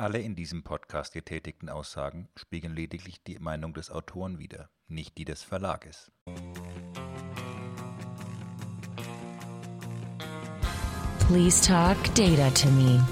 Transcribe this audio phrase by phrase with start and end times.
[0.00, 5.24] Alle in diesem Podcast getätigten Aussagen spiegeln lediglich die Meinung des Autoren wider, nicht die
[5.24, 6.12] des Verlages.
[11.26, 13.04] Please talk data to me.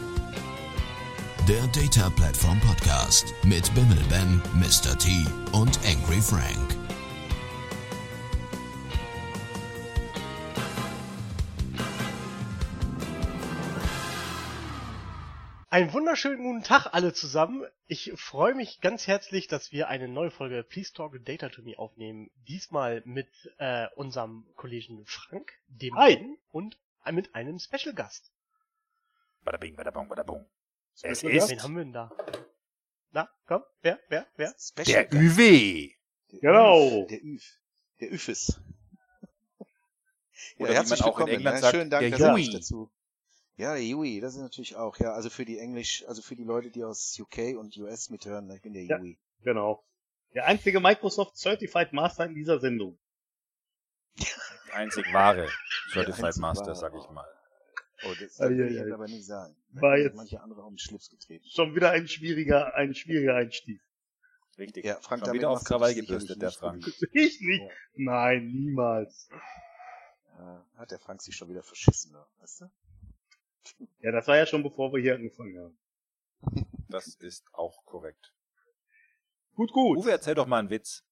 [1.49, 4.97] Der Data Platform Podcast mit Bimmel Ben, Mr.
[4.97, 6.86] T und Angry Frank.
[15.77, 17.67] Einen wunderschönen guten Tag alle zusammen.
[17.87, 21.79] Ich freue mich ganz herzlich, dass wir eine neue Folge Please Talk Data to Me
[21.79, 22.31] aufnehmen.
[22.49, 26.17] Diesmal mit äh, unserem Kollegen Frank, dem Hi.
[26.17, 26.79] Ben und
[27.13, 28.33] mit einem Special Gast.
[29.45, 30.47] Bada bing, bada bong, bada bong.
[31.03, 32.11] Es Special ist Wen haben wir denn da?
[33.11, 34.55] Na, komm, wer, wer, wer?
[34.87, 35.39] der Guest.
[35.39, 35.91] UW.
[36.33, 37.05] Der Genau.
[37.05, 37.45] Der Üf.
[38.01, 38.59] Der Üfis.
[40.57, 41.61] Oder wie herzlich man auch in willkommen, England ne?
[41.61, 42.91] sagt, Schönen Dank, der mich dazu.
[43.57, 46.45] Ja, der Yui, das ist natürlich auch, ja, also für die Englisch, also für die
[46.45, 48.99] Leute, die aus UK und US mithören, ich bin der Ja.
[48.99, 49.19] Yui.
[49.43, 49.83] Genau.
[50.35, 52.99] Der einzige Microsoft Certified Master in dieser Sendung.
[54.73, 55.49] Einzig wahre
[55.93, 56.77] Certified einzig Master, wahre.
[56.77, 57.27] sag ich mal.
[58.05, 59.57] Oh, das Ei, will ich jetzt aber nicht sagen.
[59.71, 61.47] War Da sind jetzt- Manche andere auf den Schlips getreten.
[61.49, 63.81] Schon wieder ein schwieriger, ein schwieriger Einstieg.
[64.59, 64.85] Richtig.
[64.85, 66.85] Ja, Frank, Schon wieder auf Krawall gebürstet, der nicht Frank.
[67.13, 67.63] Ich nicht.
[67.63, 67.69] Ja.
[67.95, 69.29] Nein, niemals.
[70.39, 72.25] Ja, hat der Frank sich schon wieder verschissen, ne?
[72.41, 72.71] weißt du?
[74.01, 75.79] Ja, das war ja schon bevor wir hier angefangen haben.
[76.89, 78.33] Das ist auch korrekt.
[79.55, 79.99] Gut, gut.
[79.99, 81.03] Uwe, erzähl doch mal einen Witz.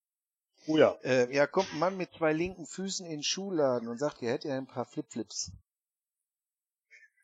[0.69, 0.93] Oh ja.
[1.03, 4.35] Äh, ja, kommt ein Mann mit zwei linken Füßen in den Schuhladen und sagt, er
[4.35, 5.51] hätte ja ein paar Flipflips.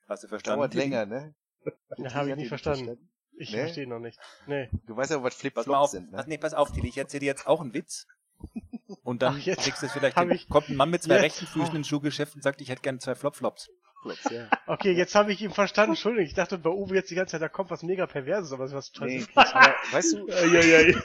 [0.08, 0.58] Hast du verstanden?
[0.58, 1.34] Dauert länger, ne?
[1.98, 3.08] Ja, habe ich nicht ihr verstanden.
[3.38, 3.58] Ich Nee?
[3.58, 4.18] verstehe noch nicht.
[4.46, 4.68] Nee.
[4.86, 6.30] Du weißt ja, was Pass Flipflops sind, Pass, ne?
[6.30, 6.88] nee, pass auf, Tilly.
[6.88, 8.06] Ich erzähle dir jetzt auch einen Witz.
[9.04, 10.18] Und dann Ach, jetzt kriegst du es vielleicht.
[10.18, 10.30] hin.
[10.32, 12.82] ich- kommt ein Mann mit zwei jetzt- rechten Füßen ins Schuhgeschäft und sagt, ich hätte
[12.82, 13.70] gerne zwei Flopflops.
[14.02, 14.48] Flipflops, ja.
[14.66, 15.92] Okay, jetzt habe ich ihn verstanden.
[15.92, 18.64] Entschuldigung, ich dachte bei Uwe jetzt die ganze Zeit, da kommt was mega Perverses, aber
[18.64, 21.02] es ist was total Nee, aber weißt du, Ja, ja, ja.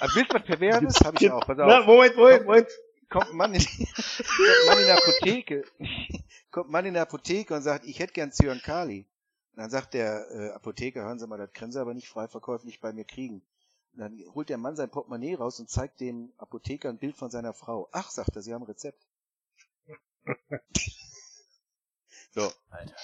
[0.00, 1.46] ein Bild was Perverses habe ich auch.
[1.46, 1.86] Pass Na, auf.
[1.86, 2.68] Moment, Moment, Moment.
[3.08, 3.60] Kommt ein Mann in,
[3.96, 5.64] kommt Mann in der Apotheke,
[6.52, 9.06] kommt ein Mann in der Apotheke und sagt, ich hätte gern Zyankali.
[9.52, 12.28] Und dann sagt der äh, Apotheker, hören Sie mal, das können Sie aber nicht frei
[12.28, 13.42] verkäuflich bei mir kriegen.
[13.94, 17.30] Und dann holt der Mann sein Portemonnaie raus und zeigt dem Apotheker ein Bild von
[17.30, 17.88] seiner Frau.
[17.90, 19.04] Ach, sagt er, Sie haben ein Rezept.
[22.30, 22.52] So.
[22.70, 22.94] Alter.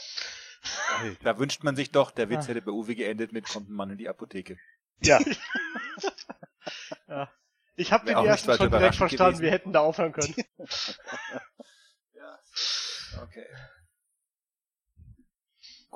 [1.22, 2.48] Da wünscht man sich doch, der Witz Ah.
[2.48, 4.58] hätte bei Uwe geendet mit, kommt ein Mann in die Apotheke.
[5.02, 5.18] Ja.
[7.08, 7.30] Ja.
[7.76, 9.34] Ich habe den ersten schon direkt verstanden.
[9.34, 9.42] gewesen.
[9.44, 10.34] Wir hätten da aufhören können.
[12.14, 12.38] Ja.
[13.22, 13.46] Okay.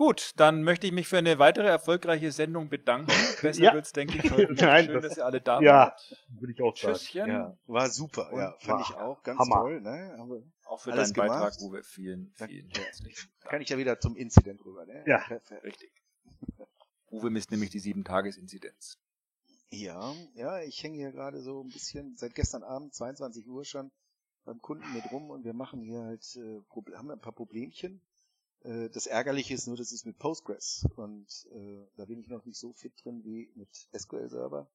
[0.01, 3.09] Gut, dann möchte ich mich für eine weitere erfolgreiche Sendung bedanken.
[3.43, 3.75] Besser Ja.
[3.75, 4.51] wird's, denke ich, heute.
[4.55, 5.73] Nein, Schön, das- dass ihr alle da Ja.
[5.75, 6.17] wart.
[6.39, 6.95] Würde ich auch sagen.
[6.97, 7.29] Tschüsschen.
[7.31, 8.31] Ja, war super.
[8.33, 9.23] Ja, fand war ich auch.
[9.23, 9.57] Ganz Hammer.
[9.57, 10.17] toll, ne?
[10.19, 11.59] Aber Auch für Alles deinen Beitrag, gemacht.
[11.61, 11.83] Uwe.
[11.83, 13.51] Vielen, vielen herzlichen Dank.
[13.51, 15.05] kann ich ja wieder zum Incident rüber, ne?
[15.07, 15.19] Ja.
[15.19, 15.65] Perfekt.
[15.65, 15.93] Richtig.
[17.11, 18.97] Uwe misst nämlich die Sieben-Tages-Inzidenz.
[19.69, 23.91] Ja, ja, ich hänge hier gerade so ein bisschen seit gestern Abend, 22 Uhr schon,
[24.47, 28.01] beim Kunden mit rum und wir machen hier halt, äh, haben ein paar Problemchen.
[28.63, 32.45] Äh, das Ärgerliche ist nur, das ist mit Postgres und äh, da bin ich noch
[32.45, 34.71] nicht so fit drin wie mit SQL-Server.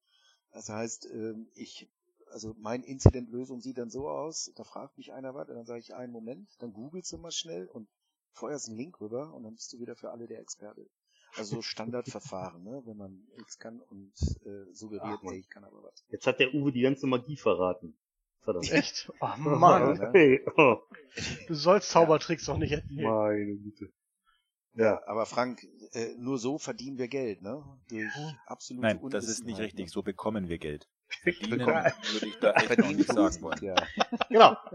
[0.52, 1.88] Das heißt, ähm, ich,
[2.30, 5.80] also meine Incident-Lösung sieht dann so aus, da fragt mich einer was, und dann sage
[5.80, 7.88] ich einen Moment, dann googelst du mal schnell und
[8.32, 10.88] feuerst einen Link rüber und dann bist du wieder für alle der Experte.
[11.36, 12.82] Also so Standardverfahren, ne?
[12.86, 14.12] wenn man nichts kann und
[14.46, 16.04] äh, suggeriert, Ach, ey, ich kann aber was.
[16.08, 17.96] Jetzt hat der Uwe die ganze Magie verraten.
[18.46, 18.70] Verdammt.
[18.70, 19.12] Echt?
[19.20, 20.10] Oh Mann, ne?
[20.12, 20.76] Hey, oh,
[21.48, 23.02] du sollst Zaubertricks doch nicht erzählen.
[23.02, 23.92] meine Güte.
[24.74, 27.64] Ja, aber Frank, äh, nur so verdienen wir Geld, ne?
[27.88, 28.12] Durch
[28.46, 29.86] absolute Nein, das ist nicht richtig.
[29.86, 29.90] Ne?
[29.90, 30.86] So bekommen wir Geld.
[31.22, 31.84] Verdienen Bekommen.
[32.12, 33.64] würde ich da echt noch nicht sagen wollen.
[33.64, 33.74] Ja.
[34.28, 34.56] Genau.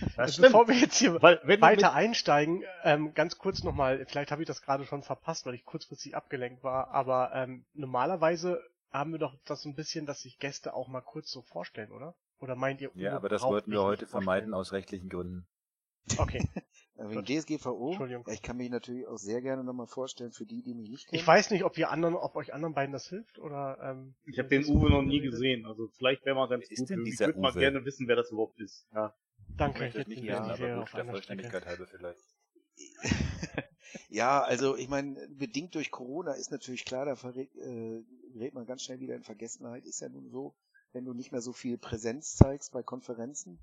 [0.00, 4.42] Das Also bevor wir jetzt hier Weil, weiter einsteigen, ähm, ganz kurz nochmal, vielleicht habe
[4.42, 9.18] ich das gerade schon verpasst, weil ich kurzfristig abgelenkt war, aber ähm, normalerweise haben wir
[9.18, 12.14] doch das so ein bisschen, dass sich Gäste auch mal kurz so vorstellen, oder?
[12.38, 12.90] Oder meint ihr?
[12.94, 15.46] Ja, aber das wollten wir heute vermeiden aus rechtlichen Gründen.
[16.18, 16.46] Okay.
[16.96, 17.24] Äh, Wegen.
[17.24, 18.24] DSGVO, Entschuldigung.
[18.26, 21.08] ja, ich kann mich natürlich auch sehr gerne nochmal vorstellen, für die, die mich nicht
[21.08, 21.18] kennen.
[21.18, 23.78] Ich weiß nicht, ob ihr anderen, ob euch anderen beiden das hilft oder.
[23.82, 26.90] Ähm, Ich habe den Uwe noch nie gesehen, also vielleicht wäre mal ganz ist gut.
[26.90, 27.60] denn Ich würde mal Uwe?
[27.60, 28.86] gerne wissen, wer das überhaupt ist.
[28.92, 29.14] Ja.
[29.56, 32.20] Danke, Ich möchte nicht bin wissen, aber gut, der Vollständigkeit halber vielleicht.
[34.08, 38.02] ja, also ich meine, bedingt durch Corona ist natürlich klar, da verrät, äh,
[38.32, 39.84] gerät man ganz schnell wieder in Vergessenheit.
[39.84, 40.54] Ist ja nun so,
[40.92, 43.58] wenn du nicht mehr so viel Präsenz zeigst bei Konferenzen,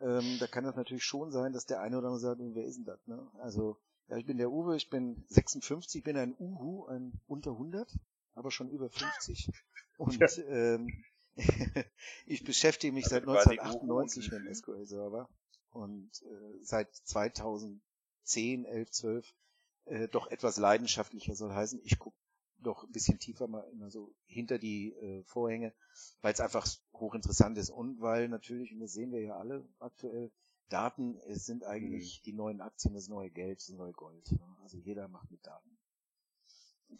[0.00, 2.76] ähm, da kann das natürlich schon sein, dass der eine oder andere sagt, wer ist
[2.78, 3.06] denn das?
[3.06, 3.26] Ne?
[3.38, 3.78] Also,
[4.08, 7.88] ja, ich bin der Uwe, ich bin 56, bin ein Uhu, ein unter 100,
[8.34, 9.50] aber schon über 50.
[9.96, 10.28] Und Ja.
[10.48, 11.04] ähm,
[12.26, 14.38] ich beschäftige mich Also seit quasi 1998 Uhu.
[14.38, 15.28] mit dem SQL-Server
[15.70, 19.34] und äh, seit 2010, 11, 12
[19.86, 22.16] äh, doch etwas leidenschaftlicher soll heißen, ich gucke
[22.58, 25.74] doch ein bisschen tiefer mal immer so hinter die äh, Vorhänge,
[26.22, 30.30] weil es einfach hochinteressant ist und weil natürlich, und das sehen wir ja alle aktuell,
[30.70, 34.32] Daten es sind eigentlich die neuen Aktien, das neue Geld, das neue Gold.
[34.32, 34.56] Ne?
[34.62, 35.76] Also jeder macht mit Daten.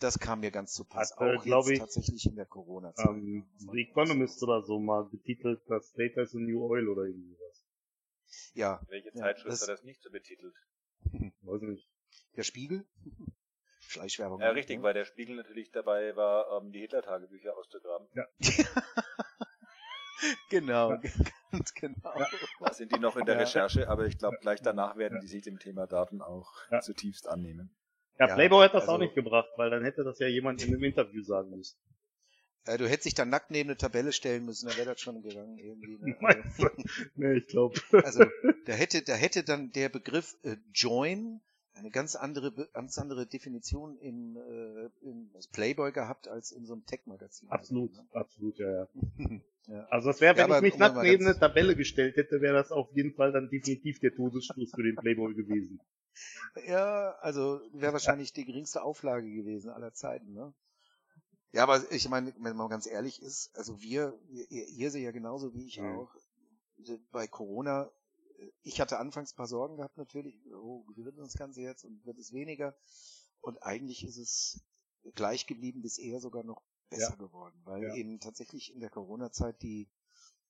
[0.01, 3.07] Das kam mir ganz zu Pass, äh, auch glaub jetzt ich, tatsächlich in der Corona-Zeit.
[3.07, 7.39] Ähm, The Economist oder so mal betitelt, das Data is a New Oil oder irgendwie
[7.39, 7.65] was.
[8.55, 10.55] Ja, Welche Ja, Zeitschrift das- hat das nicht so betitelt?
[11.43, 11.89] Weiß nicht.
[12.37, 12.85] Der Spiegel.
[13.87, 14.41] Schleichwerbung.
[14.41, 18.09] Ja, richtig, weil der Spiegel natürlich dabei war, ähm, die Hitler-Tagebücher auszugraben.
[20.49, 20.97] Genau,
[21.51, 22.15] ganz genau.
[22.61, 23.41] Da sind die noch in der Ja.
[23.43, 26.81] Recherche, aber ich glaube, gleich danach werden die sich dem Thema Daten auch Ja.
[26.81, 27.75] zutiefst annehmen.
[28.19, 30.63] Ja, Ja, Playboy hat das auch also- nicht gebracht, weil dann hätte das ja jemand
[30.63, 31.77] in einem Interview sagen müssen.
[32.65, 35.21] Äh, du hättest dich dann nackt neben eine Tabelle stellen müssen, dann wäre das schon
[35.21, 35.99] gegangen irgendwie.
[35.99, 36.17] Ne?
[36.21, 36.69] Meinst du?
[37.17, 37.79] nee, ich glaube.
[37.93, 38.25] Also
[38.65, 41.43] da hätte, da hätte dann der Begriff äh, Join
[41.75, 46.87] eine ganz andere, ganz andere Definition im, äh, im Playboy gehabt als in so einem
[46.87, 47.49] Tech-Magazin.
[47.51, 48.89] Absolut, absolut, ja, ja.
[49.67, 49.87] Ja.
[49.87, 52.71] Also das wäre, wenn Ja, ich mich nackt neben eine Tabelle gestellt hätte, wäre das
[52.71, 55.81] auf jeden Fall dann definitiv der Todesstoß für den Playboy gewesen.
[56.67, 60.53] Ja, also wäre wahrscheinlich die geringste Auflage gewesen aller Zeiten, ne?
[61.53, 64.19] Ja, aber ich meine, wenn man ganz ehrlich ist, also wir,
[64.51, 65.87] ihr, ihr seht ja genauso wie ich Mhm.
[65.87, 66.15] auch,
[67.13, 67.91] bei Corona,
[68.63, 72.19] ich hatte anfangs ein paar Sorgen gehabt natürlich, oh, wird das Ganze jetzt und wird
[72.19, 72.77] es weniger?
[73.41, 74.61] Und eigentlich ist es
[75.15, 77.17] gleich geblieben, bis eher sogar noch besser Ja.
[77.17, 77.95] geworden, weil Ja.
[77.95, 79.89] eben tatsächlich in der Corona-Zeit die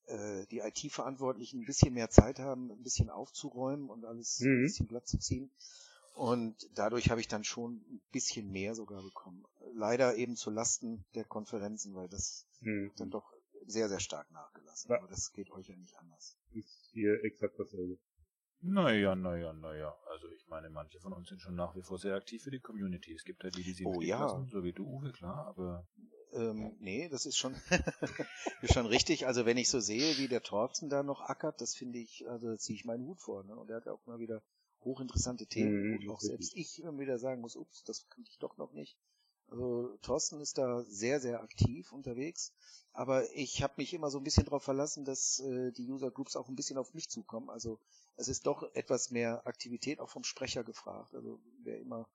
[0.06, 4.62] äh, die IT-Verantwortlichen ein bisschen mehr Zeit haben, ein bisschen aufzuräumen und alles ein Mhm.
[4.62, 5.50] bisschen glatt zu ziehen.
[6.14, 9.44] Und dadurch habe ich dann schon ein bisschen mehr sogar bekommen.
[9.72, 12.90] Leider eben zu Lasten der Konferenzen, weil das Hm.
[12.96, 13.33] dann doch
[13.66, 14.92] sehr, sehr stark nachgelassen.
[14.92, 16.36] Aber das geht euch ja nicht anders.
[16.52, 17.98] Ist hier exakt dasselbe.
[18.62, 19.94] Naja, naja, naja.
[20.10, 22.60] Also ich meine, manche von uns sind schon nach wie vor sehr aktiv für die
[22.60, 23.12] Community.
[23.14, 24.20] Es gibt ja die, die sie Oh ja.
[24.20, 25.86] lassen, so wie du, Uwe, klar, aber
[26.32, 27.54] Ähm, nee, das ist schon,
[28.62, 29.26] ist schon richtig.
[29.26, 32.48] Also wenn ich so sehe, wie der Thorsten da noch ackert, das finde ich, also
[32.50, 33.44] da ziehe ich meinen Hut vor.
[33.44, 33.54] Ne?
[33.56, 34.42] Und er hat ja auch mal wieder
[34.80, 38.38] hochinteressante Themen, Mhm, wo auch selbst ich immer wieder sagen muss, ups, das kannte ich
[38.38, 38.96] doch noch nicht.
[39.48, 42.52] Also Thorsten ist da sehr, sehr aktiv unterwegs.
[42.92, 46.36] Aber ich habe mich immer so ein bisschen darauf verlassen, dass äh, die User Groups
[46.36, 47.50] auch ein bisschen auf mich zukommen.
[47.50, 47.78] Also
[48.16, 51.14] es ist doch etwas mehr Aktivität auch vom Sprecher gefragt.
[51.14, 52.08] Also wer immer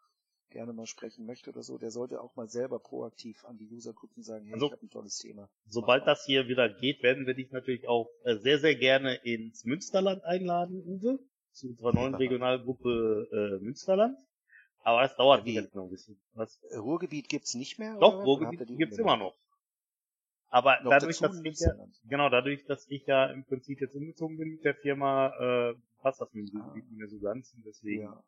[0.49, 4.23] gerne mal sprechen möchte oder so, der sollte auch mal selber proaktiv an die Usergruppen
[4.23, 5.49] sagen, hey, Also- ich habe ein tolles Thema.
[5.67, 9.63] Sobald das hier wieder geht, werden wir dich natürlich auch äh, sehr, sehr gerne ins
[9.65, 11.19] Münsterland einladen, Uwe,
[11.51, 14.17] zu unserer neuen Regionalgruppe äh, Münsterland.
[14.81, 15.59] Aber das dauert wie?
[15.73, 16.19] noch ein bisschen.
[16.33, 16.59] Was?
[16.73, 17.97] Ruhrgebiet gibt's nicht mehr?
[17.99, 18.23] Doch, oder?
[18.23, 19.35] Ruhrgebiet gibt's immer noch.
[20.51, 21.73] Aber Noch dadurch, dass ich ja,
[22.05, 25.27] genau, dadurch, dass ich ja im Prinzip jetzt umgezogen bin mit der Firma,
[25.71, 26.63] äh, passt das mit dem Ah.
[26.65, 28.03] Ruhrgebiet nicht mehr so ganz und deswegen.
[28.03, 28.23] Ja.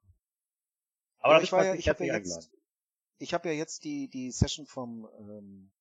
[1.19, 2.41] Aber ja, das ich war ja, ich habe ja eingeladen.
[2.41, 2.53] jetzt,
[3.17, 5.71] ich habe ja jetzt die die Session vom ähm,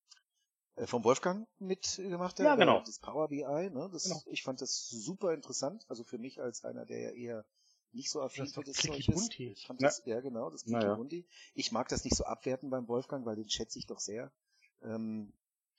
[0.76, 2.80] äh, vom Wolfgang mitgemacht, Ja, äh, genau.
[2.80, 3.42] das Power BI.
[3.44, 3.90] Ne?
[3.92, 4.22] Das, Genau.
[4.26, 5.84] Ich fand das super interessant.
[5.88, 7.44] Also für mich als einer, der ja eher
[7.92, 9.38] nicht so affin Das ist für das Zeug ist.
[9.38, 9.88] Ich fand Ja.
[9.88, 10.94] das, ja genau, das Naja.
[10.94, 11.26] Bunti.
[11.54, 14.32] Ich mag das nicht so abwerten beim Wolfgang, weil den schätze ich doch sehr.
[14.82, 15.32] Ähm,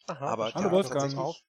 [0.07, 1.01] Aha, aber Hallo, Wolfgang.
[1.01, 1.43] tatsächlich Auf.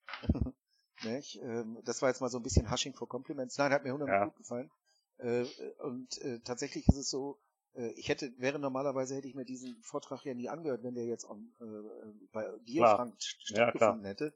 [1.05, 1.37] Nicht?
[1.43, 3.59] Ähm, das war jetzt mal so ein bisschen Hushing for Compliments.
[3.59, 4.25] Nein, hat mir unheimlich Ja.
[4.27, 4.71] gut gefallen.
[5.19, 5.45] Äh,
[5.81, 7.52] und äh, tatsächlich ist es so, äh,
[7.97, 11.25] ich hätte, wäre normalerweise hätte ich mir diesen Vortrag ja nie angehört, wenn der jetzt
[11.29, 12.97] on, äh, bei dir, Klar.
[12.97, 14.35] Frank, st- Ja, stattgefunden hätte.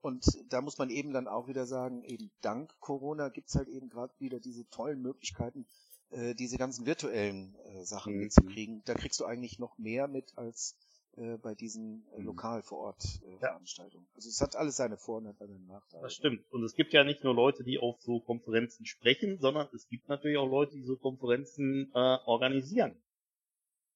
[0.00, 3.88] Und da muss man eben dann auch wieder sagen, eben dank Corona gibt's halt eben
[3.88, 5.66] gerade wieder diese tollen Möglichkeiten,
[6.10, 8.20] äh, diese ganzen virtuellen äh, Sachen Mhm.
[8.20, 8.82] mitzukriegen.
[8.84, 10.76] Da kriegst du eigentlich noch mehr mit als
[11.16, 12.26] äh, bei diesen äh, Mhm.
[12.26, 13.38] lokal vor Ort äh, Ja.
[13.38, 14.06] Veranstaltungen.
[14.14, 16.02] Also es hat alles seine Vor- und hat seine Nachteile.
[16.02, 16.44] Das stimmt.
[16.50, 20.08] Und es gibt ja nicht nur Leute, die auf so Konferenzen sprechen, sondern es gibt
[20.08, 23.00] natürlich auch Leute, die so Konferenzen äh, organisieren.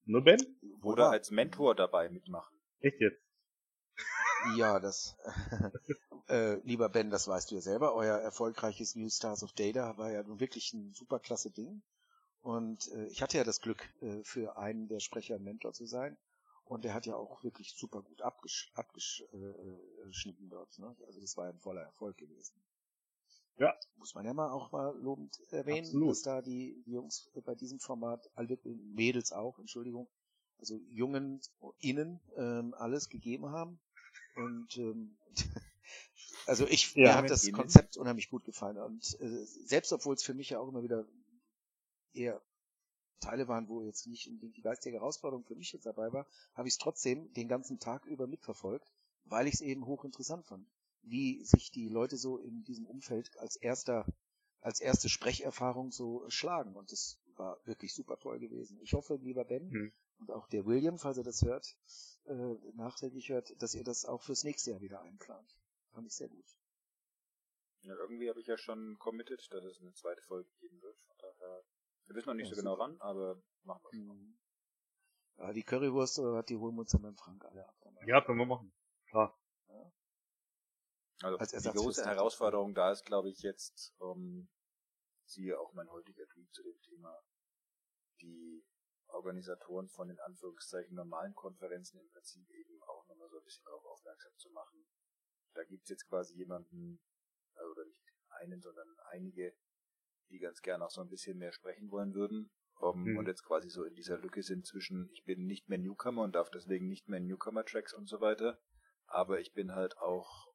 [0.04, 0.40] Ne, Ben?
[0.40, 1.12] oder Wunderbar.
[1.12, 2.56] als Mentor dabei mitmachen.
[2.80, 3.20] Echt jetzt?
[4.56, 5.16] Ja, das,
[6.28, 7.94] äh, lieber Ben, das weißt du ja selber.
[7.94, 11.82] Euer erfolgreiches New Stars of Data war ja nun wirklich ein super klasse Ding.
[12.40, 15.84] Und äh, ich hatte ja das Glück, äh, für einen der Sprecher ein Mentor zu
[15.84, 16.16] sein.
[16.70, 20.78] Und der hat ja auch wirklich super gut abgesch abgeschnitten äh, äh, dort.
[20.78, 20.94] Ne?
[21.04, 22.54] Also das war ja ein voller Erfolg gewesen.
[23.56, 23.74] Ja.
[23.96, 26.10] Muss man ja mal auch mal lobend erwähnen, Absolut.
[26.10, 30.08] dass da die Jungs bei diesem Format, alle Mädels auch, Entschuldigung,
[30.60, 31.40] also Jungen,
[31.80, 33.80] innen ähm, alles gegeben haben.
[34.36, 35.18] Und ähm,
[36.46, 37.08] also ich Ja.
[37.08, 37.50] mir hat das.
[37.50, 38.78] Konzept unheimlich gut gefallen.
[38.78, 41.04] Und äh, selbst obwohl es für mich ja auch immer wieder
[42.12, 42.40] eher
[43.20, 46.68] Teile waren, wo jetzt nicht unbedingt die geistige Herausforderung für mich jetzt dabei war, habe
[46.68, 48.92] ich es trotzdem den ganzen Tag über mitverfolgt,
[49.24, 50.66] weil ich es eben hochinteressant fand,
[51.02, 54.06] wie sich die Leute so in diesem Umfeld als erster,
[54.60, 56.74] als erste Sprecherfahrung so schlagen.
[56.74, 58.78] Und das war wirklich super toll gewesen.
[58.82, 59.92] Ich hoffe, lieber Ben Hm.
[60.18, 61.76] und auch der William, falls er das hört,
[62.26, 65.56] äh, nachträglich hört, dass ihr das auch fürs nächste Jahr wieder einplant.
[65.92, 66.44] Fand ich sehr gut.
[67.82, 70.98] Ja, irgendwie habe ich ja schon committed, dass es eine zweite Folge geben wird.
[71.00, 71.62] Von daher,
[72.10, 72.84] wir wissen noch nicht Ja, so genau super.
[72.88, 74.18] wann, aber machen wir schon.
[74.18, 74.38] Mhm.
[75.36, 77.76] Ja, die Currywurst oder was, die holen wir uns dann beim Frank alle ab.
[78.06, 78.72] Ja, können wir machen.
[79.06, 79.38] Klar.
[81.22, 82.04] Also Als die große.
[82.04, 84.48] Herausforderung da ist, glaube ich, jetzt, um,
[85.26, 87.22] siehe auch mein heutiger Tweet zu dem Thema,
[88.22, 88.64] die
[89.08, 93.84] Organisatoren von den Anführungszeichen normalen Konferenzen im Prinzip eben auch nochmal so ein bisschen darauf
[93.84, 94.86] aufmerksam zu machen.
[95.54, 97.00] Da gibt's jetzt quasi jemanden,
[97.54, 99.54] äh, oder nicht einen, sondern einige,
[100.30, 102.50] die ganz gern auch so ein bisschen mehr sprechen wollen würden.
[102.80, 103.18] Um, Mhm.
[103.18, 106.34] Und jetzt quasi so in dieser Lücke sind zwischen, ich bin nicht mehr Newcomer und
[106.34, 108.58] darf deswegen nicht mehr Newcomer-Tracks und so weiter.
[109.06, 110.50] Aber ich bin halt auch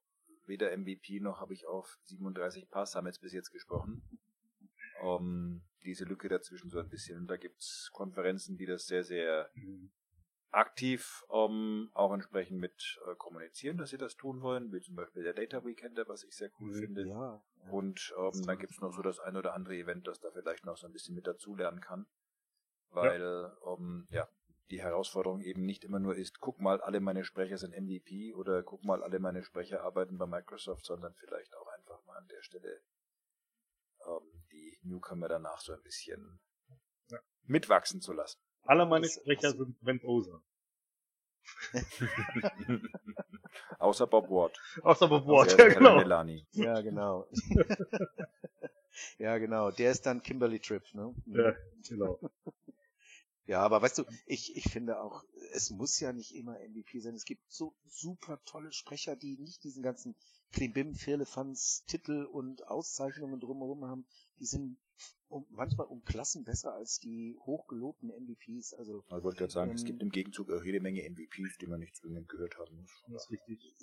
[0.48, 4.02] weder MVP noch habe ich auf 37 Paar Summits bis jetzt gesprochen.
[5.04, 7.20] Um, diese Lücke dazwischen so ein bisschen.
[7.20, 9.92] Und da gibt's Konferenzen, die das sehr, sehr Mhm.
[10.52, 15.24] Aktiv um, auch entsprechend mit äh, kommunizieren, dass sie das tun wollen, wie zum Beispiel
[15.24, 16.80] der Data Weekender, was ich sehr cool Mhm.
[16.80, 17.08] finde.
[17.08, 17.44] Ja.
[17.66, 17.70] ja.
[17.72, 20.78] Und ähm, dann gibt's noch so das ein oder andere Event, das da vielleicht noch
[20.78, 22.08] so ein bisschen mit dazulernen kann.
[22.92, 24.28] Weil, ähm, ja,
[24.72, 28.64] die Herausforderung eben nicht immer nur ist, guck mal, alle meine Sprecher sind MVP oder
[28.64, 32.42] guck mal, alle meine Sprecher arbeiten bei Microsoft, sondern vielleicht auch einfach mal an der
[32.42, 32.82] Stelle
[34.08, 36.40] ähm, die Newcomer danach so ein bisschen
[37.10, 37.20] Ja.
[37.44, 38.40] mitwachsen zu lassen.
[38.66, 40.42] Alle meine Das- Sprecher sind Brent Oser.
[43.80, 44.58] Außer Bob Ward.
[44.84, 45.96] Außer Bob Ward, Der ja, genau.
[45.98, 46.46] Melanie.
[46.52, 47.28] Ja, genau.
[49.18, 49.72] ja, genau.
[49.72, 51.14] Der ist dann Kimberly Tripp, ne?
[51.28, 51.54] Ja,
[51.88, 52.20] genau.
[53.48, 57.14] Ja, aber weißt du, ich, ich finde auch, es muss ja nicht immer MVP sein.
[57.14, 60.16] Es gibt so super tolle Sprecher, die nicht diesen ganzen
[60.52, 64.08] Klimbim, Firlefanz, Titel und Auszeichnungen drumherum haben.
[64.40, 64.78] Die sind
[65.28, 68.74] um, manchmal um Klassen besser als die hochgelobten MVPs.
[68.74, 71.68] Also Ich wollte gerade sagen, es Ähm, gibt im Gegenzug auch jede Menge MVPs, die
[71.68, 72.92] man nicht zwingend gehört haben muss.
[73.08, 73.74] Das ist richtig.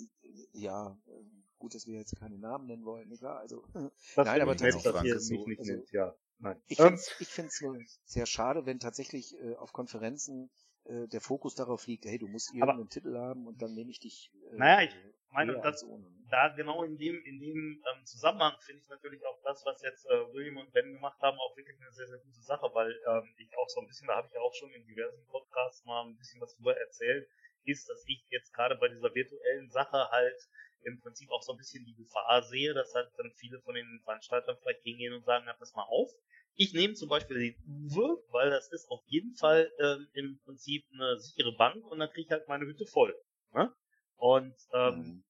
[0.53, 1.11] ja, äh,
[1.57, 3.39] gut, dass wir jetzt keine Namen nennen wollen, wahr?
[3.39, 3.73] Also Das
[4.17, 6.15] Nein, aber aber nett, dass ihr es mich so, nicht also- nennt, ja.
[6.39, 6.61] Nein.
[6.67, 10.49] Ich Ähm, finde es ich nur sehr schade, wenn tatsächlich äh, auf Konferenzen
[10.85, 13.91] äh, der Fokus darauf liegt, hey, du musst Aber- irgendeinen Titel haben und dann nehme
[13.91, 14.31] ich dich.
[14.51, 16.05] Äh, Naja, ich äh, meine, höher das- ohne.
[16.33, 20.05] Da genau in dem, in dem ähm, Zusammenhang finde ich natürlich auch das, was jetzt
[20.07, 23.35] äh, William und Ben gemacht haben, auch wirklich eine sehr, sehr gute Sache, weil ähm,
[23.37, 26.07] ich auch so ein bisschen, da habe ich ja auch schon in diversen Podcasts mal
[26.07, 27.29] ein bisschen was drüber erzählt,
[27.65, 30.39] ist, dass ich jetzt gerade bei dieser virtuellen Sache halt
[30.85, 34.01] im Prinzip auch so ein bisschen die Gefahr sehe, dass halt dann viele von den
[34.03, 36.09] Veranstaltern vielleicht hingehen und sagen, na, pass mal auf.
[36.55, 40.83] Ich nehme zum Beispiel den Uwe, weil das ist auf jeden Fall ähm, im Prinzip
[40.93, 43.15] eine sichere Bank und dann kriege ich halt meine Hütte voll.
[43.53, 43.71] Ne?
[44.17, 45.23] Und ähm, Mhm.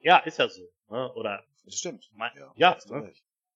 [0.00, 0.62] Ja, ist ja so.
[0.88, 1.12] Ne?
[1.14, 2.10] Oder Das stimmt.
[2.14, 3.12] mein, Ja, ja, ne?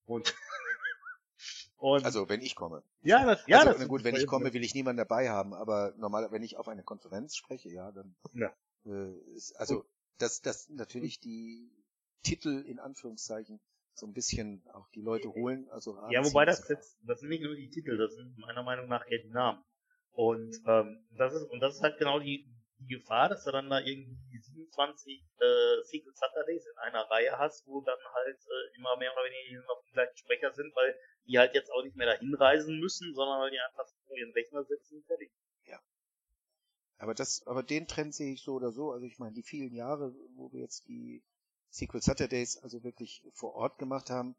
[0.06, 0.34] und,
[1.76, 2.82] und Also, wenn ich komme.
[3.02, 5.94] ja, das, ja, also, das gut, wenn ich komme, will ich niemanden dabei haben, aber
[5.96, 8.54] normal, wenn ich auf eine Konferenz spreche, ja, dann Ja.
[8.84, 9.84] Äh, ist, also
[10.18, 11.70] dass dass natürlich die
[12.22, 13.60] Titel in Anführungszeichen
[13.94, 17.42] so ein bisschen auch die Leute holen, also Ja, wobei das jetzt, das sind nicht
[17.42, 19.62] nur die Titel, das sind meiner Meinung nach eher die Namen.
[20.12, 22.46] Und ähm, das ist und das ist halt genau die,
[22.82, 27.66] die Gefahr, dass du dann da irgendwie 27 äh, Secret Saturdays in einer Reihe hast,
[27.66, 30.94] wo dann halt äh, immer mehr oder weniger noch die gleichen Sprecher sind, weil
[31.26, 34.32] die halt jetzt auch nicht mehr dahin reisen müssen, sondern weil die einfach vor ihren
[34.32, 35.30] Rechner sitzen und fertig.
[37.02, 38.92] Aber das, aber den Trend sehe ich so oder so.
[38.92, 41.24] Also ich meine, die vielen Jahre, wo wir jetzt die
[41.68, 44.36] Secret Saturdays also wirklich vor Ort gemacht haben,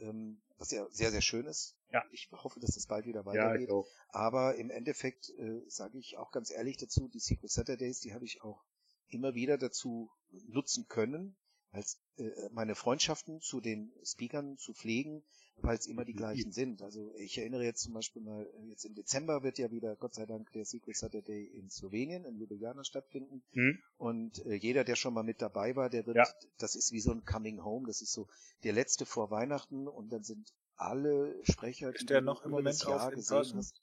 [0.00, 1.76] ähm, was ja sehr, sehr schön ist.
[1.92, 2.02] Ja.
[2.10, 3.70] Ich hoffe, dass das bald wieder Ja, weitergeht.
[3.70, 3.86] auch.
[4.08, 8.24] Aber im Endeffekt äh, sage ich auch ganz ehrlich dazu, die Secret Saturdays, die habe
[8.24, 8.64] ich auch
[9.08, 10.10] immer wieder dazu
[10.48, 11.36] nutzen können,
[11.70, 15.24] als äh, meine Freundschaften zu den Speakern zu pflegen,
[15.62, 16.82] weil es immer die gleichen sind.
[16.82, 20.14] Also ich erinnere jetzt zum Beispiel mal, äh, jetzt im Dezember wird ja wieder, Gott
[20.14, 23.42] sei Dank, der Secret Saturday in Slowenien, in Ljubljana stattfinden.
[23.52, 23.78] Hm?
[23.96, 26.26] Und äh, jeder, der schon mal mit dabei war, der wird, Ja.
[26.58, 28.28] das ist wie so ein Coming Home, das ist so
[28.64, 32.50] der letzte vor Weihnachten und dann sind alle Sprecher, Ist die der du noch im
[32.50, 33.58] Moment Jahr in gesehen person?
[33.58, 33.82] hast.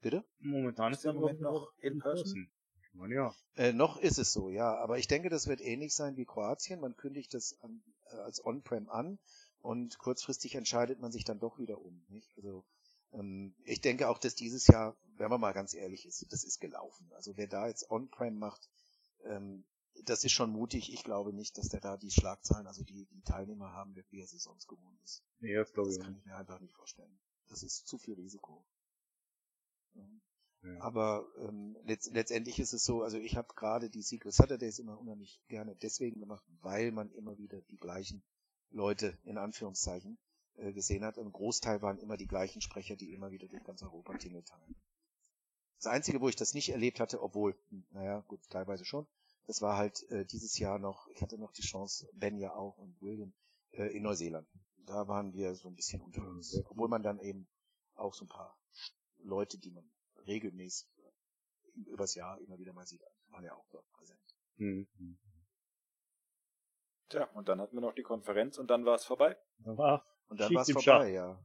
[0.00, 0.24] Bitte?
[0.40, 2.50] Momentan Ist der im Moment noch in person?
[2.80, 3.34] Ich meine, ja.
[3.56, 4.74] Äh, noch ist es so, ja.
[4.76, 6.80] Aber ich denke, das wird ähnlich sein wie Kroatien.
[6.80, 9.18] Man kündigt das an, äh, als On-Prem an
[9.62, 12.04] und kurzfristig entscheidet man sich dann doch wieder um.
[12.08, 12.36] Nicht?
[12.36, 12.64] Also
[13.12, 16.60] ähm, ich denke auch, dass dieses Jahr, wenn man mal ganz ehrlich ist, das ist
[16.60, 17.10] gelaufen.
[17.14, 18.68] Also wer da jetzt On-Prem macht,
[19.24, 19.64] ähm,
[20.04, 20.92] das ist schon mutig.
[20.92, 24.20] Ich glaube nicht, dass der da die Schlagzeilen, also die, die Teilnehmer haben wird, wie
[24.20, 25.22] er sie sonst gewohnt ist.
[25.40, 26.20] Nee, das glaube Das ich kann nicht.
[26.22, 27.18] ich mir einfach nicht vorstellen.
[27.48, 28.64] Das ist zu viel Risiko.
[29.94, 30.80] Ja.
[30.80, 34.98] Aber ähm, letzt, letztendlich ist es so, also ich habe gerade die Secret Saturdays immer
[34.98, 38.22] unheimlich gerne deswegen gemacht, weil man immer wieder die gleichen
[38.72, 40.18] Leute in Anführungszeichen
[40.56, 41.18] äh, gesehen hat.
[41.18, 44.74] Ein Großteil waren immer die gleichen Sprecher, die immer wieder durch ganz Europa tingelt haben.
[45.78, 49.06] Das Einzige, wo ich das nicht erlebt hatte, obwohl, hm, naja, gut, teilweise schon,
[49.46, 52.78] das war halt äh, dieses Jahr noch, ich hatte noch die Chance, Ben ja auch
[52.78, 53.32] und William,
[53.72, 54.48] äh, in Neuseeland.
[54.86, 56.60] Da waren wir so ein bisschen unter uns.
[56.66, 57.48] Obwohl man dann eben
[57.94, 58.56] auch so ein paar
[59.18, 59.90] Leute, die man
[60.26, 60.88] regelmäßig
[61.86, 64.20] übers Jahr immer wieder mal sieht, waren ja auch dort präsent.
[64.56, 64.86] Mhm.
[67.12, 69.36] Tja, und dann hatten wir noch die Konferenz und dann war es vorbei.
[69.58, 71.38] Dann war Und dann war es vorbei, ja.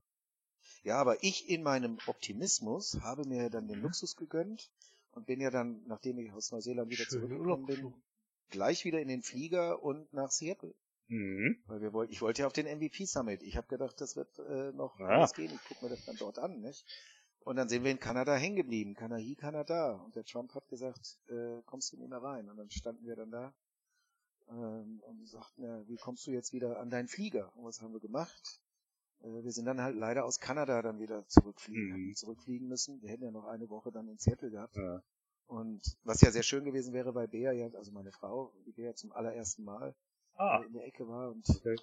[0.83, 3.69] Ja, aber ich in meinem Optimismus habe mir dann Mhm.
[3.69, 4.71] den Luxus gegönnt
[5.11, 7.93] und bin ja dann, nachdem ich aus Neuseeland wieder Schön in zurückgekommen bin,
[8.49, 10.73] gleich wieder in den Flieger und nach Seattle.
[11.09, 11.61] Mhm.
[11.67, 13.43] Weil wir wollten, ich wollte ja auf den MVP Summit.
[13.43, 15.07] Ich habe gedacht, das wird äh, noch Ja.
[15.07, 15.51] alles gehen.
[15.53, 16.85] Ich gucke mir das dann dort an, nicht?
[17.41, 18.93] Und dann sind wir in Kanada hängen geblieben.
[18.93, 19.95] Kanahi, Kanada.
[19.95, 22.49] Und der Trump hat gesagt, äh, kommst du nicht mehr rein.
[22.49, 23.53] Und dann standen wir dann da
[24.49, 27.55] ähm, und sagten, ja, wie kommst du jetzt wieder an deinen Flieger?
[27.55, 28.61] Und was haben wir gemacht?
[29.21, 32.15] Äh, wir sind dann halt leider aus Kanada dann wieder zurückfliegen, Mhm.
[32.15, 33.01] zurückfliegen müssen.
[33.01, 34.75] Wir hätten ja noch eine Woche dann in Seattle gehabt.
[34.75, 35.01] Ja.
[35.47, 38.95] Und was ja sehr schön gewesen wäre, weil Bea ja, also meine Frau, die Bea
[38.95, 39.95] zum allerersten Mal
[40.35, 41.75] Ah, äh, in der Ecke war und okay.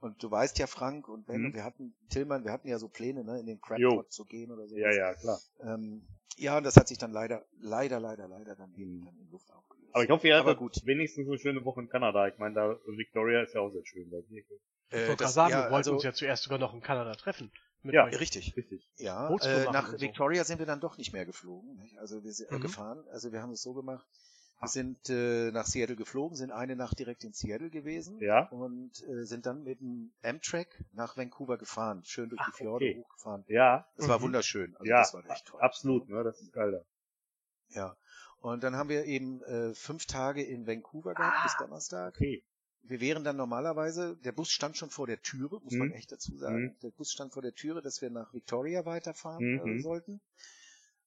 [0.00, 1.54] und du weißt ja, Frank und Ben, Mhm.
[1.54, 3.90] wir hatten, Tillmann, wir hatten ja so Pläne, ne, in den Jo.
[3.90, 4.76] Crabpot zu gehen oder so.
[4.76, 5.40] Ja, ja, klar.
[5.60, 6.02] Ähm,
[6.36, 9.04] ja, und das hat sich dann leider, leider, leider, leider dann Mhm.
[9.04, 9.71] dann in Luft aufgelöst.
[9.92, 10.76] Aber ich hoffe, ihr hattet gut.
[10.84, 12.28] wenigstens eine schöne Woche in Kanada.
[12.28, 14.10] Ich meine, da Victoria ist ja auch sehr schön.
[14.10, 14.18] Da.
[14.18, 16.80] Äh, Ich wollte gerade sagen, ja, wir wollten also, uns ja zuerst sogar noch in
[16.80, 17.50] Kanada treffen.
[17.82, 18.04] Mit Ja.
[18.04, 18.18] euch.
[18.20, 18.56] Richtig.
[18.56, 18.88] Richtig.
[18.96, 20.00] Ja, äh, nach so.
[20.00, 21.76] Victoria sind wir dann doch nicht mehr geflogen.
[21.76, 21.98] Nicht?
[21.98, 22.60] Also wir sind äh, Mhm.
[22.60, 23.04] gefahren.
[23.10, 24.06] Also wir haben es so gemacht.
[24.60, 28.46] Wir sind äh, nach Seattle geflogen, sind eine Nacht direkt in Seattle gewesen Ja.
[28.50, 32.84] und äh, sind dann mit dem Amtrak nach Vancouver gefahren, schön durch die Ach, Fjorde
[32.84, 33.02] okay.
[33.04, 33.44] hochgefahren.
[33.48, 34.22] Ja, Das war Mhm.
[34.22, 34.76] wunderschön.
[34.76, 35.60] Also ja, das war echt toll.
[35.60, 36.22] absolut, ne?
[36.22, 36.84] Das ist geil da.
[37.74, 37.96] Ja.
[38.42, 42.16] Und dann haben wir eben äh, fünf Tage in Vancouver gehabt bis Donnerstag.
[42.16, 42.42] Okay.
[42.82, 45.94] Wir wären dann normalerweise, der Bus stand schon vor der Türe, muss man Mhm.
[45.94, 46.64] echt dazu sagen.
[46.64, 46.76] Mhm.
[46.82, 49.78] Der Bus stand vor der Türe, dass wir nach Victoria weiterfahren Mhm.
[49.78, 50.20] äh, sollten.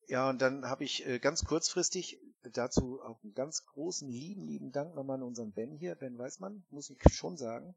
[0.07, 2.19] Ja, und dann habe ich äh, ganz kurzfristig
[2.53, 6.63] dazu auch einen ganz großen, lieben, lieben Dank nochmal an unseren Ben hier, Ben Weißmann,
[6.69, 7.75] muss ich schon sagen.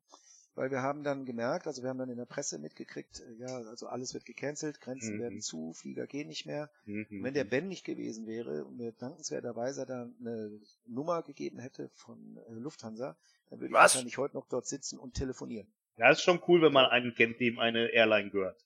[0.59, 3.47] Weil wir haben dann gemerkt, also wir haben dann in der Presse mitgekriegt, äh, ja,
[3.69, 5.21] also alles wird gecancelt, Grenzen Mhm.
[5.21, 6.69] werden zu, Flieger gehen nicht mehr.
[6.85, 7.07] Mhm.
[7.09, 11.91] Und wenn der Ben nicht gewesen wäre und mir dankenswerterweise da eine Nummer gegeben hätte
[11.95, 13.17] von äh, Lufthansa,
[13.51, 13.95] dann würde ich Was?
[13.95, 15.73] wahrscheinlich heute noch dort sitzen und telefonieren.
[15.97, 18.65] Ja, ist schon cool, wenn man einen kennt, dem eine Airline gehört.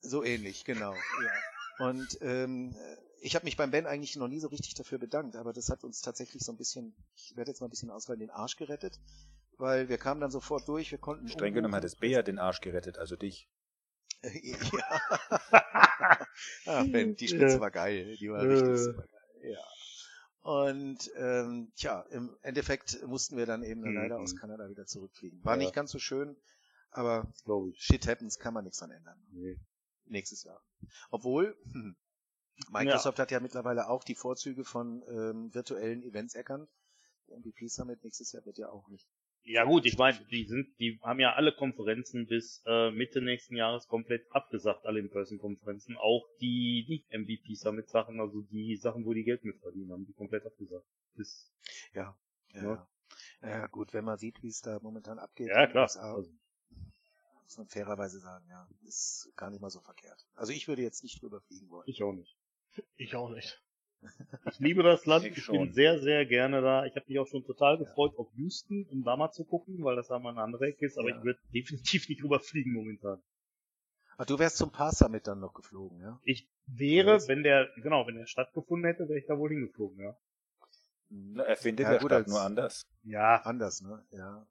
[0.00, 0.94] So ähnlich, genau.
[0.94, 1.86] Ja.
[1.90, 2.74] Und ähm,
[3.20, 5.84] ich habe mich beim Ben eigentlich noch nie so richtig dafür bedankt, aber das hat
[5.84, 8.98] uns tatsächlich so ein bisschen, ich werde jetzt mal ein bisschen ausweichen, den Arsch gerettet,
[9.58, 12.60] weil wir kamen dann sofort durch, wir konnten Streng genommen hat es Bea den Arsch
[12.60, 13.48] gerettet, also dich.
[14.22, 15.00] ja.
[16.66, 18.16] Ach, Ben, die Spitze war geil.
[18.16, 19.52] Die war richtig super geil.
[19.52, 19.64] Ja.
[20.40, 23.94] Und ähm, tja, im Endeffekt mussten wir dann eben Mhm.
[23.94, 25.44] leider aus Kanada wieder zurückfliegen.
[25.44, 25.58] War Ja.
[25.58, 26.36] nicht ganz so schön,
[26.90, 27.78] aber Glaube ich.
[27.82, 29.20] shit happens, kann man nichts dran ändern.
[29.30, 29.58] Nee.
[30.06, 30.62] Nächstes Jahr.
[31.10, 31.96] Obwohl, hm,
[32.70, 36.68] Microsoft hat ja mittlerweile auch die Vorzüge von ähm, virtuellen Events erkannt.
[37.28, 39.06] Der MVP Summit nächstes Jahr wird ja auch nicht.
[39.48, 43.56] Ja gut, ich meine, die sind, die haben ja alle Konferenzen bis äh, Mitte nächsten
[43.56, 49.14] Jahres komplett abgesagt, alle In-Person-Konferenzen, auch die nicht MVP Summit Sachen, also die Sachen, wo
[49.14, 50.84] die Geld mit verdienen, haben die komplett abgesagt.
[51.14, 51.50] Bis,
[51.94, 52.14] Ja.
[52.52, 52.88] Ja, Ja.
[53.40, 53.48] ja.
[53.48, 55.48] ja gut, wenn man sieht, wie es da momentan abgeht.
[55.48, 55.84] ja klar.
[55.84, 56.30] USA, Also,
[57.42, 60.26] muss man fairerweise sagen, ja, ist gar nicht mal so verkehrt.
[60.34, 61.84] Also ich würde jetzt nicht drüber fliegen wollen.
[61.86, 62.36] ich auch nicht.
[62.96, 63.62] Ich auch nicht.
[64.46, 65.58] Ich liebe das Land, Ich ich, schon.
[65.58, 66.84] bin sehr, sehr gerne da.
[66.86, 69.96] Ich habe mich auch schon total gefreut auf Houston, um da mal zu gucken, weil
[69.96, 71.18] das da mal eine andere Ecke ist, aber Ja.
[71.18, 73.22] ich würde definitiv nicht drüber fliegen momentan.
[74.16, 76.20] Ach, du wärst zum Pass Summit dann noch geflogen, ja?
[76.24, 80.16] Ich wäre, wenn der, genau, wenn der stattgefunden hätte, wäre ich da wohl hingeflogen, ja.
[81.10, 82.86] Na, er findet Ja, ja, gut, als- nur anders.
[83.04, 84.04] Ja, Anders, ne?
[84.10, 84.46] Ja.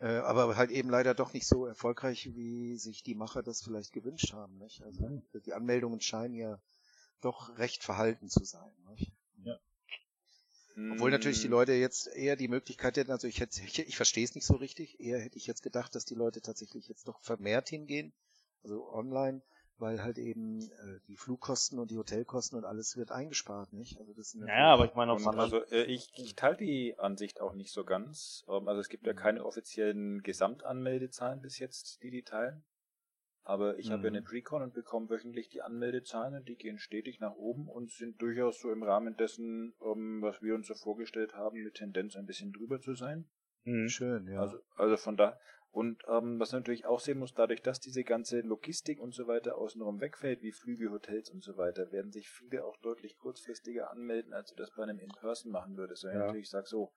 [0.00, 3.92] Äh, aber halt eben leider doch nicht so erfolgreich, wie sich die Macher das vielleicht
[3.92, 4.82] gewünscht haben, nicht?
[4.82, 5.22] Also Mhm.
[5.44, 6.58] die Anmeldungen scheinen ja
[7.20, 9.12] doch recht verhalten zu sein, nicht?
[10.88, 13.96] Obwohl natürlich die Hm, Leute jetzt eher die Möglichkeit hätten, also ich hätte, ich, ich
[13.96, 17.06] verstehe es nicht so richtig, eher hätte ich jetzt gedacht, dass die Leute tatsächlich jetzt
[17.08, 18.12] doch vermehrt hingehen,
[18.62, 19.40] also online,
[19.78, 23.98] weil halt eben äh, die Flugkosten und die Hotelkosten und alles wird eingespart, nicht?
[23.98, 27.40] Also das sind naja, aber ich meine, anderen also äh, ich, ich teile die Ansicht
[27.40, 28.44] auch nicht so ganz.
[28.48, 32.62] Ähm, also es gibt ja keine offiziellen Gesamtanmeldezahlen bis jetzt, die die teilen.
[33.42, 34.16] Aber ich habe ja Mhm.
[34.16, 38.20] eine Precon und bekomme wöchentlich die Anmeldezahlen und die gehen stetig nach oben und sind
[38.20, 42.26] durchaus so im Rahmen dessen, ähm, was wir uns so vorgestellt haben, mit Tendenz ein
[42.26, 43.28] bisschen drüber zu sein.
[43.64, 43.88] Mhm.
[43.88, 44.40] schön, ja.
[44.40, 45.38] Also, also von da.
[45.72, 49.28] Und ähm, was man natürlich auch sehen muss, dadurch, dass diese ganze Logistik und so
[49.28, 53.90] weiter außenrum wegfällt, wie Flüge, Hotels und so weiter, werden sich viele auch deutlich kurzfristiger
[53.90, 56.02] anmelden, als du das bei einem In-Person machen würdest.
[56.04, 56.20] Wenn Ja.
[56.20, 56.92] ich natürlich sag so,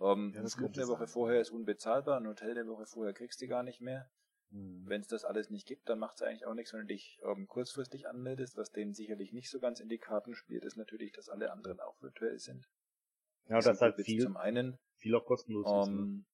[0.00, 1.08] ähm, Ja, ein das Flug Woche sein.
[1.08, 4.10] vorher ist unbezahlbar, ein Hotel eine Woche vorher kriegst du gar nicht mehr.
[4.50, 4.84] Mhm.
[4.88, 7.18] Wenn es das alles nicht gibt, dann macht es eigentlich auch nichts, wenn du dich
[7.22, 8.56] ähm, kurzfristig anmeldest.
[8.56, 11.80] Was denen sicherlich nicht so ganz in die Karten spielt, ist natürlich, dass alle anderen
[11.80, 12.68] auch virtuell sind.
[13.48, 14.78] Ja, Das das ist halt viel, Zum einen.
[14.98, 15.92] viel auch kostenlos ist.
[15.92, 16.00] ne?
[16.00, 16.26] Ähm,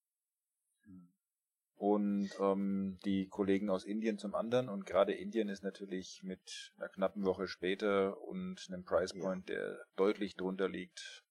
[1.79, 4.71] und ähm, die Kollegen aus Indien zum anderen.
[4.71, 9.21] Und gerade Indien ist natürlich mit einer knappen Woche später und einem Price Ja.
[9.21, 11.23] Point, der deutlich drunter liegt.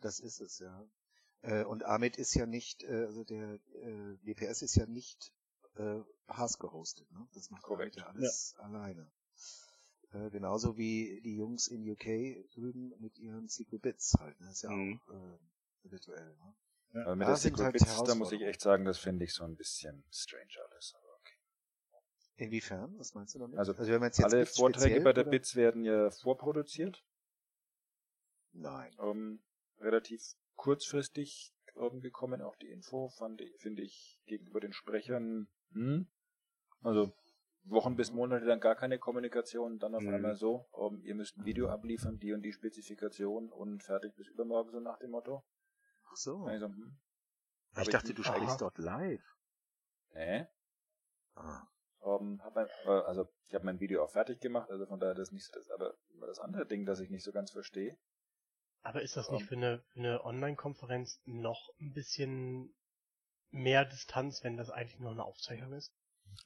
[0.00, 0.86] Das ist es, ja.
[1.42, 5.32] Äh, und Amit ist ja nicht, äh, also der äh, WPS ist ja nicht
[5.76, 7.28] äh, Haas gehostet, ne?
[7.34, 7.96] Das macht Korrekt.
[7.96, 9.10] Ja alles alleine.
[10.12, 14.50] Äh, genauso wie die Jungs in UK drüben mit ihren Secret Bits halt, ne?
[14.50, 15.00] ist ja Mhm.
[15.08, 16.54] auch äh, virtuell, ne?
[17.04, 19.32] Aber mit Da der Secret halt Bits, da muss ich echt sagen, das finde ich
[19.32, 20.92] so ein bisschen strange alles.
[20.94, 21.36] Aber okay.
[22.36, 22.98] Inwiefern?
[22.98, 23.58] Was meinst du damit?
[23.58, 25.30] Also, wenn man jetzt jetzt Alle Bits Vorträge bei der oder?
[25.30, 27.02] Bits werden ja vorproduziert.
[28.52, 28.94] Nein.
[29.00, 29.42] ähm,
[29.78, 30.20] relativ
[30.56, 31.54] kurzfristig
[32.02, 36.06] gekommen, auch die Info, fand finde ich gegenüber den Sprechern, hm,
[36.82, 37.12] also
[37.64, 40.14] Wochen bis Monate dann gar keine Kommunikation, dann auf Mhm.
[40.14, 44.26] einmal so, ähm, ihr müsst ein Video abliefern, die und die Spezifikation und fertig bis
[44.28, 45.44] übermorgen, so nach dem Motto.
[46.10, 46.44] Ach so.
[46.44, 46.98] Also, hm,
[47.78, 49.22] ich dachte, nicht- du sprichst dort live.
[50.14, 50.46] nee,
[51.34, 51.62] Ah.
[52.04, 55.14] ähm, hab mein, äh, also ich habe mein Video auch fertig gemacht, also von daher
[55.14, 55.94] das nicht so das, aber
[56.26, 57.96] das andere Ding, das ich nicht so ganz verstehe,
[58.84, 59.48] Aber ist das nicht Ähm.
[59.48, 62.74] für eine, für eine Online-Konferenz noch ein bisschen
[63.52, 65.92] mehr Distanz, wenn das eigentlich nur eine Aufzeichnung ist?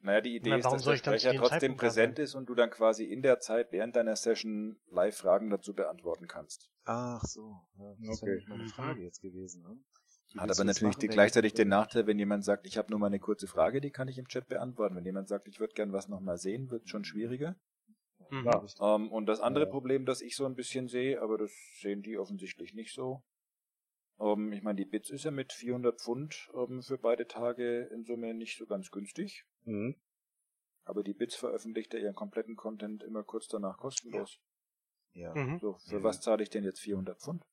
[0.03, 2.16] Naja, die Idee meine, ist, dass der ich dann zu Sprecher dem trotzdem Zeitpunkt präsent
[2.16, 2.25] sein?
[2.25, 6.27] ist und du dann quasi in der Zeit während deiner Session live Fragen dazu beantworten
[6.27, 6.71] kannst.
[6.85, 7.57] Ach so.
[7.79, 8.27] Ja, das wäre Okay.
[8.27, 8.69] nämlich meine.
[8.69, 9.62] Frage jetzt gewesen.
[9.62, 9.79] Ne?
[10.38, 13.21] Hat aber natürlich machen, gleichzeitig den Nachteil, wenn jemand sagt, ich habe nur mal eine
[13.21, 14.97] kurze Frage, die kann ich im Chat beantworten.
[14.97, 17.57] Wenn jemand sagt, ich würde gern was nochmal sehen, wird schon schwieriger.
[18.31, 18.45] Mhm.
[18.45, 18.97] Ja.
[18.97, 19.71] Ähm, und das andere Ja.
[19.71, 23.23] Problem, das ich so ein bisschen sehe, aber das sehen die offensichtlich nicht so.
[24.18, 28.05] Ähm, ich meine, die Bits ist ja mit 400 Pfund ähm, für beide Tage in
[28.05, 29.44] Summe nicht so ganz günstig.
[29.64, 29.96] Mhm.
[30.85, 34.38] Aber die Bits veröffentlicht ja ihren kompletten Content immer kurz danach kostenlos.
[35.14, 35.35] Ja.
[35.35, 35.59] Mhm.
[35.59, 36.05] So, für Ja.
[36.05, 37.44] was zahle ich denn jetzt 400 Pfund?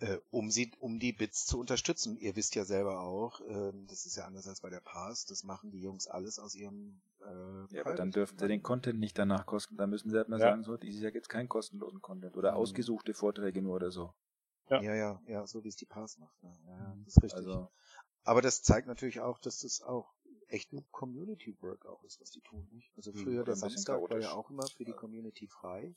[0.00, 2.16] Äh, um sie, um die Bits zu unterstützen.
[2.18, 5.42] Ihr wisst ja selber auch, ähm, das ist ja anders als bei der Pass, das
[5.42, 9.18] machen die Jungs alles aus ihrem äh, Ja, aber dann dürfen sie den Content nicht
[9.18, 9.76] danach kosten.
[9.76, 10.50] Dann müssen sie halt mal Ja.
[10.50, 12.58] sagen, so, dieses Jahr gibt's keinen kostenlosen Content oder Mhm.
[12.58, 14.14] ausgesuchte Vorträge nur oder so.
[14.70, 14.82] Ja.
[14.82, 16.36] Ja, ja, ja, so wie es die Pass macht.
[16.42, 17.04] Ja, ja, Mhm.
[17.04, 17.38] das ist richtig.
[17.38, 17.70] Also,
[18.24, 20.12] Aber das zeigt natürlich auch, dass das auch
[20.48, 22.68] echte Community Work auch ist, was die tun.
[22.72, 22.92] Nicht?
[22.96, 25.94] Also Mhm, früher der ein Samstag war ja auch immer für die Community frei.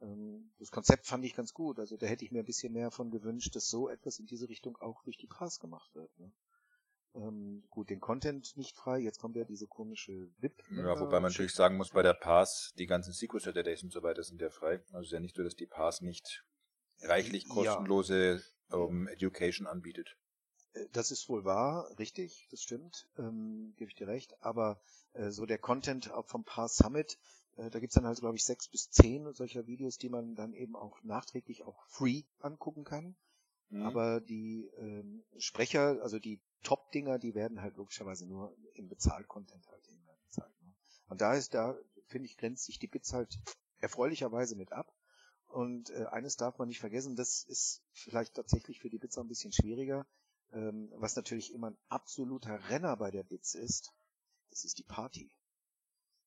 [0.00, 1.78] Ähm, Das Konzept fand ich ganz gut.
[1.78, 4.48] Also da hätte ich mir ein bisschen mehr von gewünscht, dass so etwas in diese
[4.48, 6.10] Richtung auch durch die Pass gemacht wird.
[6.18, 6.32] Ne?
[7.14, 8.98] Ähm, gut, den Content nicht frei.
[8.98, 10.62] Jetzt kommt ja diese komische VIP.
[10.70, 14.02] ja, wobei man natürlich sagen muss, bei der Pass, die ganzen Secret Saturdays und so
[14.02, 14.78] weiter sind ja frei.
[14.92, 16.44] Also es ist ja nicht so, dass die Pass nicht
[17.02, 17.54] reichlich Ja.
[17.54, 20.16] kostenlose ähm, Education anbietet.
[20.74, 24.34] Äh, Das ist wohl wahr, richtig, das stimmt, ähm, gebe ich dir recht.
[24.42, 24.80] Aber
[25.12, 27.18] äh, so der Content auch vom Paar Summit,
[27.56, 30.54] äh, da gibt's dann halt, glaube ich, sechs bis zehn solcher Videos, die man dann
[30.54, 33.16] eben auch nachträglich auch free angucken kann.
[33.68, 33.82] Mhm.
[33.82, 39.88] Aber die ähm, Sprecher, also die Top-Dinger, die werden halt logischerweise nur im Bezahl-Content halt
[39.88, 40.62] eben gezeigt.
[40.62, 40.72] Ne?
[41.08, 43.38] Und da ist, da finde ich, grenzt sich die Bits halt
[43.80, 44.92] erfreulicherweise mit ab.
[45.52, 49.22] Und äh, eines darf man nicht vergessen, das ist vielleicht tatsächlich für die Bits auch
[49.22, 50.06] ein bisschen schwieriger.
[50.50, 53.92] Ähm, was natürlich immer ein absoluter Renner bei der Bits ist,
[54.48, 55.30] das ist die Party.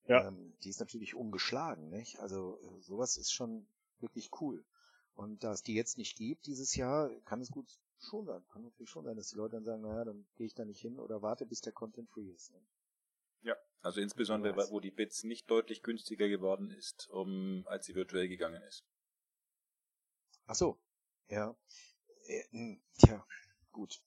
[0.07, 0.27] Ja.
[0.27, 2.19] Ähm, die ist natürlich ungeschlagen, nicht?
[2.19, 3.67] Also äh, sowas ist schon
[3.99, 4.63] wirklich cool.
[5.15, 8.45] Und da es die jetzt nicht gibt dieses Jahr, kann es gut schon sein.
[8.51, 10.81] Kann natürlich schon sein, dass die Leute dann sagen, naja, dann gehe ich da nicht
[10.81, 12.51] hin oder warte, bis der Content free ist.
[12.51, 12.61] Ne?
[13.41, 18.27] Ja, also insbesondere, wo die Bits nicht deutlich günstiger geworden ist, um, als sie virtuell
[18.27, 18.85] gegangen ist.
[20.47, 20.77] Ach so,
[21.29, 21.55] ja.
[22.27, 23.25] Äh, Tja,
[23.71, 24.01] gut.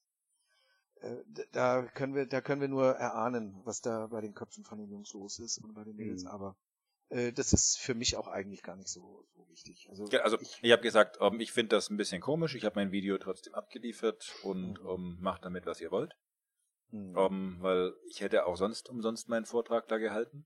[1.01, 4.77] Äh, Da können wir, da können wir nur erahnen, was da bei den Köpfen von
[4.77, 6.29] den Jungs los ist und bei den Mädels, Mhm.
[6.29, 6.55] aber
[7.09, 9.87] äh, das ist für mich auch eigentlich gar nicht so, so wichtig.
[9.89, 12.55] Also, also ich, ich habe gesagt, ähm, ich finde das ein bisschen komisch.
[12.55, 14.87] Ich habe mein Video trotzdem abgeliefert und Mhm.
[14.89, 16.15] ähm, macht damit, was ihr wollt.
[16.91, 20.45] mh, Ähm, weil ich hätte auch sonst umsonst meinen Vortrag da gehalten.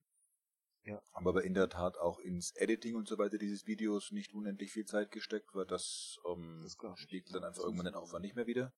[0.85, 1.01] Ja.
[1.13, 4.71] Habe aber in der Tat auch ins Editing und so weiter dieses Videos nicht unendlich
[4.71, 8.35] viel Zeit gesteckt, weil das, ähm, Das spiegelt dann einfach Das irgendwann den Aufwand nicht
[8.35, 8.73] mehr wieder.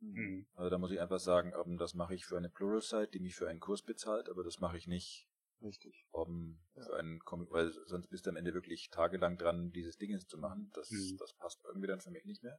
[0.00, 0.46] mh, Mhm.
[0.54, 3.34] Also da muss ich einfach sagen, ähm, das mache ich für eine Plural-Site, die mich
[3.34, 5.28] für einen Kurs bezahlt, aber das mache ich nicht
[5.62, 6.06] richtig.
[6.10, 6.84] um, Ja.
[6.84, 10.38] für einen Comic, weil sonst bist du am Ende wirklich tagelang dran, dieses Ding zu
[10.38, 10.70] machen.
[10.74, 11.16] Das, Mhm.
[11.18, 12.58] das passt irgendwie dann für mich nicht mehr.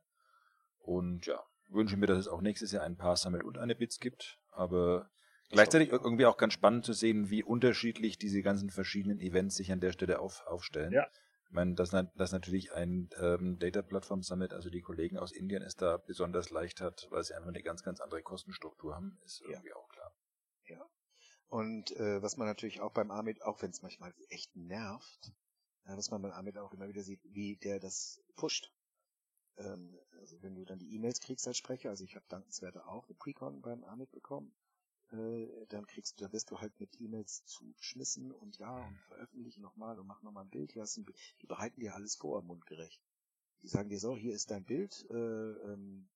[0.80, 4.00] Und ja, wünsche mir, dass es auch nächstes Jahr ein paar Summit und eine Bits
[4.00, 5.10] gibt, aber
[5.54, 9.80] gleichzeitig irgendwie auch ganz spannend zu sehen, wie unterschiedlich diese ganzen verschiedenen Events sich an
[9.80, 10.92] der Stelle auf, aufstellen.
[10.92, 11.08] Ja.
[11.46, 15.62] Ich meine, dass, dass natürlich ein ähm, Data Platform Summit, also die Kollegen aus Indien
[15.62, 19.42] es da besonders leicht hat, weil sie einfach eine ganz, ganz andere Kostenstruktur haben, ist
[19.42, 19.50] Ja.
[19.52, 20.16] irgendwie auch klar.
[20.66, 20.90] Ja.
[21.48, 25.32] Und äh, was man natürlich auch beim Amit, auch wenn es manchmal echt nervt,
[25.86, 28.72] ja, was man beim Amit auch immer wieder sieht, wie der das pusht.
[29.58, 33.06] Ähm, also wenn du dann die E-Mails kriegst als Sprecher, also ich habe dankenswerte auch
[33.08, 34.56] eine Precon beim Amit bekommen,
[35.14, 39.62] äh, dann kriegst du, da wirst du halt mit E-Mails zugeschmissen und ja, und veröffentliche
[39.62, 41.18] nochmal und mach nochmal ein Bild, hast ein Bild.
[41.42, 43.02] Die bereiten dir alles vor, mundgerecht.
[43.62, 46.10] Die sagen dir so, hier ist dein Bild, äh, ähm,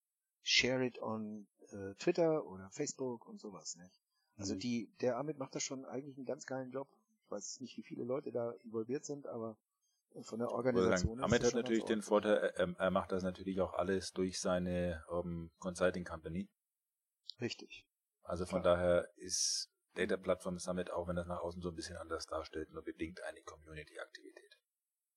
[0.43, 4.01] share it on äh, Twitter oder Facebook und sowas, nicht?
[4.37, 4.59] Also Mhm.
[4.59, 6.87] die, der Amit macht da schon eigentlich einen ganz geilen Job.
[7.25, 9.57] Ich weiß nicht, wie viele Leute da involviert sind, aber
[10.21, 12.07] von der Organisation sagen, Ahmed das hat natürlich den ordentlich.
[12.07, 16.47] Vorteil, er, er macht das natürlich auch alles durch seine ähm, Consulting Company.
[17.41, 17.85] Richtig.
[18.27, 18.75] Also von Klar.
[18.75, 22.71] daher ist Data Platform Summit, auch wenn das nach außen so ein bisschen anders darstellt,
[22.73, 24.57] nur bedingt eine Community-Aktivität.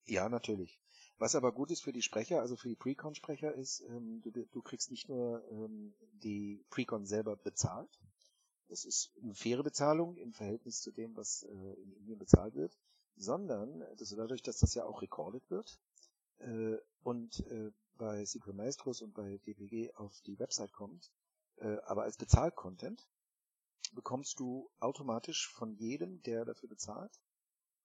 [0.05, 0.81] Ja, natürlich.
[1.19, 4.63] Was aber gut ist für die Sprecher, also für die Precon-Sprecher, ist, ähm, du, du
[4.63, 7.91] kriegst nicht nur ähm, die Precon selber bezahlt.
[8.69, 12.79] Das ist eine faire Bezahlung im Verhältnis zu dem, was äh, in Indien bezahlt wird,
[13.17, 15.81] sondern das, dadurch, dass das ja auch recorded wird
[16.39, 21.11] äh, und äh, bei Secret Maestros und bei DPG auf die Website kommt,
[21.85, 23.09] aber als Bezahlt-Content
[23.93, 27.21] bekommst du automatisch von jedem, der dafür bezahlt,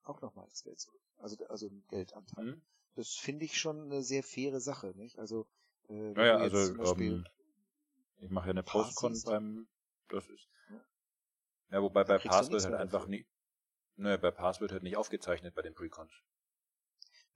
[0.03, 1.01] auch nochmal das Geld zurück.
[1.17, 2.53] Also, also einen Geldanteil.
[2.53, 2.61] Hm?
[2.95, 5.17] Das finde ich schon eine sehr faire Sache, nicht?
[5.19, 5.47] Also,
[5.89, 7.25] äh, du jetzt also Beispiel, ähm,
[8.17, 9.67] ich mache ja eine Postcon beim,
[10.09, 10.85] das ist, Ja.
[11.71, 13.25] ja, wobei bei Pass wird halt einfach nie,
[13.95, 16.11] naja, bei Pass wird halt nicht aufgezeichnet bei den Precons.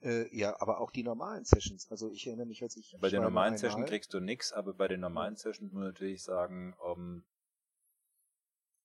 [0.02, 1.90] Äh, ja, aber auch die normalen Sessions.
[1.90, 4.88] Also ich erinnere mich, als ich Bei den normalen Sessions kriegst du nix, aber bei
[4.88, 7.24] den normalen Sessions muss man natürlich sagen, ähm,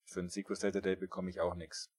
[0.07, 1.91] für einen Secret Saturday bekomme ich auch nix.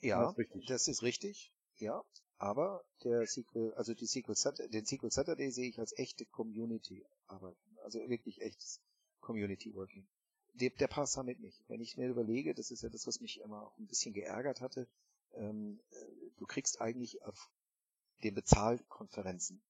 [0.00, 0.66] Ja, Das ist richtig.
[0.66, 1.52] das ist richtig.
[1.76, 2.02] Ja,
[2.38, 7.04] aber der Sequel, also die Sequel Saturday, den Sequel Saturday sehe ich als echte Community
[7.26, 7.56] Arbeit.
[7.84, 8.80] Also wirklich echtes
[9.20, 10.08] Community Working.
[10.54, 11.62] Der, der Pass damit nicht.
[11.68, 14.60] Wenn ich mir überlege, das ist ja das, was mich immer auch ein bisschen geärgert
[14.60, 14.88] hatte,
[15.34, 17.50] ähm, äh, du kriegst eigentlich auf
[18.22, 19.62] den Bezahlkonferenzen.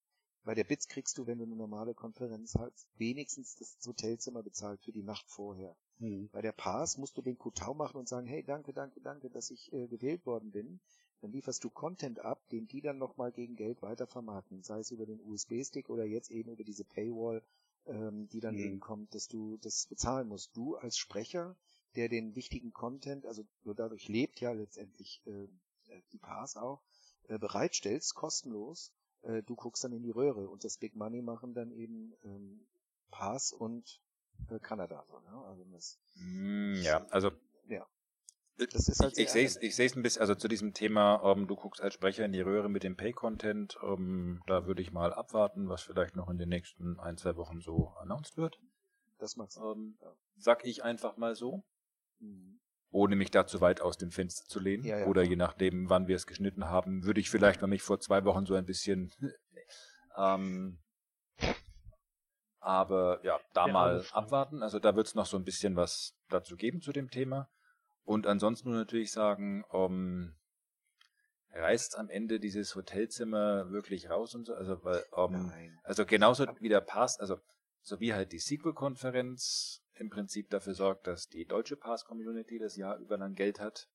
[0.45, 4.81] Bei der BITS kriegst du, wenn du eine normale Konferenz hast, wenigstens das Hotelzimmer bezahlt
[4.83, 5.77] für die Nacht vorher.
[5.99, 6.29] Hm.
[6.33, 9.51] Bei der Pass musst du den Kutau machen und sagen, hey, danke, danke, danke, dass
[9.51, 10.81] ich äh, gewählt worden bin.
[11.21, 14.65] Dann lieferst du Content ab, den die dann nochmal gegen Geld weiter vermarkten.
[14.65, 17.45] Sei es über den USB-Stick oder jetzt eben über diese Paywall,
[17.87, 18.61] ähm, die dann Mhm.
[18.61, 20.57] eben kommt, dass du das bezahlen musst.
[20.57, 21.57] Du als Sprecher,
[21.95, 25.45] der den wichtigen Content, also nur dadurch lebt ja letztendlich äh,
[25.93, 26.83] äh, die Pass auch,
[27.29, 31.55] äh, bereitstellst, kostenlos, äh, du guckst dann in die Röhre und das Big Money machen
[31.55, 32.67] dann eben ähm,
[33.11, 34.01] Pass und
[34.51, 35.05] äh, Kanada.
[35.09, 35.45] So, ne?
[35.47, 37.31] Also das, Hm, ja, also
[37.69, 37.87] ja.
[38.71, 41.47] Das ist halt ich, sehe es ich seh's ein bisschen, also zu diesem Thema, ähm,
[41.47, 45.13] du guckst als Sprecher in die Röhre mit dem Pay-Content, ähm, da würde ich mal
[45.13, 48.59] abwarten, was vielleicht noch in den nächsten ein, zwei Wochen so announced wird.
[49.19, 49.73] Das magst du.
[49.73, 50.15] Ähm, Ja.
[50.37, 51.65] sag ich einfach mal so,
[52.21, 52.61] Mhm.
[52.93, 54.85] Ohne mich da zu weit aus dem Fenster zu lehnen.
[54.85, 57.83] Ja, ja, Oder je nachdem, wann wir es geschnitten haben, würde ich vielleicht, wenn mich
[57.83, 59.13] vor zwei Wochen so ein bisschen
[60.17, 60.79] ähm,
[62.63, 64.63] aber ja, da Ja, mal abwarten.
[64.63, 67.49] Also da wird es noch so ein bisschen was dazu geben zu dem Thema.
[68.05, 70.37] Und ansonsten nur natürlich sagen, ähm,
[71.51, 74.55] reißt am Ende dieses Hotelzimmer wirklich raus und so.
[74.55, 75.81] Also, weil, ähm, Nein.
[75.83, 77.41] also genauso wie der Pass, also
[77.81, 82.99] so wie halt die Sequel-Konferenz im Prinzip dafür sorgt, dass die deutsche Pass-Community das Jahr
[82.99, 83.89] über dann Geld hat,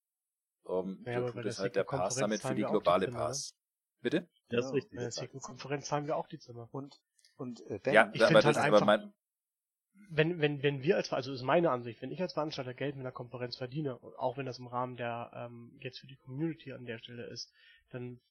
[0.67, 3.05] ähm, Ja, aber so tut der es halt der Pass damit für die die globale
[3.05, 3.25] Zimmer, ne?
[3.25, 3.55] Pass.
[4.01, 4.29] Bitte?
[4.49, 4.95] Das ist richtig.
[4.97, 6.69] Bei der SQL-Konferenz zahlen wir auch die Zimmer.
[6.71, 6.99] Und,
[7.35, 9.13] und äh, Ben, Ja, ich aber das halt ist aber einfach- mein,
[10.09, 13.01] wenn, wenn, wenn wir als, also ist meine Ansicht, wenn ich als Veranstalter Geld mit
[13.03, 16.85] einer Konferenz verdiene, auch wenn das im Rahmen der, ähm, jetzt für die Community an
[16.85, 17.51] der Stelle ist,
[17.89, 18.21] dann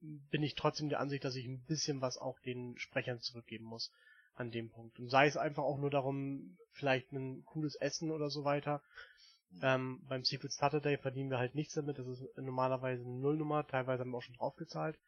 [0.00, 3.92] bin ich trotzdem der Ansicht, dass ich ein bisschen was auch den Sprechern zurückgeben muss
[4.36, 4.98] an dem Punkt.
[4.98, 8.82] Und sei es einfach auch nur darum, vielleicht ein cooles Essen oder so weiter.
[9.62, 14.00] Ähm, beim Secret Saturday verdienen wir halt nichts damit, das ist normalerweise eine Nullnummer, teilweise
[14.00, 14.98] haben wir auch schon draufgezahlt.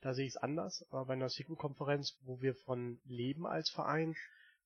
[0.00, 4.14] Da sehe ich es anders, aber bei einer Sequel-Konferenz, wo wir von leben als Verein,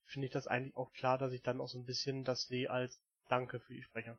[0.06, 2.70] finde ich das eigentlich auch klar, dass ich dann auch so ein bisschen das sehe
[2.70, 4.18] als Danke für die Sprecher.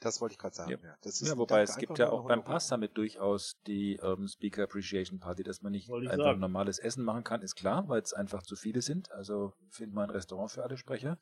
[0.00, 0.70] Das wollte ich gerade sagen.
[0.70, 0.78] Ja.
[0.82, 0.96] Ja.
[1.02, 2.44] Das ist ja, wobei es gibt ja auch beim.
[2.44, 6.40] Pass damit durchaus die ähm, Speaker Appreciation Party, dass man nicht einfach sagen.
[6.40, 9.10] normales Essen machen kann, ist klar, weil es einfach zu viele sind.
[9.12, 11.18] Also findet man ein Restaurant für alle Sprecher.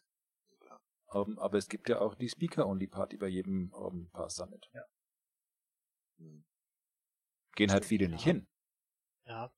[1.15, 4.69] Ähm, aber es gibt ja auch die Speaker-Only-Party bei jedem ähm, Pass Summit.
[6.19, 6.45] Hm.
[7.55, 8.33] Gehen halt viele nicht Ja.
[8.33, 8.47] hin.
[9.25, 9.53] Ja,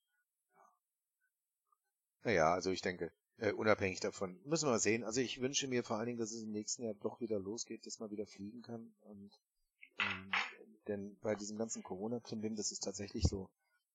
[2.22, 5.04] Naja, also ich denke, äh, unabhängig davon, müssen wir mal sehen.
[5.04, 7.86] Also ich wünsche mir vor allen Dingen, dass es im nächsten Jahr doch wieder losgeht,
[7.86, 8.92] dass man wieder fliegen kann.
[9.00, 9.30] Und
[9.98, 10.34] ähm,
[10.86, 13.48] denn bei diesem ganzen Corona-Klimbim, das ist tatsächlich so.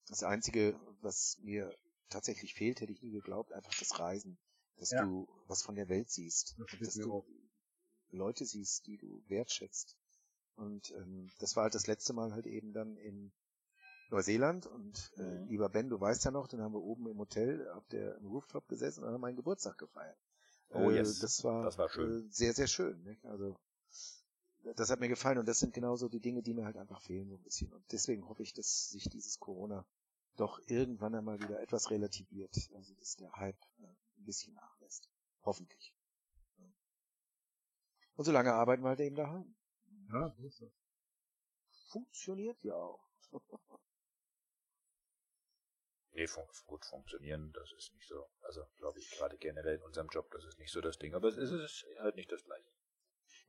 [0.07, 1.73] Das Einzige, was mir
[2.09, 4.37] tatsächlich fehlt, hätte ich nie geglaubt, einfach das Reisen.
[4.77, 5.03] Dass Ja.
[5.03, 6.55] du was von der Welt siehst.
[6.71, 7.25] Das dass du auch.
[8.11, 9.97] Leute siehst, die du wertschätzt.
[10.55, 13.31] Und ähm, das war halt das letzte Mal halt eben dann in
[14.13, 14.65] Neuseeland.
[14.67, 15.47] Und äh, Mhm.
[15.49, 18.27] lieber Ben, du weißt ja noch, dann haben wir oben im Hotel auf der im
[18.27, 20.17] Rooftop gesessen und haben meinen Geburtstag gefeiert.
[20.69, 21.19] Oh, Äh, yes.
[21.19, 22.27] Das war, Das war schön.
[22.27, 23.01] Äh, sehr, sehr schön.
[23.03, 23.25] Nicht?
[23.25, 23.57] Also
[24.75, 27.27] das hat mir gefallen und das sind genauso die Dinge, die mir halt einfach fehlen
[27.27, 27.73] so ein bisschen.
[27.73, 29.85] Und deswegen hoffe ich, dass sich dieses Corona
[30.37, 32.55] doch irgendwann einmal wieder etwas relativiert.
[32.73, 35.09] Also dass der Hype äh, ein bisschen nachlässt.
[35.43, 35.93] Hoffentlich.
[36.57, 36.65] Ja.
[38.15, 39.53] Und solange arbeiten wir halt eben daheim.
[40.11, 40.71] Ja, so ist das.
[41.91, 43.03] Funktioniert ja auch.
[46.13, 48.27] Nee, fun gut funktionieren, das ist nicht so.
[48.41, 51.15] Also, glaube ich, gerade generell in unserem Job, das ist nicht so das Ding.
[51.15, 52.69] Aber es ist, halt nicht das Gleiche.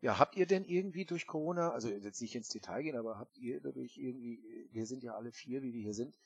[0.00, 3.36] Ja, habt ihr denn irgendwie durch Corona, also jetzt nicht ins Detail gehen, aber habt
[3.38, 6.18] ihr dadurch irgendwie, wir sind ja alle vier, wie wir hier sind,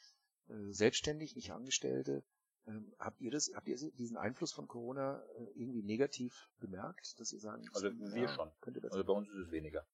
[0.48, 2.24] äh, selbstständig, nicht Angestellte,
[2.66, 7.33] ähm, habt ihr das, habt ihr diesen Einfluss von Corona äh, irgendwie negativ bemerkt, dass
[7.33, 8.51] ihr sagen, Also, ja, wir schon.
[8.61, 9.87] Könnte das, Also bei uns ist es weniger.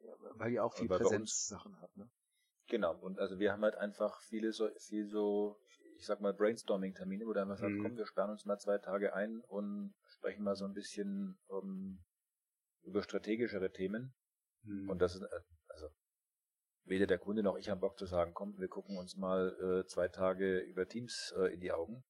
[0.00, 2.08] ja, weil ihr auch viel bei uns- Präsenzsachen habt, ne?
[2.68, 5.58] Genau, und also wir haben halt einfach viele so, viel so,
[5.96, 7.82] ich sag mal, Brainstorming-Termine, wo dann einfach sagt, Mhm.
[7.82, 12.04] komm, wir sperren uns mal zwei Tage ein und sprechen mal so ein bisschen um,
[12.82, 14.14] über strategischere Themen.
[14.64, 14.90] Mhm.
[14.90, 15.88] Und das ist, äh, also,
[16.84, 19.86] weder der Kunde noch ich haben Bock zu sagen, komm, wir gucken uns mal äh,
[19.86, 22.04] zwei Tage über Teams äh, in die Augen.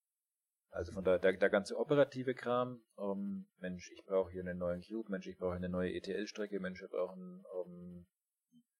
[0.71, 4.83] Also von daher, der, der ganze operative Kram, ähm, Mensch, ich brauche hier einen neuen
[4.83, 8.07] Cube, Mensch, ich brauche eine neue ETL-Strecke, Mensch, wir brauchen ähm, ein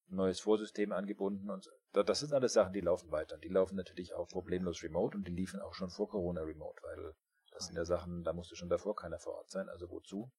[0.09, 3.37] neues Vorsystem angebunden und das sind alles Sachen, die laufen weiter.
[3.37, 6.81] Und die laufen natürlich auch problemlos remote und die liefen auch schon vor Corona remote,
[6.83, 7.15] weil
[7.53, 10.31] das sind ja Sachen, da musste schon davor keiner vor Ort sein, also wozu?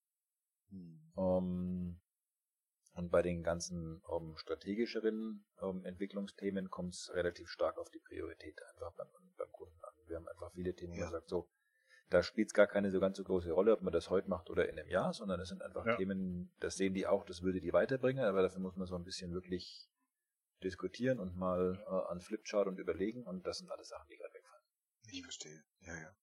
[0.70, 1.12] Hm.
[1.18, 2.00] Ähm,
[2.94, 8.62] und bei den ganzen ähm, strategischeren ähm, Entwicklungsthemen kommt es relativ stark auf die Priorität
[8.74, 9.94] einfach beim, beim Kunden an.
[10.08, 11.04] Wir haben einfach viele Themen, wo Ja.
[11.06, 11.50] man sagt, so,
[12.10, 14.50] da spielt es gar keine so ganz so große Rolle, ob man das heute macht
[14.50, 15.96] oder in einem Jahr, sondern es sind einfach Ja.
[15.96, 19.04] Themen, das sehen die auch, das würde die weiterbringen, aber dafür muss man so ein
[19.04, 19.88] bisschen wirklich
[20.64, 24.34] diskutieren und mal äh, an Flipchart und überlegen und das sind alles Sachen, die gerade
[24.34, 24.64] wegfallen.
[25.12, 25.64] Ich verstehe.
[25.82, 26.16] Ja, ja.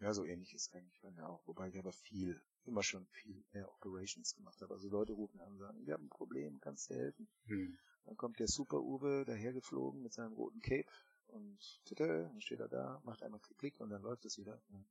[0.00, 1.44] Ja, so ähnlich ist eigentlich bei mir auch.
[1.46, 4.74] Wobei ich aber viel, immer schon viel mehr Operations gemacht habe.
[4.74, 7.28] Also Leute rufen an und sagen, wir haben ein Problem, kannst du helfen?
[7.46, 7.76] Mhm.
[8.04, 10.88] Dann kommt der Super Uwe dahergeflogen mit seinem roten Cape
[11.28, 14.60] und tüte, dann steht er da, macht einmal Klick, Klick und dann läuft es wieder.
[14.70, 14.86] Dann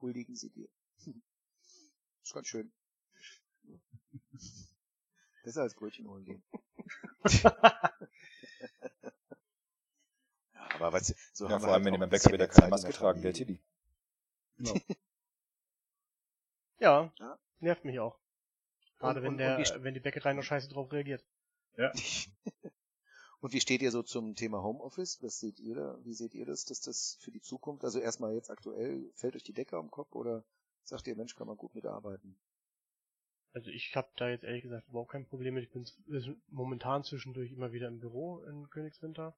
[0.00, 0.68] huldigen sie dir.
[2.22, 2.72] ist ganz schön.
[5.42, 6.42] Besser als Brötchen holen gehen.
[7.28, 7.52] ja,
[10.74, 12.68] aber was, so Ja, haben vor wir allem, halt wenn ein Bäcker wieder mehr keine
[12.70, 13.60] Maske der tragen, gell, Familie.
[14.58, 14.82] Tilly?
[16.78, 17.38] Ja, Ja.
[17.60, 18.18] nervt mich auch.
[18.98, 21.24] Gerade Und- wenn und- der, und wie- wenn die Bäckerei noch scheiße drauf reagiert.
[23.40, 25.22] Und wie steht ihr so zum Thema Homeoffice?
[25.22, 25.98] Was seht ihr da?
[26.02, 29.44] Wie seht ihr das, dass das für die Zukunft, also erstmal jetzt aktuell, fällt euch
[29.44, 30.44] die Decke am Kopf oder
[30.84, 32.38] sagt ihr, Mensch, kann man gut mitarbeiten?
[33.52, 35.64] Also ich habe da jetzt ehrlich gesagt überhaupt kein Problem mit.
[35.64, 35.86] Ich bin
[36.48, 39.34] momentan zwischendurch immer wieder im Büro in Königswinter.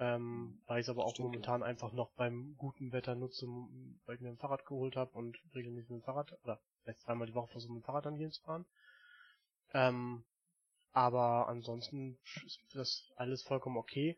[0.00, 1.32] Ähm, weil ich es aber auch Stimmt, ja.
[1.32, 3.46] momentan einfach noch beim guten Wetter nutze,
[4.06, 7.26] weil ich mir ein Fahrrad geholt habe und regelmäßig mit dem Fahrrad, oder vielleicht zweimal
[7.26, 8.64] die Woche versuche mit dem Fahrrad dann hier zu fahren.
[9.74, 10.24] Ähm,
[10.92, 14.16] aber ansonsten ist das alles vollkommen okay.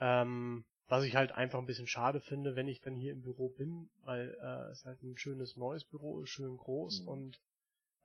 [0.00, 3.48] Ähm, was ich halt einfach ein bisschen schade finde, wenn ich dann hier im Büro
[3.48, 7.08] bin, weil äh, es halt ein schönes neues Büro ist, schön groß Mhm.
[7.08, 7.40] und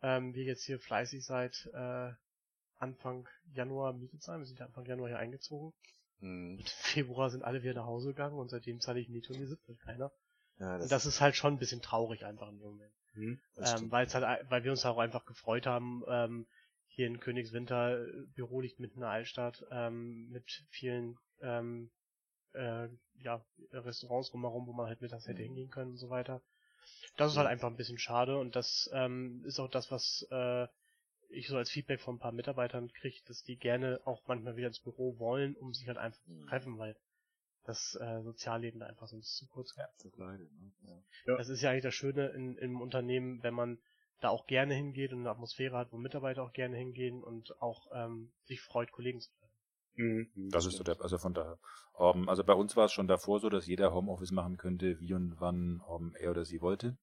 [0.01, 2.11] ähm, wir jetzt hier fleißig seit äh,
[2.79, 4.39] Anfang Januar mietet sein.
[4.39, 5.73] Wir sind ja Anfang Januar hier eingezogen.
[6.19, 6.53] Hm.
[6.53, 9.37] Und im Februar sind alle wieder nach Hause gegangen und seitdem zahle ich Miete und
[9.37, 10.11] hier sitzt halt keiner.
[10.57, 12.93] Ja, und das ist halt schon ein bisschen traurig einfach in dem Moment.
[13.13, 13.39] Mhm.
[13.55, 16.47] das Ähm, weil es halt, ei- weil wir uns auch einfach gefreut haben, ähm,
[16.93, 21.89] hier in Königswinter äh, Büro liegt mitten in der Altstadt, ähm, mit vielen ähm,
[22.53, 25.45] äh, ja, Restaurants rumherum, wo man halt mittags hätte Mhm.
[25.45, 26.41] hingehen können und so weiter.
[27.17, 30.67] Das ist halt einfach ein bisschen schade und das ähm, ist auch das, was äh,
[31.29, 34.67] ich so als Feedback von ein paar Mitarbeitern kriege, dass die gerne auch manchmal wieder
[34.67, 36.49] ins Büro wollen, um sich halt einfach zu Mhm.
[36.49, 36.97] treffen, weil
[37.63, 39.87] das äh, Sozialleben da einfach sonst zu kurz kommt.
[40.03, 40.71] Das leidet, ne?
[40.87, 41.03] ja.
[41.25, 41.37] Ja.
[41.37, 43.79] Das ist ja eigentlich das Schöne in, im Unternehmen, wenn man
[44.21, 47.87] da auch gerne hingeht und eine Atmosphäre hat, wo Mitarbeiter auch gerne hingehen und auch
[47.93, 49.51] ähm, sich freut, Kollegen zu treffen.
[49.95, 50.49] Mhm.
[50.51, 51.59] Das ist so der, also von daher.
[51.99, 55.13] Ähm, also bei uns war es schon davor so, dass jeder Homeoffice machen könnte, wie
[55.13, 56.97] und wann ähm, er oder sie wollte.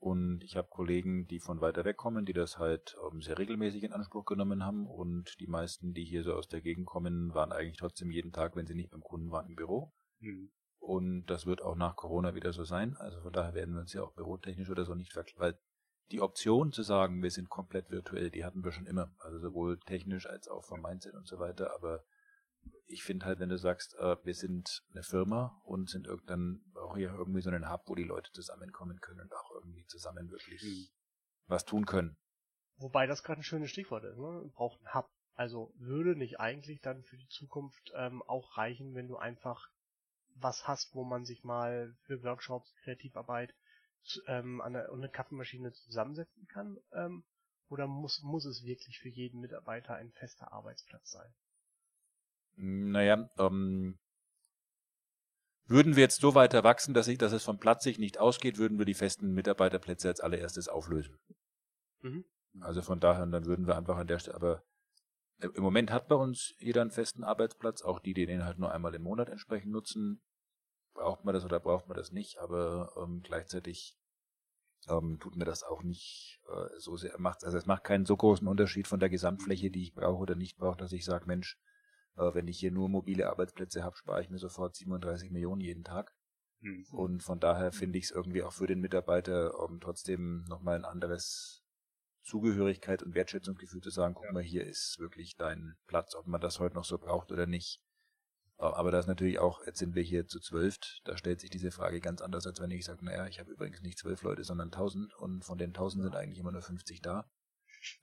[0.00, 3.84] Und ich habe Kollegen, die von weiter weg kommen, die das halt ähm, sehr regelmäßig
[3.84, 4.86] in Anspruch genommen haben.
[4.86, 8.54] Und die meisten, die hier so aus der Gegend kommen, waren eigentlich trotzdem jeden Tag,
[8.54, 9.92] wenn sie nicht beim Kunden waren, im Büro.
[10.20, 10.50] Mhm.
[10.78, 12.94] Und das wird auch nach Corona wieder so sein.
[12.98, 15.40] Also von daher werden wir uns ja auch bürotechnisch oder so nicht verkleiden.
[15.40, 15.58] Weil
[16.10, 19.10] die Option zu sagen, wir sind komplett virtuell, die hatten wir schon immer.
[19.18, 21.74] Also sowohl technisch als auch vom Mindset und so weiter.
[21.74, 22.04] Aber
[22.86, 26.96] ich finde halt, wenn du sagst, äh, wir sind eine Firma und sind irgendwann auch
[26.96, 30.62] hier irgendwie so einen Hub, wo die Leute zusammenkommen können und auch irgendwie zusammen wirklich
[30.62, 30.88] Mhm.
[31.46, 32.16] was tun können.
[32.76, 34.50] wobei das gerade ein schönes Stichwort ist, ne?
[34.54, 35.06] Braucht einen Hub.
[35.36, 39.68] Also würde nicht eigentlich dann für die Zukunft ähm, auch reichen, wenn du einfach
[40.36, 43.54] was hast, wo man sich mal für Workshops, Kreativarbeit
[44.26, 46.78] ähm, an eine, eine Kaffeemaschine zusammensetzen kann?
[46.92, 47.24] Ähm,
[47.68, 51.34] oder muss, muss es wirklich für jeden Mitarbeiter ein fester Arbeitsplatz sein?
[52.56, 53.98] Naja, ähm,
[55.66, 58.58] würden wir jetzt so weiter wachsen, dass, ich, dass es vom Platz sich nicht ausgeht,
[58.58, 61.18] würden wir die festen Mitarbeiterplätze als allererstes auflösen.
[62.02, 62.24] Mhm.
[62.60, 64.62] Also von daher, dann würden wir einfach an der Stelle, aber
[65.40, 68.72] im Moment hat bei uns jeder einen festen Arbeitsplatz, auch die, die den halt nur
[68.72, 70.22] einmal im Monat entsprechend nutzen.
[70.94, 73.98] Braucht man das oder braucht man das nicht, aber ähm, gleichzeitig
[74.88, 77.18] ähm, tut mir das auch nicht äh, so sehr.
[77.18, 80.34] Macht, also es macht keinen so großen Unterschied von der Gesamtfläche, die ich brauche oder
[80.34, 81.58] nicht brauche, dass ich sage, Mensch,
[82.16, 85.84] äh, wenn ich hier nur mobile Arbeitsplätze habe, spare ich mir sofort 37 Millionen jeden
[85.84, 86.14] Tag.
[86.60, 86.84] Mhm.
[86.90, 90.84] Und von daher finde ich es irgendwie auch für den Mitarbeiter um, trotzdem nochmal ein
[90.84, 91.62] anderes
[92.22, 94.32] Zugehörigkeit und Wertschätzungsgefühl zu sagen, guck Ja.
[94.32, 97.82] mal, hier ist wirklich dein Platz, ob man das heute noch so braucht oder nicht.
[98.56, 101.70] Aber das ist natürlich auch, jetzt sind wir hier zu zwölf, da stellt sich diese
[101.70, 104.70] Frage ganz anders, als wenn ich sage, naja, ich habe übrigens nicht zwölf Leute, sondern
[104.70, 107.28] tausend und von den tausend sind eigentlich immer nur 50 da.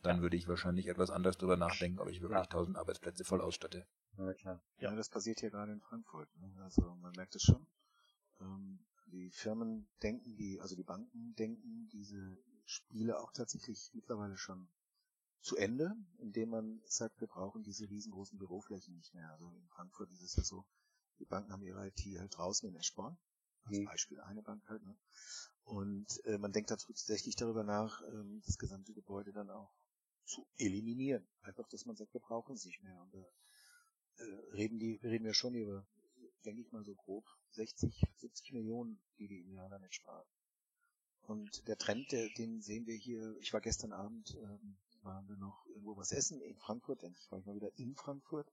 [0.03, 2.45] Dann würde ich wahrscheinlich etwas anders drüber nachdenken, ob ich wirklich Ja.
[2.45, 3.87] tausend Arbeitsplätze voll ausstatte.
[4.17, 4.61] Ja, klar.
[4.77, 6.29] Ja, das passiert hier gerade in Frankfurt.
[6.37, 6.53] Ne?
[6.61, 7.65] Also man merkt es schon.
[8.41, 14.67] Ähm, die Firmen denken, die, also die Banken denken diese Spiele auch tatsächlich mittlerweile schon
[15.41, 19.29] zu Ende, indem man sagt, wir brauchen diese riesengroßen Büroflächen nicht mehr.
[19.31, 20.65] Also in Frankfurt ist es ja so,
[21.19, 23.17] die Banken haben ihre IT halt draußen in Eschborn.
[23.65, 23.85] Als Mhm.
[23.85, 24.83] Beispiel eine Bank halt.
[24.83, 24.97] Ne?
[25.63, 29.71] Und äh, man denkt da tatsächlich darüber nach, ähm, das gesamte Gebäude dann auch
[30.25, 31.27] zu eliminieren.
[31.41, 32.99] Einfach, dass man sagt, wir brauchen es nicht mehr.
[33.01, 33.19] Und da
[34.17, 34.23] äh,
[34.53, 35.87] reden die, reden wir schon über,
[36.45, 40.27] denke ich mal so grob, 60, 70 Millionen, die die im Jahr damit sparen.
[41.21, 45.37] Und der Trend, der, den sehen wir hier, ich war gestern Abend, ähm, waren wir
[45.37, 48.51] noch irgendwo was essen in Frankfurt, endlich war ich mal wieder in Frankfurt.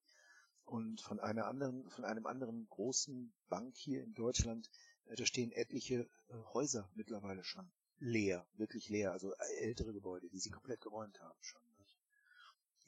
[0.64, 4.70] Und von einer anderen, von einem anderen großen Bank hier in Deutschland,
[5.06, 7.70] äh, da stehen etliche äh, Häuser mittlerweile schon
[8.00, 11.62] leer, wirklich leer, also äh, ältere Gebäude, die sie komplett geräumt haben schon.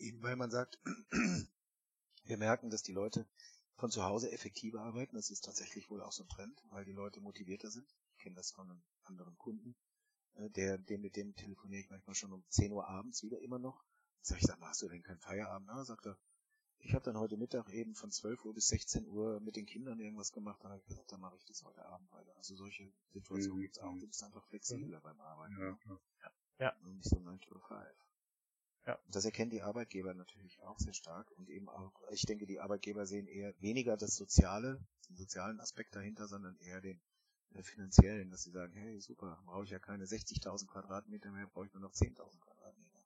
[0.00, 0.78] Eben weil man sagt,
[2.24, 3.26] wir merken, dass die Leute
[3.76, 5.16] von zu Hause effektiver arbeiten.
[5.16, 7.86] Das ist tatsächlich wohl auch so ein Trend, weil die Leute motivierter sind.
[8.16, 9.74] Ich kenne das von anderen Kunden.
[10.40, 13.58] Äh, Der, dem, mit dem telefoniere ich manchmal schon um 10 Uhr abends wieder immer
[13.58, 13.84] noch.
[14.22, 15.66] Sag ich, sag mal, hast du denn keinen Feierabend?
[15.68, 16.18] Na, sagt er,
[16.78, 19.98] ich habe dann heute Mittag eben von 12 Uhr bis 16 Uhr mit den Kindern
[20.00, 20.62] irgendwas gemacht.
[20.62, 22.34] Dann habe ich gesagt, dann mache ich das heute Abend weiter.
[22.36, 23.62] Also solche Situationen Mhm.
[23.62, 23.98] gibt's auch.
[23.98, 25.60] Du bist einfach flexibler beim Arbeiten.
[25.60, 25.78] Ja,
[26.56, 26.76] klar.
[26.82, 27.80] Und nicht so 9 to 5.
[28.86, 28.94] Ja.
[28.94, 32.60] Und das erkennen die Arbeitgeber natürlich auch sehr stark und eben auch, ich denke, die
[32.60, 37.00] Arbeitgeber sehen eher weniger das Soziale, den sozialen Aspekt dahinter, sondern eher den
[37.54, 41.66] äh, finanziellen, dass sie sagen, hey, super, brauche ich ja keine 60.000 Quadratmeter mehr, brauche
[41.66, 43.00] ich nur noch 10.000 Quadratmeter.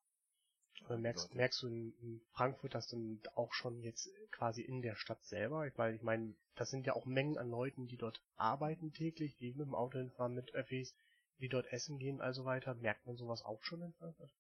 [0.85, 5.25] Aber merkst, merkst du in, Frankfurt das dann auch schon jetzt quasi in der Stadt
[5.25, 5.67] selber?
[5.77, 9.53] Weil ich meine, das sind ja auch Mengen an Leuten, die dort arbeiten täglich, die
[9.53, 10.95] mit dem Auto hinfahren, mit Öffis,
[11.39, 12.75] die dort essen gehen, also weiter.
[12.75, 14.31] Merkt man sowas auch schon in Frankfurt?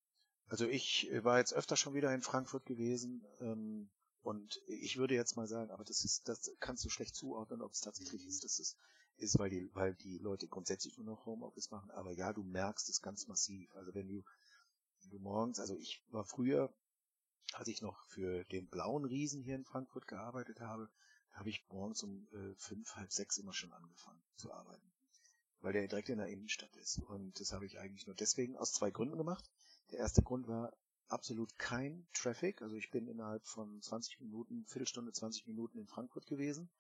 [0.49, 3.89] Also ich äh, war jetzt öfter schon wieder in Frankfurt gewesen ähm,
[4.23, 7.73] und ich würde jetzt mal sagen, aber das ist, das kannst du schlecht zuordnen, ob
[7.73, 8.77] es tatsächlich ist, dass es
[9.17, 11.91] ist, weil die, weil die Leute grundsätzlich nur noch Homeoffice machen.
[11.93, 13.75] Aber ja, du merkst es ganz massiv.
[13.75, 14.25] Also wenn du,
[15.03, 16.73] wenn du morgens, also ich war früher,
[17.53, 20.91] als ich noch für den blauen Riesen hier in Frankfurt gearbeitet habe,
[21.33, 24.93] habe ich morgens um äh, fünf, halb sechs immer schon angefangen zu arbeiten,
[25.61, 26.99] weil der direkt in der Innenstadt ist.
[26.99, 29.51] Und das habe ich eigentlich nur deswegen aus zwei Gründen gemacht.
[29.91, 30.73] Der erste Grund war
[31.09, 32.62] absolut kein Traffic.
[32.62, 36.71] Also ich bin innerhalb von 20 Minuten, Viertelstunde, 20 Minuten in Frankfurt gewesen.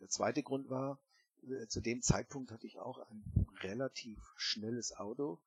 [0.00, 1.00] Der zweite Grund war,
[1.42, 5.40] äh, zu dem Zeitpunkt hatte ich auch ein relativ schnelles Auto.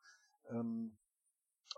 [0.49, 0.97] Ähm,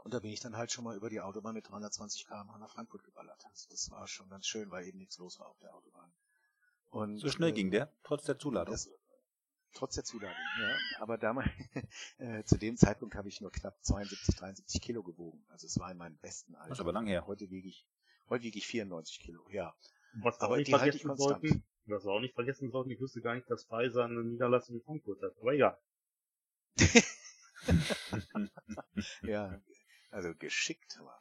[0.03, 2.71] und da bin ich dann halt schon mal über die Autobahn mit 320 km/h nach
[2.71, 3.45] Frankfurt geballert.
[3.45, 6.11] Also das war schon ganz schön, weil eben nichts los war auf der Autobahn.
[6.89, 8.73] Und, So schnell äh, ging der, trotz der Zuladung.
[8.73, 8.89] das,
[9.73, 10.75] trotz der Zuladung, ja.
[10.99, 11.49] Aber damals,
[12.17, 15.43] äh, zu dem Zeitpunkt habe ich nur knapp 72, 73 Kilo gewogen.
[15.49, 16.69] Also es war in meinem besten Alter.
[16.69, 17.27] Das ist aber lang her.
[17.27, 17.87] Heute wiege ich,
[18.29, 19.75] heute wiege ich 94 Kilo, ja.
[20.13, 21.41] Was Aber die halte ich konstant.
[21.41, 24.75] sollten, was wir auch nicht vergessen sollten, ich wusste gar nicht, dass Pfizer eine Niederlassung
[24.75, 25.33] in Frankfurt hat.
[25.39, 25.77] Aber egal.
[29.21, 29.61] Ja,
[30.09, 31.15] also geschickt, aber.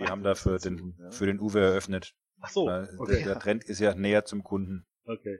[0.00, 2.16] Die haben da für den, für den Uwe eröffnet.
[2.40, 3.16] Ach so, okay.
[3.16, 4.84] der, der Trend ist ja näher zum Kunden.
[5.04, 5.38] okay.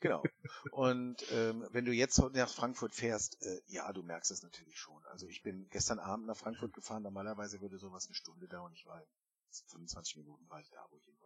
[0.00, 0.22] Genau.
[0.70, 5.04] Und ähm, wenn du jetzt nach Frankfurt fährst, äh, ja, du merkst es natürlich schon.
[5.06, 8.72] Also ich bin gestern Abend nach Frankfurt gefahren, normalerweise würde sowas eine Stunde dauern.
[8.74, 9.02] Ich war
[9.70, 11.17] 25 Minuten war ich da, wo ich hin.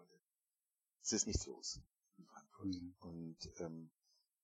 [1.03, 1.81] Es ist nichts los
[2.17, 2.67] in Frankfurt.
[2.67, 2.95] Mhm.
[3.01, 3.91] Und ähm,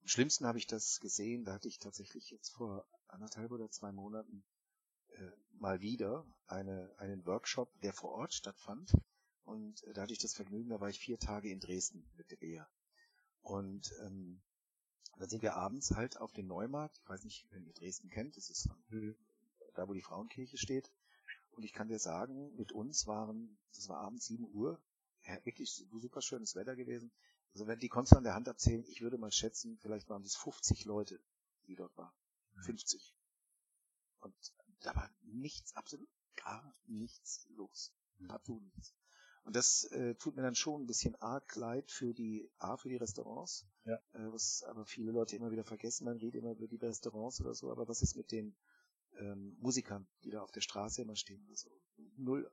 [0.00, 3.92] am schlimmsten habe ich das gesehen, da hatte ich tatsächlich jetzt vor anderthalb oder zwei
[3.92, 4.44] Monaten
[5.08, 8.92] äh, mal wieder eine, einen Workshop, der vor Ort stattfand.
[9.44, 12.30] Und äh, da hatte ich das Vergnügen, da war ich vier Tage in Dresden mit
[12.30, 12.68] der Bea.
[13.42, 14.42] Und ähm,
[15.18, 16.98] dann sind wir abends halt auf den Neumarkt.
[17.02, 19.16] Ich weiß nicht, wenn ihr Dresden kennt, das ist Mhm.
[19.74, 20.92] da, wo die Frauenkirche steht.
[21.52, 24.80] Und ich kann dir sagen, mit uns waren, das war abends 7 Uhr,
[25.28, 27.12] ja, wirklich super schönes Wetter gewesen.
[27.52, 30.22] Also wenn die konntest du an der Hand abzählen, ich würde mal schätzen, vielleicht waren
[30.22, 31.20] das 50 Leute,
[31.66, 32.12] die dort waren.
[32.64, 33.14] 50.
[34.20, 34.34] Und
[34.80, 37.92] da war nichts, absolut gar nichts los.
[38.26, 38.94] Partout nichts.
[39.44, 42.88] Und das äh, tut mir dann schon ein bisschen arg leid für die A, für
[42.88, 43.96] die Restaurants, Ja.
[44.12, 46.04] äh, was aber viele Leute immer wieder vergessen.
[46.04, 48.56] Man redet immer über die Restaurants oder so, aber was ist mit den
[49.18, 51.70] ähm, Musikern, die da auf der Straße immer stehen oder so?
[52.16, 52.50] Null.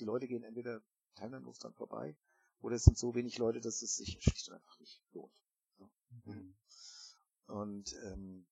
[0.00, 0.82] Die Leute gehen entweder
[1.16, 2.16] teilnahmlos dann vorbei
[2.60, 5.42] oder es sind so wenig Leute, dass es sich schlicht und einfach nicht lohnt.
[5.78, 5.90] So.
[7.46, 8.46] Und ähm,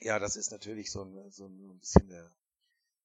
[0.00, 2.34] ja, das ist natürlich so ein, so ein bisschen der,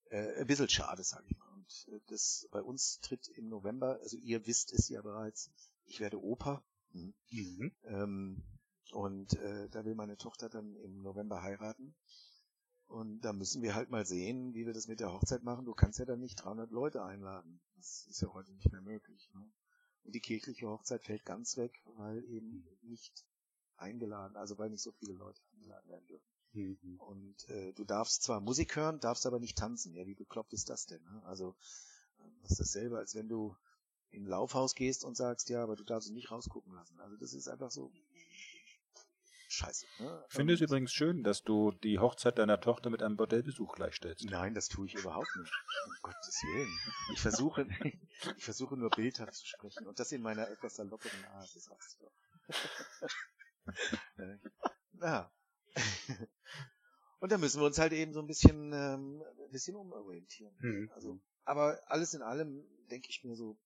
[0.10, 1.52] äh, ein bisschen schade, sage ich mal.
[1.54, 5.52] Und äh, das bei uns tritt im November, also ihr wisst es ja bereits,
[5.86, 6.64] ich werde Opa.
[6.92, 7.14] Mhm.
[7.30, 7.72] Mhm.
[7.84, 8.44] Ähm,
[8.92, 11.96] und äh, da will meine Tochter dann im November heiraten.
[12.92, 15.64] Und da müssen wir halt mal sehen, wie wir das mit der Hochzeit machen.
[15.66, 17.62] Du kannst ja dann nicht 300 Leute einladen.
[17.78, 19.30] Das ist ja heute nicht mehr möglich.
[19.34, 19.50] Ne?
[20.04, 23.26] Und die kirchliche Hochzeit fällt ganz weg, weil eben nicht
[23.78, 26.28] eingeladen, also weil nicht so viele Leute eingeladen werden dürfen.
[26.52, 27.00] Mhm.
[27.00, 29.96] Und äh, du darfst zwar Musik hören, darfst aber nicht tanzen.
[29.96, 31.02] Ja, wie bekloppt ist das denn?
[31.04, 31.24] Ne?
[31.24, 31.56] Also
[32.20, 33.56] äh, das ist dasselbe, als wenn du
[34.10, 37.00] in ein Laufhaus gehst und sagst, ja, aber du darfst ihn nicht rausgucken lassen.
[37.00, 37.94] Also das ist einfach so
[39.66, 39.86] scheiße.
[40.00, 40.26] Ne?
[40.30, 43.74] Ich finde es Und- übrigens schön, dass du die Hochzeit deiner Tochter mit einem Bordellbesuch
[43.76, 44.26] gleichstellst.
[44.30, 45.52] Nein, das tue ich überhaupt nicht.
[45.86, 46.80] Um Gottes Willen.
[47.14, 47.68] Ich versuche,
[48.38, 51.50] ich versuche nur bildhaft zu sprechen und das in meiner etwas salopperen Art.
[51.56, 52.12] Das sagst du doch.
[54.18, 54.38] Äh,
[55.02, 55.32] ja.
[57.20, 60.56] Und da müssen wir uns halt eben so ein bisschen, ähm, ein bisschen umorientieren.
[60.60, 60.92] Mhm.
[60.96, 63.58] Also, aber alles in allem denke ich mir so,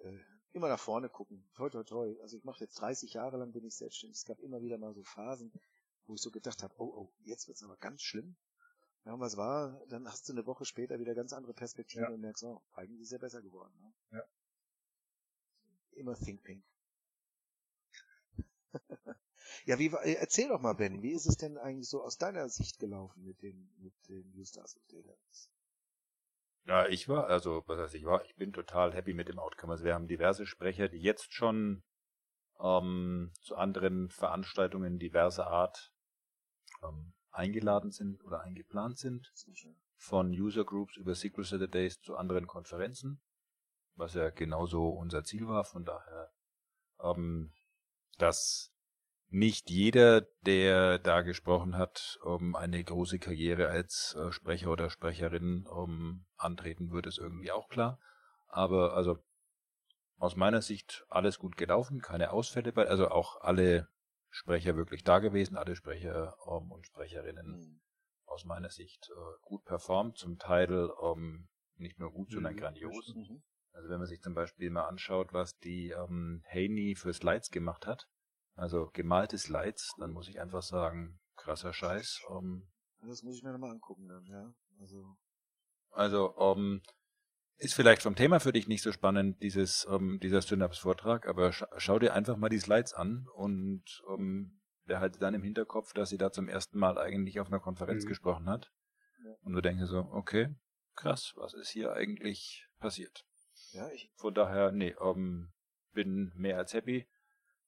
[0.00, 0.12] äh,
[0.52, 1.44] immer nach vorne gucken.
[1.54, 2.16] Toi, toi, toi.
[2.22, 4.18] Also ich mache jetzt 30 Jahre lang bin ich selbstständig.
[4.18, 5.52] Es gab immer wieder mal so Phasen,
[6.06, 8.36] wo ich so gedacht habe, oh, oh, jetzt wird's aber ganz schlimm.
[9.04, 9.80] Ja, und was war?
[9.88, 12.10] Dann hast du eine Woche später wieder ganz andere Perspektiven Ja.
[12.10, 13.72] und merkst, oh, eigentlich ist er besser geworden.
[13.80, 14.18] Ne?
[14.18, 14.24] Ja.
[15.92, 16.64] Immer Think Pink.
[19.64, 22.18] ja, wie war, äh, erzähl doch mal, Ben, wie ist es denn eigentlich so aus
[22.18, 25.14] deiner Sicht gelaufen mit den, mit den New Stars of Data?
[26.70, 29.72] Ja, ich war, also, was heißt ich war, ich bin total happy mit dem Outcome.
[29.72, 31.82] Also wir haben diverse Sprecher, die jetzt schon
[32.60, 35.92] ähm, zu anderen Veranstaltungen diverser Art
[36.84, 39.32] ähm, eingeladen sind oder eingeplant sind.
[39.96, 43.20] Von User Groups über Secret Saturdays zu anderen Konferenzen,
[43.96, 45.64] was ja genauso unser Ziel war.
[45.64, 46.30] Von daher,
[47.02, 47.52] ähm,
[48.18, 48.72] dass
[49.30, 55.66] nicht jeder, der da gesprochen hat, um eine große Karriere als äh, Sprecher oder Sprecherin
[55.66, 58.00] um, antreten würde, ist irgendwie auch klar.
[58.48, 59.18] Aber also
[60.18, 63.88] aus meiner Sicht alles gut gelaufen, keine Ausfälle, bei, also auch alle
[64.28, 67.80] Sprecher wirklich da gewesen, alle Sprecher um, und Sprecherinnen Hm.
[68.26, 72.58] aus meiner Sicht äh, gut performt, zum Teil ähm, nicht nur gut, sondern Mhm.
[72.58, 73.14] grandios.
[73.14, 73.42] Mhm.
[73.72, 77.86] Also wenn man sich zum Beispiel mal anschaut, was die ähm, Haney für Slides gemacht
[77.86, 78.08] hat,
[78.60, 82.20] also gemalte Slides, dann muss ich einfach sagen, krasser Scheiß.
[82.30, 82.68] Ähm,
[83.06, 84.54] Das muss ich mir nochmal angucken dann, ja.
[84.80, 85.16] Also,
[85.90, 86.82] also ähm,
[87.56, 91.68] ist vielleicht vom Thema für dich nicht so spannend, dieses, ähm, dieser Synapse-Vortrag, aber scha
[91.76, 96.18] schau dir einfach mal die Slides an und ähm, behalte dann im Hinterkopf, dass sie
[96.18, 98.08] da zum ersten Mal eigentlich auf einer Konferenz Mhm.
[98.08, 98.70] gesprochen hat.
[99.24, 99.34] Ja.
[99.42, 100.54] Und du denkst dir so, okay,
[100.94, 103.24] krass, was ist hier eigentlich passiert?
[103.72, 105.52] ja, ich, Von daher, nee, ähm,
[105.92, 107.06] bin mehr als happy.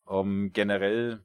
[0.08, 1.24] Ähm, generell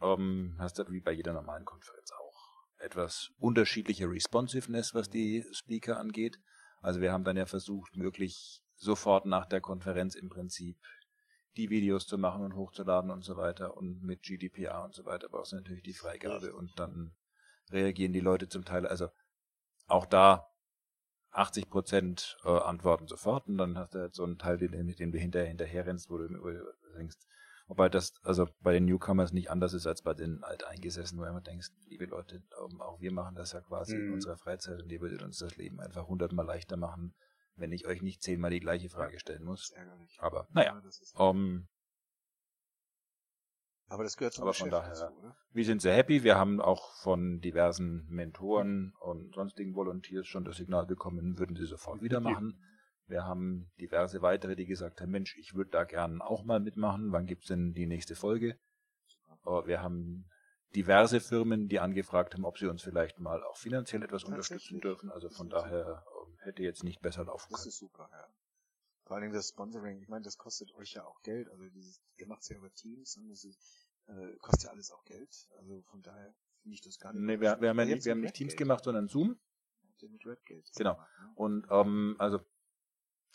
[0.00, 2.36] ähm, hast du wie bei jeder normalen Konferenz auch
[2.78, 6.38] etwas unterschiedliche Responsiveness, was die Speaker angeht.
[6.80, 10.78] Also wir haben dann ja versucht, möglich sofort nach der Konferenz im Prinzip
[11.56, 13.76] die Videos zu machen und hochzuladen und so weiter.
[13.76, 17.16] Und mit GDPR und so weiter brauchst du natürlich die Freigabe und dann
[17.70, 18.86] reagieren die Leute zum Teil.
[18.86, 19.08] Also
[19.86, 20.48] auch da
[21.36, 24.98] 80 Prozent äh, antworten sofort und dann hast du halt so einen Teil, den, mit
[24.98, 26.28] dem du hinterher rennst, wo du,
[26.96, 27.16] denkst,
[27.66, 31.30] wobei das also bei den Newcomers nicht anders ist als bei den Alteingesessenen, wo du
[31.30, 34.14] immer denkst, liebe Leute, ähm, auch wir machen das ja quasi in Mhm.
[34.14, 37.14] unserer Freizeit und ihr würdet uns das Leben einfach hundertmal leichter machen,
[37.54, 39.74] wenn ich euch nicht zehnmal die gleiche Frage stellen muss.
[40.18, 41.68] Aber naja, das ist, ähm,
[43.88, 45.36] aber das gehört zum aber von daher- dazu, oder?
[45.52, 46.22] wir sind sehr happy.
[46.22, 51.66] Wir haben auch von diversen Mentoren und sonstigen Volunteers schon das Signal bekommen, würden sie
[51.66, 52.62] sofort wieder machen.
[53.08, 57.12] Wir haben diverse weitere, die gesagt haben, Mensch, ich würde da gern auch mal mitmachen.
[57.12, 58.58] Wann gibt's denn die nächste Folge?
[59.64, 60.28] Wir haben
[60.74, 65.10] diverse Firmen, die angefragt haben, ob sie uns vielleicht mal auch finanziell etwas unterstützen dürfen.
[65.10, 67.68] Also von Das daher ähm, hätte jetzt nicht besser laufen Das können.
[67.68, 68.26] ist super, ja.
[69.06, 71.48] Vor allem das Sponsoring, ich meine, das kostet euch ja auch Geld.
[71.48, 75.04] Also dieses, ihr macht's ja über Teams und das ist, äh, kostet ja alles auch
[75.04, 75.48] Geld.
[75.58, 77.22] Also von daher finde ich das gar nicht.
[77.22, 78.64] Nee, wir, wir haben ja nicht, wir haben nicht Teams Redgate.
[78.64, 79.38] gemacht, sondern Zoom.
[80.76, 80.94] Genau.
[80.94, 81.32] ne?
[81.36, 82.40] Und ähm, also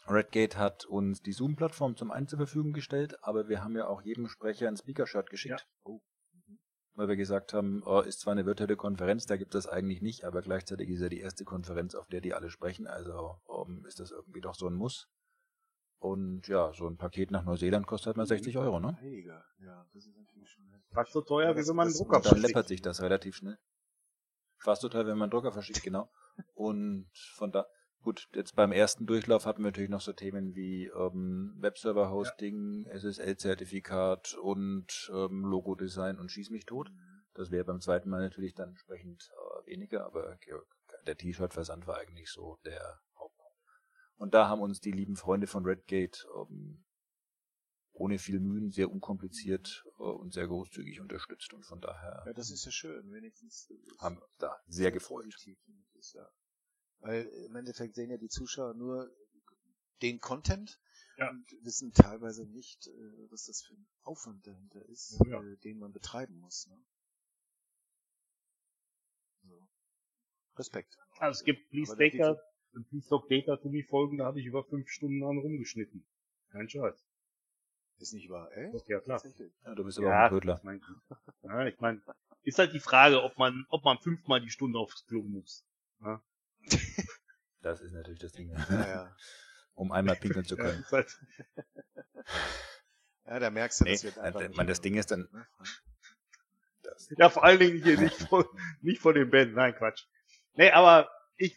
[0.07, 4.01] Redgate hat uns die Zoom-Plattform zum einen zur Verfügung gestellt, aber wir haben ja auch
[4.01, 5.67] jedem Sprecher ein Speaker-Shirt geschickt.
[5.83, 6.01] Oh.
[6.95, 10.01] Weil wir gesagt haben, oh, ist zwar eine virtuelle Konferenz, da gibt es das eigentlich
[10.01, 13.85] nicht, aber gleichzeitig ist ja die erste Konferenz, auf der die alle sprechen, also ähm,
[13.87, 15.09] ist das irgendwie doch so ein Muss.
[16.01, 18.97] Und ja, so ein Paket nach Neuseeland kostet halt mal 60 Euro, ne?
[18.99, 19.45] Heiliger.
[19.59, 20.65] Ja, das ist natürlich schon.
[20.89, 22.47] Fast so teuer, wie wenn man einen Drucker Und dann verschickt.
[22.47, 23.59] läppert sich das relativ schnell.
[24.57, 26.09] Fast total, wenn man einen Drucker verschickt, genau.
[26.55, 27.67] Und von da,
[28.01, 34.33] gut, jetzt beim ersten Durchlauf hatten wir natürlich noch so Themen wie ähm, Webserver-Hosting, SSL-Zertifikat
[34.41, 36.91] und ähm, Logo-Design und Schieß mich tot.
[37.35, 40.35] Das wäre beim zweiten Mal natürlich dann entsprechend äh, weniger, aber
[41.05, 42.99] der T-Shirt-Versand war eigentlich so der.
[44.21, 46.85] Und da haben uns die lieben Freunde von Redgate ähm,
[47.91, 52.51] ohne viel Mühen, sehr unkompliziert äh, und sehr großzügig unterstützt und von daher Ja, das
[52.51, 53.67] ist ja schön, wenigstens.
[53.71, 55.25] äh, haben wir uns da sehr gefreut.
[55.95, 56.29] das, ja.
[56.99, 59.09] Weil im Endeffekt sehen ja die Zuschauer nur
[60.03, 60.79] den Content
[61.17, 61.31] Ja.
[61.31, 65.41] und wissen teilweise nicht, äh, was das für ein Aufwand dahinter ist, Ja.
[65.41, 66.67] äh, den man betreiben muss.
[66.67, 66.77] Ne?
[69.41, 69.67] So.
[70.57, 70.95] Respekt.
[71.17, 71.97] Also es gibt Please Aber
[72.73, 76.05] Data, Please Talk Data to me Folgen, da habe ich über fünf Stunden an rumgeschnitten.
[76.51, 77.05] Kein Scheiß.
[77.99, 78.71] Ist nicht wahr, ey?
[78.87, 79.21] Ja, klar.
[79.65, 80.57] Ja, du bist aber auch Ja, ein Brötler.
[80.57, 80.81] ich mein,
[81.43, 82.01] ja, ich meine,
[82.43, 85.65] ist halt die Frage, ob man, ob man fünfmal die Stunde aufs Klo muss.
[87.63, 88.49] Das ist natürlich das Ding.
[88.49, 89.15] Ja, ja.
[89.75, 90.79] Um einmal pinkeln zu Ja, können.
[90.81, 91.15] ist halt,
[93.27, 95.47] ja, da merkst du, Nee, das wird einfach nicht man, das Ding ist dann, ne?
[96.81, 98.45] das, ja, vor allen Dingen hier nicht von,
[98.81, 99.53] nicht von den Band.
[99.53, 100.05] Nein, Quatsch.
[100.55, 101.55] Nee, aber ich,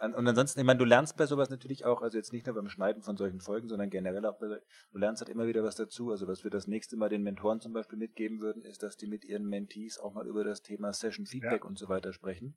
[0.00, 2.54] und, und ansonsten, ich meine, du lernst bei sowas natürlich auch, also jetzt nicht nur
[2.54, 5.76] beim Schneiden von solchen Folgen, sondern generell auch bei, du lernst halt immer wieder was
[5.76, 6.10] dazu.
[6.10, 9.06] Also was wir das nächste Mal den Mentoren zum Beispiel mitgeben würden, ist, dass die
[9.06, 12.56] mit ihren Mentees auch mal über das Thema Session Feedback und so weiter sprechen.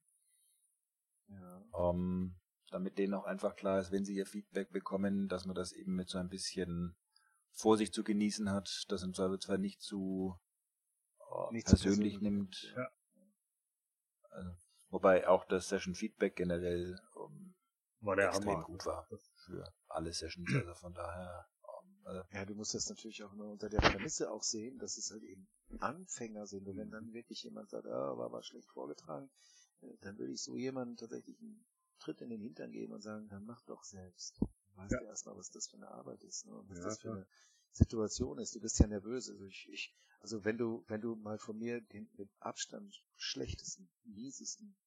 [1.30, 1.61] Ja.
[1.78, 2.36] ähm,
[2.69, 5.95] damit denen auch einfach klar ist, wenn sie ihr Feedback bekommen, dass man das eben
[5.95, 6.95] mit so ein bisschen
[7.51, 10.39] Vorsicht zu genießen hat, das im Zweifelsfall nicht zu
[11.19, 12.73] äh, Nicht zu persönlich persönlich nimmt.
[12.75, 12.88] Ja.
[14.30, 14.51] Also,
[14.89, 16.99] wobei auch das Session Feedback generell
[18.02, 18.64] war der extrem Hammer.
[18.64, 20.50] gut war für alle Sessions.
[20.54, 21.48] Also von daher,
[22.04, 25.12] also Ja, du musst das natürlich auch immer unter der Prämisse auch sehen, dass es
[25.12, 25.48] halt eben
[25.80, 26.68] Anfänger sind.
[26.68, 29.30] Und wenn dann wirklich jemand sagt, ah, war aber schlecht vorgetragen,
[29.82, 31.66] äh, dann würde ich so jemandem tatsächlich einen
[32.00, 34.39] Tritt in den Hintern geben und sagen, dann mach doch selbst.
[34.39, 35.10] Du weißt ja, Ja.
[35.10, 36.54] erstmal, was das für eine Arbeit ist, ne?
[36.56, 37.18] und was Ja, das für klar.
[37.18, 37.28] eine
[37.72, 38.56] Situation ist.
[38.56, 39.30] Du bist ja nervös.
[39.30, 43.89] Also ich, ich, also wenn du, wenn du mal von mir den mit Abstand schlechtesten,
[44.04, 44.78] miesesten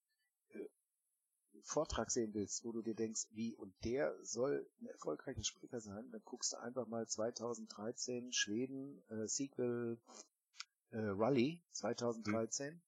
[1.62, 6.10] Vortrag sehen willst, wo du dir denkst, wie und der soll ein erfolgreicher Sprecher sein,
[6.10, 9.98] dann guckst du einfach mal 2013 Schweden äh, Sequel
[10.90, 12.80] äh, Rally 2013.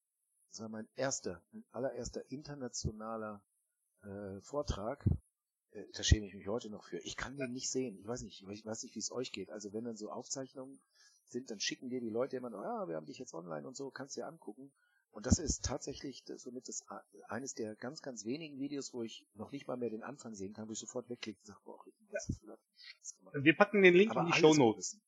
[0.51, 3.43] Das war mein erster, mein allererster internationaler
[4.03, 5.07] äh, Vortrag.
[5.71, 6.99] Äh, da schäme ich mich heute noch für.
[6.99, 7.99] Ich kann den nicht sehen.
[7.99, 9.51] Ich weiß nicht, ich weiß nicht, wie es euch geht.
[9.51, 10.81] Also wenn dann so Aufzeichnungen
[11.25, 13.77] sind, dann schicken dir die Leute immer noch, ah, wir haben dich jetzt online und
[13.77, 14.71] so, kannst dir angucken.
[15.13, 19.03] Und das ist tatsächlich das, somit das a- eines der ganz, ganz wenigen Videos, wo
[19.03, 21.61] ich noch nicht mal mehr den Anfang sehen kann, wo ich sofort wegklicke und sage,
[21.65, 21.79] boah,
[22.11, 23.35] was da für Scheiß gemacht?
[23.43, 24.99] Wir packen den Link Aber in die Show Notes.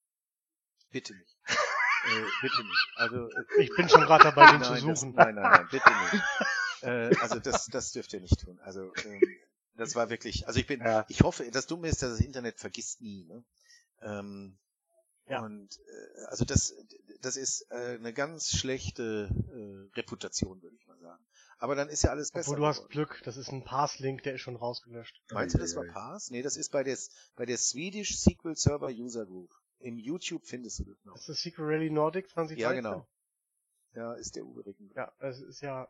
[0.90, 1.36] Bitte nicht.
[1.46, 2.92] äh, bitte nicht.
[2.96, 5.14] Also, äh, Ich bin schon gerade dabei, den nein, zu das, suchen.
[5.14, 6.24] nein, nein, nein, bitte nicht.
[6.82, 8.58] äh, also das, das dürft ihr nicht tun.
[8.60, 9.20] Also ähm,
[9.76, 11.06] das war wirklich, also ich bin, Ja.
[11.08, 13.24] ich hoffe, das Dumme ist, dass das Internet vergisst nie.
[13.24, 13.42] Ne?
[14.02, 14.58] Ähm,
[15.26, 15.42] Ja.
[15.42, 16.74] Und äh, also das,
[17.20, 21.24] das ist äh, eine ganz schlechte äh, Reputation, würde ich mal sagen.
[21.58, 22.50] Aber dann ist ja alles besser.
[22.50, 22.92] Obwohl du hast geworden.
[22.92, 25.22] Glück, das ist ein Pass-Link, der ist schon rausgelöscht.
[25.32, 26.30] Meinst du, das war Pass?
[26.30, 26.98] Nee, das ist bei der,
[27.36, 29.50] bei der Swedish SQL Server User Group.
[29.78, 31.14] Im YouTube findest du das noch.
[31.14, 32.58] Das ist Secret Rally Nordic 2013.
[32.58, 33.06] Ja, genau.
[33.94, 34.90] Ja, ist der Uwe Ricken.
[34.94, 35.88] Ja, es ist ja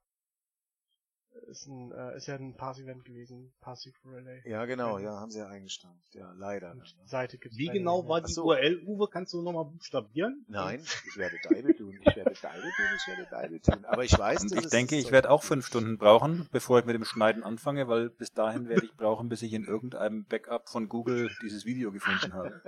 [1.48, 4.42] ist ein äh, ist ja ein Pass-Event gewesen, Pass Secret Rally.
[4.44, 6.14] Ja, genau, ja, haben sie ja eingestampft.
[6.14, 6.72] Ja, leider.
[6.72, 8.44] Und die Seite gibt's Wie genau war die so.
[8.44, 9.08] URL, Uwe?
[9.08, 10.44] Kannst du nochmal buchstabieren?
[10.48, 13.84] Nein, ich werde Deibel tun, ich werde Deibel tun, ich werde Deibel tun.
[13.84, 16.84] Aber ich weiß, Und dass ich denke, ich werde auch fünf Stunden brauchen, bevor ich
[16.84, 20.68] mit dem Schneiden anfange, weil bis dahin werde ich brauchen, bis ich in irgendeinem Backup
[20.68, 22.60] von Google dieses Video gefunden habe.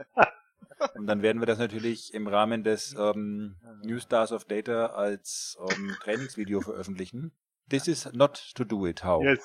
[0.94, 5.56] Und dann werden wir das natürlich im Rahmen des ähm, New Stars of Data als
[5.70, 7.32] ähm, Trainingsvideo veröffentlichen.
[7.68, 9.22] This is not to do it, how?
[9.22, 9.40] Yes.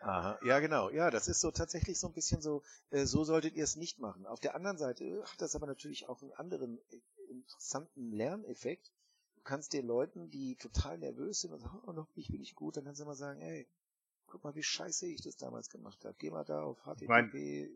[0.00, 0.90] Aha, ja, genau.
[0.90, 3.98] Ja, das ist so tatsächlich so ein bisschen so, äh, so solltet ihr es nicht
[3.98, 4.26] machen.
[4.26, 7.00] Auf der anderen Seite hat das aber natürlich auch einen anderen äh,
[7.30, 8.92] interessanten Lerneffekt.
[9.44, 12.76] kannst den Leuten, die total nervös sind und sagen, oh, noch nicht, bin ich gut,
[12.76, 13.68] dann kannst du immer sagen, ey,
[14.26, 16.14] guck mal, wie scheiße ich das damals gemacht habe.
[16.18, 17.68] Geh mal da auf http,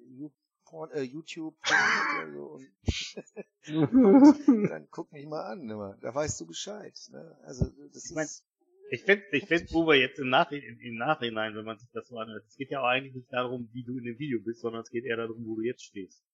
[0.65, 1.57] Porn, äh, YouTube
[3.67, 3.67] und
[4.71, 5.97] dann guck mich mal an, immer.
[6.01, 6.99] da weißt du Bescheid.
[7.11, 7.39] Ne?
[7.43, 8.45] Also das Ich mein, ist
[8.91, 12.09] Ich finde, ich find, wo wir jetzt im, Nachhinein, im Nachhinein, wenn man sich das
[12.09, 14.61] so anhört, es geht ja auch eigentlich nicht darum, wie du in dem Video bist,
[14.61, 16.25] sondern es geht eher darum, wo du jetzt stehst.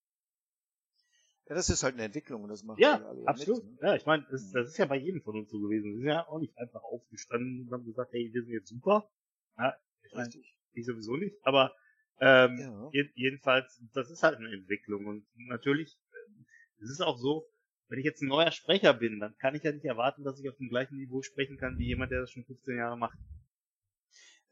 [1.49, 3.65] ja, das ist halt eine Entwicklung und das machen Ja, absolut.
[3.65, 3.89] Mit, ne?
[3.89, 5.93] Ja, ich meine, das, das ist ja bei jedem von uns so gewesen.
[5.93, 9.11] Wir sind ja auch nicht einfach aufgestanden und haben gesagt, hey, wir sind jetzt super.
[9.59, 10.57] Ja, ich meine, Richtig.
[10.73, 11.75] ich sowieso nicht, aber
[12.21, 12.91] ähm, Ja.
[12.93, 16.47] je, jedenfalls, das ist halt eine Entwicklung und natürlich, ähm,
[16.81, 17.47] es ist auch so,
[17.89, 20.49] wenn ich jetzt ein neuer Sprecher bin, dann kann ich ja nicht erwarten, dass ich
[20.49, 23.18] auf dem gleichen Niveau sprechen kann wie jemand, der das schon 15 Jahre macht.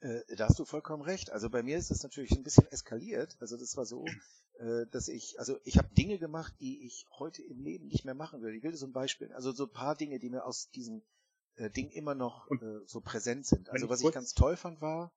[0.00, 1.30] Äh, da hast du vollkommen recht.
[1.30, 3.36] Also bei mir ist das natürlich ein bisschen eskaliert.
[3.40, 4.04] Also das war so,
[4.58, 8.14] äh, dass ich, also ich habe Dinge gemacht, die ich heute im Leben nicht mehr
[8.14, 8.56] machen würde.
[8.56, 11.02] Ich will so ein Beispiel, also so ein paar Dinge, die mir aus diesem
[11.54, 13.70] äh, Ding immer noch äh, so präsent sind.
[13.70, 15.12] Also was ich ganz toll fand war,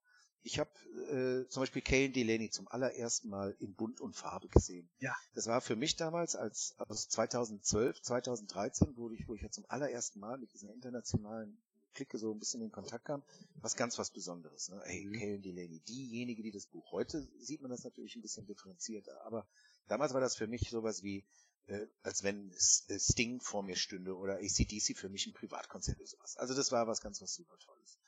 [0.46, 0.70] ich habe
[1.10, 4.88] äh, zum Beispiel Kane Delaney zum allerersten Mal in Bunt und Farbe gesehen.
[5.00, 5.14] Ja.
[5.34, 9.64] Das war für mich damals als aus 2012, 2013, wo ich, wo ich ja zum
[9.68, 11.58] allerersten Mal mit dieser internationalen
[11.94, 13.22] Clique so ein bisschen in Kontakt kam,
[13.56, 14.68] was ganz was Besonderes.
[14.68, 14.80] Ne?
[14.84, 15.18] Hey, Mhm.
[15.18, 16.92] Kalen Delaney, diejenige, die das Buch.
[16.92, 19.48] Heute sieht man das natürlich ein bisschen differenzierter, aber
[19.88, 21.24] damals war das für mich sowas wie,
[21.66, 26.06] äh, als wenn äh, Sting vor mir stünde oder ACDC für mich ein Privatkonzert oder
[26.06, 26.36] sowas.
[26.36, 27.98] Also das war was ganz was super Tolles.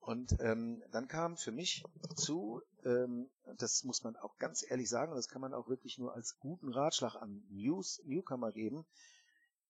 [0.00, 1.84] Und ähm, dann kam für mich
[2.16, 3.28] zu, ähm,
[3.58, 6.38] das muss man auch ganz ehrlich sagen, und das kann man auch wirklich nur als
[6.38, 8.86] guten Ratschlag an News, Newcomer geben.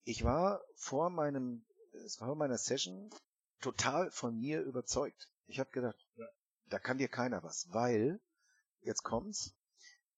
[0.04, 1.64] Ich war vor meinem,
[2.04, 3.10] es war vor meiner Session
[3.60, 5.28] total von mir überzeugt.
[5.46, 5.98] Ich habe gedacht,
[6.66, 8.20] da kann dir keiner was, weil,
[8.82, 9.54] jetzt kommt's,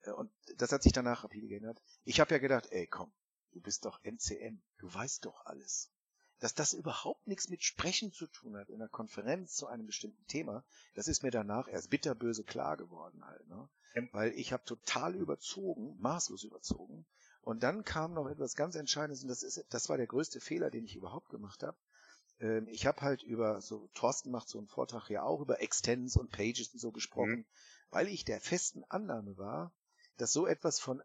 [0.03, 1.81] äh, und das hat sich danach rapide geändert.
[2.05, 3.13] Ich habe ja gedacht, ey komm,
[3.53, 5.91] du bist doch MCM, du weißt doch alles.
[6.41, 10.27] Dass das überhaupt nichts mit Sprechen zu tun hat in einer Konferenz zu einem bestimmten
[10.27, 10.65] Thema,
[10.95, 13.47] das ist mir danach erst bitterböse klar geworden halt.
[13.49, 13.69] Ne?
[13.95, 14.09] Ähm.
[14.13, 17.07] Weil ich habe total überzogen, maßlos überzogen.
[17.43, 20.71] Und dann kam noch etwas ganz Entscheidendes und das ist, das war der größte Fehler,
[20.71, 21.77] den ich überhaupt gemacht habe.
[22.41, 26.17] Ähm, ich habe halt über so Thorsten macht so einen Vortrag ja auch über Extends
[26.17, 27.47] und Pages und so gesprochen,
[27.91, 29.73] weil ich der festen Annahme war,
[30.21, 31.03] dass so etwas von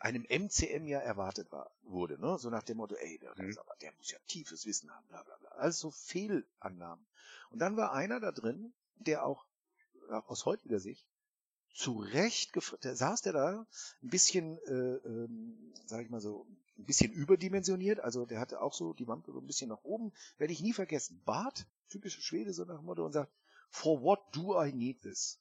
[0.00, 2.38] einem MCM ja erwartet war, wurde, ne?
[2.38, 3.56] So nach dem Motto, ey, der, Mhm.
[3.58, 5.50] aber, der muss ja tiefes Wissen haben, bla bla bla.
[5.52, 7.06] Also Fehlannahmen.
[7.50, 9.46] Und dann war einer da drin, der auch,
[10.10, 11.06] auch aus heutiger Sicht
[11.72, 12.52] zu Recht
[12.82, 13.66] der saß der da
[14.02, 16.46] ein bisschen, äh, ähm, sag ich mal so,
[16.76, 20.12] ein bisschen überdimensioniert, also der hatte auch so die Wampe so ein bisschen nach oben,
[20.38, 21.22] werde ich nie vergessen.
[21.24, 23.32] Bart, typische Schwede, so nach dem Motto und sagt,
[23.70, 25.38] for what do I need this?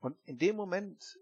[0.00, 1.18] Und in dem Moment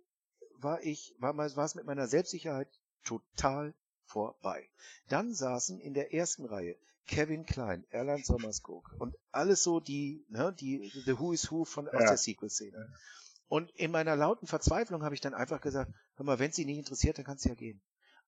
[0.62, 2.68] war ich, war, war es mit meiner Selbstsicherheit
[3.04, 4.68] total vorbei.
[5.08, 10.54] Dann saßen in der ersten Reihe Kevin Klein, Erland Sommerskog und alles so die, ne,
[10.58, 12.08] die, the who is who von, aus Ja.
[12.08, 12.92] der Sequel-Szene.
[13.48, 16.78] Und in meiner lauten Verzweiflung habe ich dann einfach gesagt, hör mal, wenn sie nicht
[16.78, 17.80] interessiert, dann kannst du ja gehen.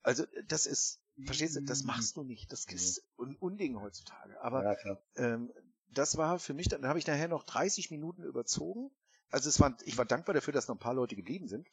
[0.03, 2.51] Also das ist, verstehst du, das machst du nicht.
[2.51, 4.41] Das ist ein Unding heutzutage.
[4.41, 5.53] Aber ja, ähm,
[5.93, 8.91] das war für mich, dann habe ich nachher noch 30 Minuten überzogen.
[9.31, 11.69] Also es war, ich war dankbar dafür, dass noch ein paar Leute geblieben sind,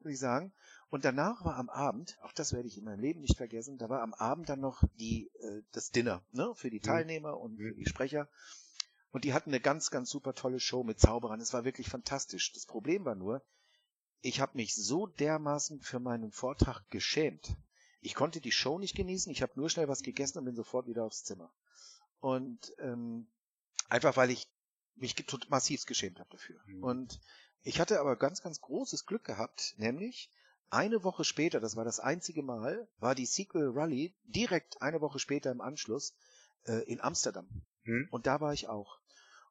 [0.00, 0.52] muss ich sagen.
[0.88, 3.88] Und danach war am Abend, auch das werde ich in meinem Leben nicht vergessen, da
[3.88, 7.72] war am Abend dann noch die, äh, das Dinner, ne, für die Teilnehmer und für
[7.72, 7.76] Mhm.
[7.76, 8.28] die Sprecher.
[9.10, 11.40] Und die hatten eine ganz, ganz super tolle Show mit Zauberern.
[11.40, 12.52] Es war wirklich fantastisch.
[12.52, 13.42] Das Problem war nur,
[14.20, 17.56] ich habe mich so dermaßen für meinen Vortrag geschämt.
[18.00, 19.32] Ich konnte die Show nicht genießen.
[19.32, 21.52] Ich habe nur schnell was gegessen und bin sofort wieder aufs Zimmer.
[22.20, 23.26] Und ähm,
[23.88, 24.48] einfach weil ich
[24.96, 25.14] mich
[25.48, 26.60] massivst geschämt habe dafür.
[26.66, 26.82] Mhm.
[26.82, 27.20] Und
[27.66, 30.30] ich hatte aber ganz, ganz großes Glück gehabt, nämlich
[30.70, 35.18] eine Woche später, das war das einzige Mal, war die Sequel Rally direkt eine Woche
[35.18, 36.14] später im Anschluss
[36.64, 37.48] äh, in Amsterdam.
[37.84, 38.06] Mhm.
[38.12, 39.00] Und da war ich auch.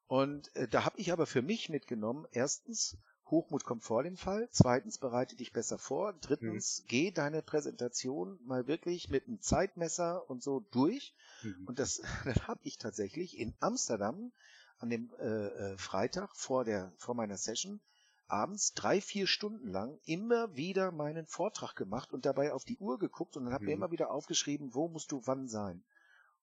[0.06, 2.96] Und äh, da habe ich aber für mich mitgenommen, erstens,
[3.26, 8.66] Hochmut kommt vor dem Fall, zweitens, bereite dich besser vor, drittens, geh deine Präsentation mal
[8.66, 11.14] wirklich mit einem Zeitmesser und so durch.
[11.42, 11.66] Mhm.
[11.66, 14.32] Und das, das habe ich tatsächlich in Amsterdam
[14.78, 17.80] an dem äh, äh, Freitag vor der vor meiner Session
[18.28, 22.98] abends drei vier Stunden lang immer wieder meinen Vortrag gemacht und dabei auf die Uhr
[22.98, 23.76] geguckt und dann habe mir Mhm.
[23.76, 25.84] immer wieder aufgeschrieben, wo musst du wann sein.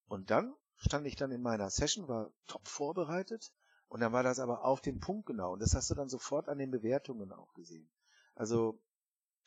[0.08, 3.52] Und dann stand ich dann in meiner Session, war top vorbereitet
[3.90, 6.50] und dann war das aber auf den Punkt genau und das hast du dann sofort
[6.50, 7.90] an den Bewertungen auch gesehen.
[8.36, 8.80] Also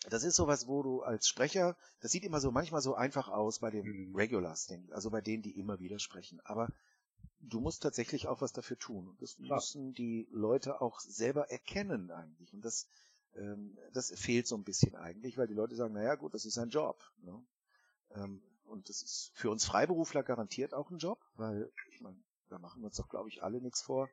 [0.09, 3.59] das ist sowas, wo du als Sprecher, das sieht immer so manchmal so einfach aus
[3.61, 4.15] bei den Mhm.
[4.15, 6.41] Regulars, denk- also bei denen, die immer wieder sprechen.
[6.45, 6.71] Aber
[7.41, 9.09] du musst tatsächlich auch was dafür tun.
[9.09, 9.57] Und das Klar.
[9.57, 12.53] müssen die Leute auch selber erkennen eigentlich.
[12.55, 12.89] Und das,
[13.35, 16.59] ähm, das fehlt so ein bisschen eigentlich, weil die Leute sagen, naja gut, das ist
[16.59, 17.03] ein Job.
[17.23, 17.45] Ne?
[18.15, 22.19] Ähm, Und das ist für uns Freiberufler garantiert auch ein Job, weil, ich meine,
[22.49, 24.11] da machen wir uns doch, glaube ich, alle nichts vor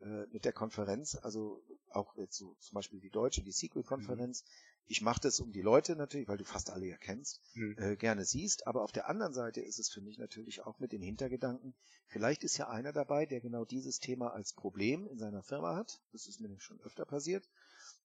[0.00, 4.42] äh, mit der Konferenz, also auch jetzt so zum Beispiel die deutsche, die Sequel-Konferenz.
[4.42, 4.48] Mhm.
[4.88, 7.76] Ich mache das um die Leute natürlich, weil du fast alle ja kennst, mhm.
[7.78, 8.66] äh, gerne siehst.
[8.66, 11.74] Aber auf der anderen Seite ist es für mich natürlich auch mit dem Hintergedanken,
[12.06, 16.00] vielleicht ist ja einer dabei, der genau dieses Thema als Problem in seiner Firma hat.
[16.12, 17.48] Das ist mir nämlich schon öfter passiert.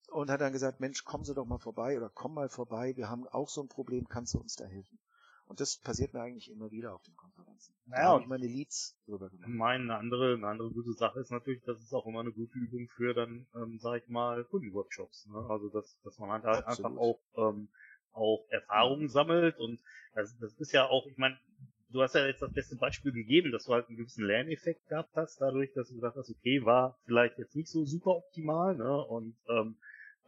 [0.08, 3.10] Und hat dann gesagt, Mensch, kommen Sie doch mal vorbei oder komm mal vorbei, wir
[3.10, 5.00] haben auch so ein Problem, kannst du uns da helfen?
[5.52, 7.76] Und das passiert mir eigentlich immer wieder auf den Konferenzen.
[7.86, 9.50] Naja, da habe ich meine Leads drüber gemacht.
[9.50, 12.88] Meine andere, eine andere gute Sache ist natürlich, dass es auch immer eine gute Übung
[12.88, 15.28] für dann, ähm, sag ich mal, Kundenworkshops.
[15.28, 15.46] Ne?
[15.50, 17.68] Also dass, dass man halt, halt einfach auch, ähm,
[18.14, 19.82] auch Erfahrungen sammelt und
[20.16, 21.38] das, das ist ja auch, ich meine,
[21.90, 25.14] du hast ja jetzt das beste Beispiel gegeben, dass du halt einen gewissen Lerneffekt gehabt
[25.16, 29.06] hast, dadurch, dass du gesagt hast, okay, war vielleicht jetzt nicht so super optimal, ne?
[29.06, 29.76] Und ähm,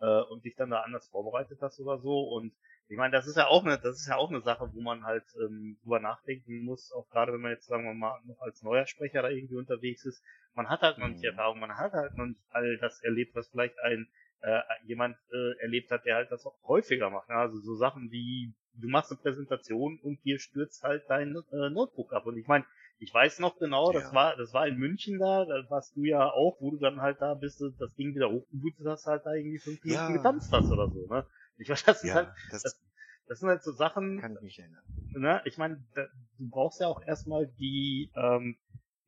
[0.01, 2.24] äh, und dich dann da anders vorbereitet hast oder so.
[2.24, 2.53] Und
[2.88, 5.03] ich meine, das ist ja auch eine, das ist ja auch eine Sache, wo man
[5.03, 8.61] halt ähm, drüber nachdenken muss, auch gerade wenn man jetzt, sagen wir mal, noch als
[8.61, 10.23] neuer Sprecher da irgendwie unterwegs ist.
[10.53, 11.29] Man hat halt noch nicht mhm.
[11.29, 14.07] Erfahrung, man hat halt noch nicht all das erlebt, was vielleicht ein
[14.41, 17.29] äh, jemand äh, erlebt hat, der halt das auch häufiger macht.
[17.29, 17.36] Ne?
[17.36, 22.13] Also so Sachen wie, du machst eine Präsentation und dir stürzt halt dein äh, Notebook
[22.13, 22.25] ab.
[22.25, 22.65] Und ich meine,
[22.99, 23.99] ich weiß noch genau, ja.
[23.99, 27.01] das war, das war in München da, da warst du ja auch, wo du dann
[27.01, 30.17] halt da bist, das Ding wieder hochgebootet hast, halt da irgendwie fünf Minuten ja.
[30.17, 31.25] getanzt hast oder so, ne?
[31.58, 32.82] Ich weiß, das ja, ist halt, das, das,
[33.28, 34.20] das, sind halt so Sachen.
[34.20, 34.84] Kann ich mich erinnern.
[35.12, 35.41] Ne?
[35.45, 38.58] Ich meine, du brauchst ja auch erstmal die, ähm,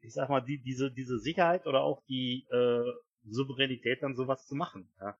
[0.01, 2.91] ich sag mal, die, diese, diese Sicherheit oder auch die äh,
[3.23, 4.89] Souveränität, dann sowas zu machen.
[4.99, 5.17] Ja?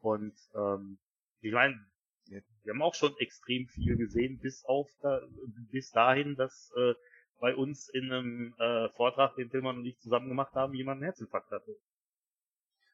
[0.00, 0.98] Und ähm,
[1.40, 1.78] ich meine,
[2.26, 5.22] wir haben auch schon extrem viel gesehen, bis auf da,
[5.70, 6.94] bis dahin, dass äh,
[7.40, 11.04] bei uns in einem äh, Vortrag, den Tillmann und ich zusammen gemacht haben, jemand einen
[11.04, 11.76] Herzinfarkt hatte.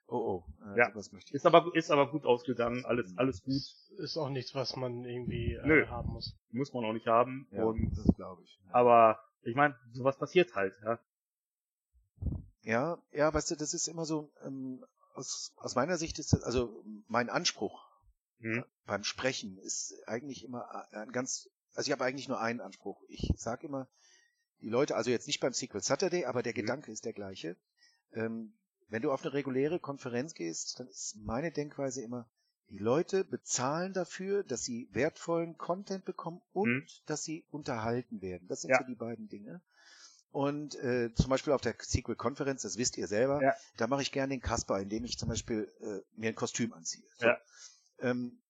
[0.07, 0.45] Oh, oh.
[0.75, 0.89] Äh, ja.
[1.31, 3.19] Ist aber, ist aber gut ausgegangen, alles, hm.
[3.19, 3.63] alles gut.
[3.99, 6.37] Ist auch nichts, was man irgendwie äh, haben muss.
[6.51, 7.49] Muss man auch nicht haben.
[7.51, 8.61] Ja, und, das glaube ich.
[8.67, 8.75] Ja.
[8.75, 10.99] Aber, ich meine, sowas passiert halt, ja.
[12.63, 14.85] Ja, ja, weißt du, das ist immer so, ähm,
[15.15, 17.87] aus, aus meiner Sicht ist das, also mein Anspruch
[18.39, 18.65] mhm.
[18.87, 23.03] beim Sprechen ist eigentlich immer ein ganz, also ich habe eigentlich nur einen Anspruch.
[23.09, 23.89] Ich sage immer,
[24.61, 26.57] die Leute, also jetzt nicht beim Sequel Saturday, aber der mhm.
[26.57, 27.57] Gedanke ist der gleiche.
[28.13, 28.55] Ähm,
[28.89, 32.29] wenn du auf eine reguläre Konferenz gehst, dann ist meine Denkweise immer,
[32.71, 36.87] die Leute bezahlen dafür, dass sie wertvollen Content bekommen und mhm.
[37.07, 38.49] dass sie unterhalten werden.
[38.49, 38.79] Das sind ja.
[38.79, 39.61] so die beiden Dinge.
[40.31, 43.55] Und äh, zum Beispiel auf der Sequel-Konferenz, das wisst ihr selber, ja.
[43.77, 47.07] da mache ich gerne den Kasper, indem ich zum Beispiel äh, mir ein Kostüm anziehe.
[47.19, 47.27] So.
[47.27, 47.39] Ja.
[48.01, 48.41] Ähm,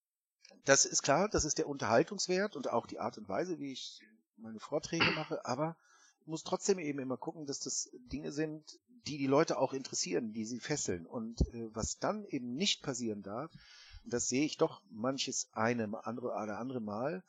[0.64, 4.00] das ist klar, das ist der Unterhaltungswert und auch die Art und Weise, wie ich
[4.38, 5.76] meine Vorträge mache, aber
[6.20, 10.32] ich muss trotzdem eben immer gucken, dass das Dinge sind, die die Leute auch interessieren,
[10.32, 11.06] die sie fesseln.
[11.06, 13.52] Und äh, was dann eben nicht passieren darf,
[14.04, 17.22] das sehe ich doch manches eine andere oder andere Mal,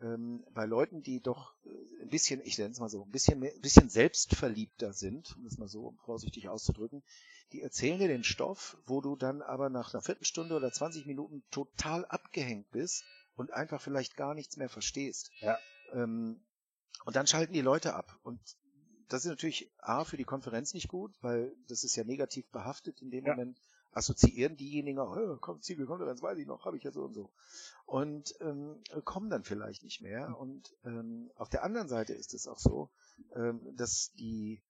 [0.00, 3.38] ähm, bei Leuten, die doch äh, ein bisschen, ich nenne es mal so, ein bisschen,
[3.38, 7.02] mehr, ein bisschen selbstverliebter sind, um es mal so vorsichtig auszudrücken,
[7.52, 11.44] die erzählen dir den Stoff, wo du dann aber nach einer Viertelstunde oder 20 Minuten
[11.50, 13.04] total abgehängt bist
[13.36, 15.30] und einfach vielleicht gar nichts mehr verstehst.
[15.40, 15.58] Ja.
[15.92, 16.40] Ähm,
[17.04, 18.18] und dann schalten die Leute ab.
[18.22, 18.40] Und
[19.08, 23.00] das ist natürlich A für die Konferenz nicht gut, weil das ist ja negativ behaftet
[23.02, 23.34] in dem ja.
[23.34, 23.60] Moment.
[23.92, 27.30] Assoziieren diejenigen auch, oh, komm, Zielkonferenz, weiß ich noch, habe ich ja so und so.
[27.86, 30.26] Und ähm, kommen dann vielleicht nicht mehr.
[30.26, 30.34] Hm.
[30.34, 32.90] Und ähm, auf der anderen Seite ist es auch so,
[33.34, 34.62] ähm, dass die,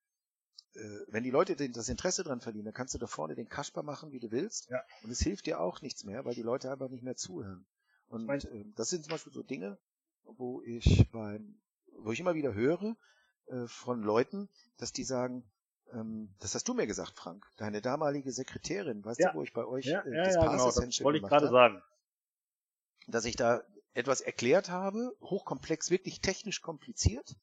[0.74, 3.82] äh, wenn die Leute das Interesse dran verlieren, dann kannst du da vorne den Kasper
[3.82, 4.68] machen, wie du willst.
[4.70, 4.84] Ja.
[5.02, 7.66] Und es hilft dir auch nichts mehr, weil die Leute einfach nicht mehr zuhören.
[8.06, 9.76] Und äh, das sind zum Beispiel so Dinge,
[10.22, 11.60] wo ich beim,
[11.98, 12.96] wo ich immer wieder höre,
[13.46, 15.44] äh, von Leuten, dass die sagen,
[15.92, 19.32] ähm, das hast du mir gesagt, Frank, deine damalige Sekretärin, weißt ja.
[19.32, 21.48] du, wo ich bei euch ja, äh, ja, das ja, genau, das wollte ich gerade
[21.48, 21.82] sagen.
[23.06, 23.62] Dass ich da
[23.94, 27.36] etwas erklärt habe, hochkomplex, wirklich technisch kompliziert,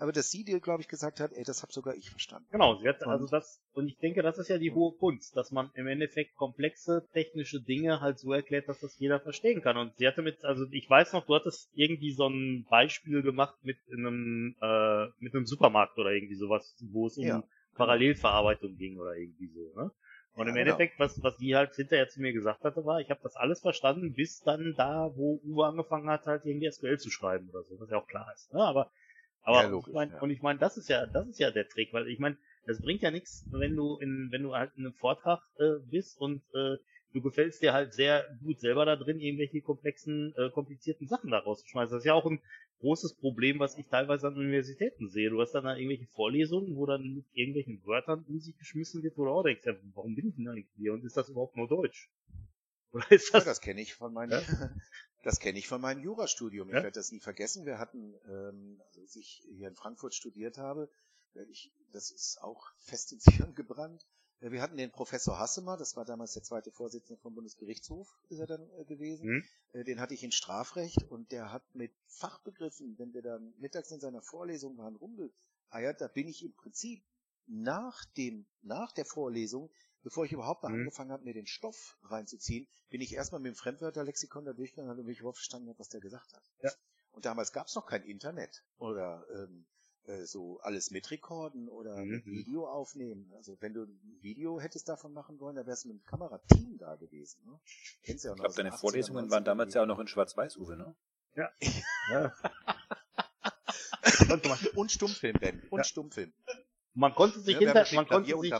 [0.00, 2.48] aber dass sie dir, glaube ich, gesagt hat, ey, das habe sogar ich verstanden.
[2.50, 5.50] Genau, sie hat, also das, und ich denke, das ist ja die hohe Kunst, dass
[5.50, 9.76] man im Endeffekt komplexe technische Dinge halt so erklärt, dass das jeder verstehen kann.
[9.76, 13.56] Und sie hatte mit, also ich weiß noch, du hattest irgendwie so ein Beispiel gemacht
[13.62, 17.44] mit einem, äh, mit einem Supermarkt oder irgendwie sowas, wo es um ja.
[17.74, 19.90] Parallelverarbeitung ging oder irgendwie so, ne?
[20.34, 20.60] Und ja, im genau.
[20.60, 23.60] Endeffekt, was, was die halt hinterher zu mir gesagt hatte, war, ich habe das alles
[23.60, 27.78] verstanden, bis dann da, wo Uwe angefangen hat, halt irgendwie SQL zu schreiben oder so,
[27.80, 28.52] was ja auch klar ist.
[28.54, 28.62] Ne?
[28.62, 28.90] Aber
[29.42, 30.20] aber ja, logisch, ich mein, ja.
[30.20, 32.36] und ich meine, das ist ja, das ist ja der Trick, weil ich meine,
[32.66, 36.20] das bringt ja nichts, wenn du in, wenn du halt in einem Vortrag äh, bist
[36.20, 36.76] und äh,
[37.12, 41.38] du gefällst dir halt sehr gut selber da drin, irgendwelche komplexen, äh, komplizierten Sachen da
[41.38, 41.92] rauszuschmeißen.
[41.92, 42.40] Das ist ja auch ein
[42.80, 45.30] großes Problem, was ich teilweise an Universitäten sehe.
[45.30, 49.16] Du hast dann da irgendwelche Vorlesungen, wo dann mit irgendwelchen Wörtern um sich geschmissen wird,
[49.16, 51.56] wo du auch denkst, ja, warum bin ich denn eigentlich hier und ist das überhaupt
[51.56, 52.10] nur Deutsch?
[52.92, 53.44] Oder ist das?
[53.44, 54.42] Ja, das kenne ich von meinen, ja?
[55.22, 56.68] Das kenne ich von meinem Jurastudium.
[56.68, 56.82] Ich Ja?
[56.82, 57.66] werde das nie vergessen.
[57.66, 60.90] Wir hatten, ähm, als ich hier in Frankfurt studiert habe,
[61.34, 64.06] werde ich, das ist auch fest ins Hirn gebrannt.
[64.40, 68.38] Äh, Wir hatten den Professor Hassemer, das war damals der zweite Vorsitzende vom Bundesgerichtshof, ist
[68.38, 69.26] er dann äh, gewesen.
[69.28, 69.44] Mhm.
[69.72, 73.90] Äh, Den hatte ich in Strafrecht und der hat mit Fachbegriffen, wenn wir dann mittags
[73.90, 77.02] in seiner Vorlesung waren, rumgeeiert, da bin ich im Prinzip
[77.46, 79.70] nach dem, nach der Vorlesung,
[80.02, 80.80] bevor ich überhaupt mal Mhm.
[80.80, 85.12] angefangen habe, mir den Stoff reinzuziehen, bin ich erstmal mit dem Fremdwörterlexikon da durchgegangen, damit
[85.12, 86.42] ich überhaupt verstanden habe, was der gesagt hat.
[86.62, 86.70] Ja.
[87.12, 89.66] Und damals gab es noch kein Internet oder ähm,
[90.04, 92.10] äh, so alles mitrekorden oder Mhm.
[92.10, 93.32] mit Video aufnehmen.
[93.34, 96.78] Also wenn du ein Video hättest davon machen wollen, da wärst du mit einem Kamerateam
[96.78, 97.42] da gewesen.
[97.44, 97.60] Ne?
[98.02, 99.44] Kennst du ja auch Ich noch glaube, aus den deine 80ern, Vorlesungen waren 90ern.
[99.44, 100.94] damals ja auch noch in Schwarz-Weiß, Uwe, ne?
[101.36, 101.52] Ja.
[104.28, 104.40] Man,
[104.74, 105.62] Und Stummfilm, Ben.
[105.70, 105.84] Und Ja.
[105.84, 106.32] Stummfilm.
[106.94, 108.52] Man konnte sich Ja, haben hinter, man konnte sich,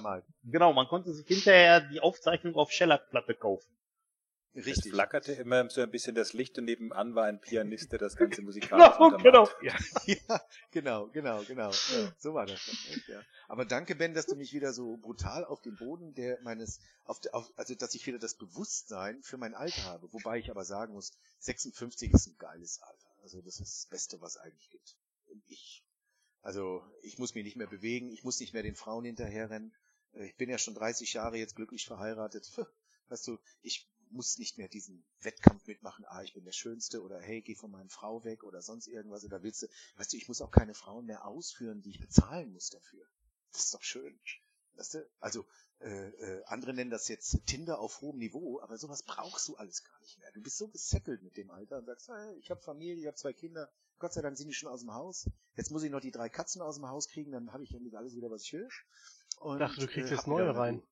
[0.44, 3.68] genau, man konnte sich hinterher die Aufzeichnung auf Shellac-Platte kaufen.
[4.52, 4.90] Es Richtig.
[4.92, 8.42] flackerte immer so ein bisschen das Licht und nebenan war ein Pianist, der das Ganze
[8.42, 9.48] musikalisch Genau, genau.
[9.62, 9.74] Ja.
[10.06, 10.40] Ja,
[10.72, 11.70] genau, genau, genau.
[11.70, 12.58] Ja, so war das.
[12.90, 13.22] Echt, ja.
[13.46, 17.20] Aber danke, Ben, dass du mich wieder so brutal auf den Boden der meines, auf,
[17.20, 20.12] der- auf, also dass ich wieder das Bewusstsein für mein Alter habe.
[20.12, 23.06] Wobei ich aber sagen muss, 56 ist ein geiles Alter.
[23.22, 24.96] Also das ist das Beste, was eigentlich gibt.
[25.28, 25.84] Und ich,
[26.42, 29.74] also ich muss mich nicht mehr bewegen, ich muss nicht mehr den Frauen hinterherrennen.
[30.12, 32.50] Äh, Ich bin ja schon 30 Jahre jetzt glücklich verheiratet.
[33.08, 37.20] Weißt du, ich muss nicht mehr diesen Wettkampf mitmachen, ah, ich bin der Schönste oder
[37.20, 40.28] hey, geh von meiner Frau weg oder sonst irgendwas oder willst du, weißt du, ich
[40.28, 43.06] muss auch keine Frauen mehr ausführen, die ich bezahlen muss dafür.
[43.52, 44.18] Das ist doch schön.
[44.80, 45.06] Weißt du?
[45.20, 45.44] Also,
[45.80, 49.84] äh, äh, andere nennen das jetzt Tinder auf hohem Niveau, aber sowas brauchst du alles
[49.84, 50.32] gar nicht mehr.
[50.32, 53.16] Du bist so gesettelt mit dem Alter und sagst, hey, ich habe Familie, ich habe
[53.16, 55.28] zwei Kinder, Gott sei Dank sind die schon aus dem Haus.
[55.56, 57.94] Jetzt muss ich noch die drei Katzen aus dem Haus kriegen, dann habe ich endlich
[57.98, 58.70] alles wieder, was ich will.
[59.38, 60.82] Und, Ich dachte, du kriegst äh, jetzt neue rein.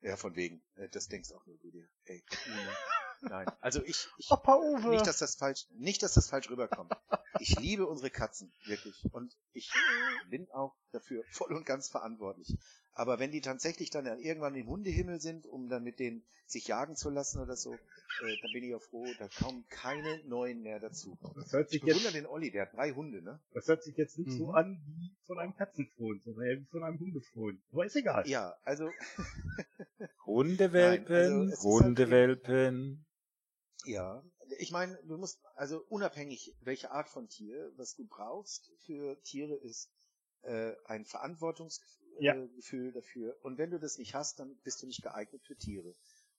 [0.00, 0.62] Ja, von wegen.
[0.76, 1.88] Äh, Das denkst auch nur du dir.
[2.04, 2.22] Ey.
[3.22, 3.46] Nein.
[3.60, 4.90] Also ich, ich Opa Uwe.
[4.90, 6.92] nicht, dass das falsch, nicht, dass das falsch rüberkommt.
[7.40, 9.04] Ich liebe unsere Katzen, wirklich.
[9.12, 9.70] Und ich
[10.30, 12.56] bin auch dafür voll und ganz verantwortlich.
[12.92, 16.96] Aber wenn die tatsächlich dann irgendwann im Hundehimmel sind, um dann mit denen sich jagen
[16.96, 20.80] zu lassen oder so, äh, dann bin ich auch froh, da kommen keine neuen mehr
[20.80, 21.16] dazu.
[21.36, 23.38] Das hört Ich sich jetzt, bewundere den Olli, der hat drei Hunde, ne?
[23.52, 24.54] das hört sich jetzt nicht so Mhm.
[24.54, 27.60] an wie von einem Katzenfreund, sondern eher wie von einem Hundefreund.
[27.70, 28.26] Aber ist egal.
[28.26, 28.90] Ja, also,
[30.26, 31.06] Hundewelpen,
[31.48, 33.04] Nein, also halt Hundewelpen.
[33.84, 34.22] Ja,
[34.58, 39.54] ich meine, du musst, also unabhängig welche Art von Tier, was du brauchst für Tiere
[39.54, 39.90] ist
[40.42, 42.34] äh, ein Verantwortungsgefühl Ja.
[42.34, 43.36] äh, dafür.
[43.42, 45.94] Und wenn du das nicht hast, dann bist du nicht geeignet für Tiere.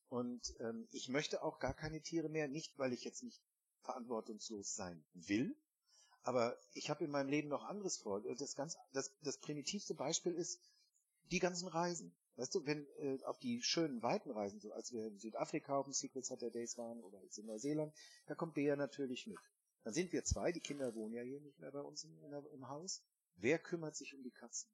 [0.09, 3.41] Und ähm, ich möchte auch gar keine Tiere mehr, nicht weil ich jetzt nicht
[3.81, 5.55] verantwortungslos sein will,
[6.23, 8.21] aber ich habe in meinem Leben noch anderes vor.
[8.21, 10.59] Das ganz, das, das primitivste Beispiel ist
[11.31, 12.13] die ganzen Reisen.
[12.39, 15.85] Weißt du, wenn äh, auf die schönen weiten Reisen, so als wir in Südafrika auf
[15.85, 17.93] dem Secret Saturdays waren oder jetzt in Neuseeland,
[18.27, 19.37] da kommt Bea natürlich mit.
[19.83, 22.31] Dann sind wir zwei, die Kinder wohnen ja hier nicht mehr bei uns im, in
[22.31, 23.03] der, im Haus.
[23.35, 24.69] Wer kümmert sich um die Katzen?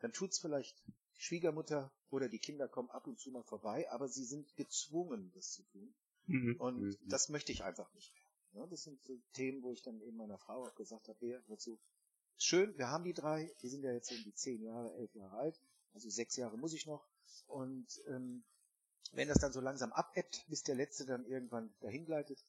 [0.00, 0.82] Dann tut's vielleicht
[1.18, 5.30] die Schwiegermutter oder die Kinder kommen ab und zu mal vorbei, aber sie sind gezwungen,
[5.34, 5.94] das zu tun.
[6.26, 6.56] Mhm.
[6.58, 7.08] Und Mhm.
[7.08, 8.62] das möchte ich einfach nicht mehr.
[8.62, 11.42] Ja, das sind so Themen, wo ich dann eben meiner Frau auch gesagt habe, Bea,
[11.48, 11.78] hör zu,
[12.38, 15.36] schön, wir haben die drei, die sind ja jetzt um die zehn Jahre, elf Jahre
[15.36, 15.60] alt,
[15.94, 17.06] also sechs Jahre muss ich noch.
[17.46, 18.44] Und ähm,
[19.12, 22.44] wenn das dann so langsam abebbt, bis der letzte dann irgendwann dahin gleitet,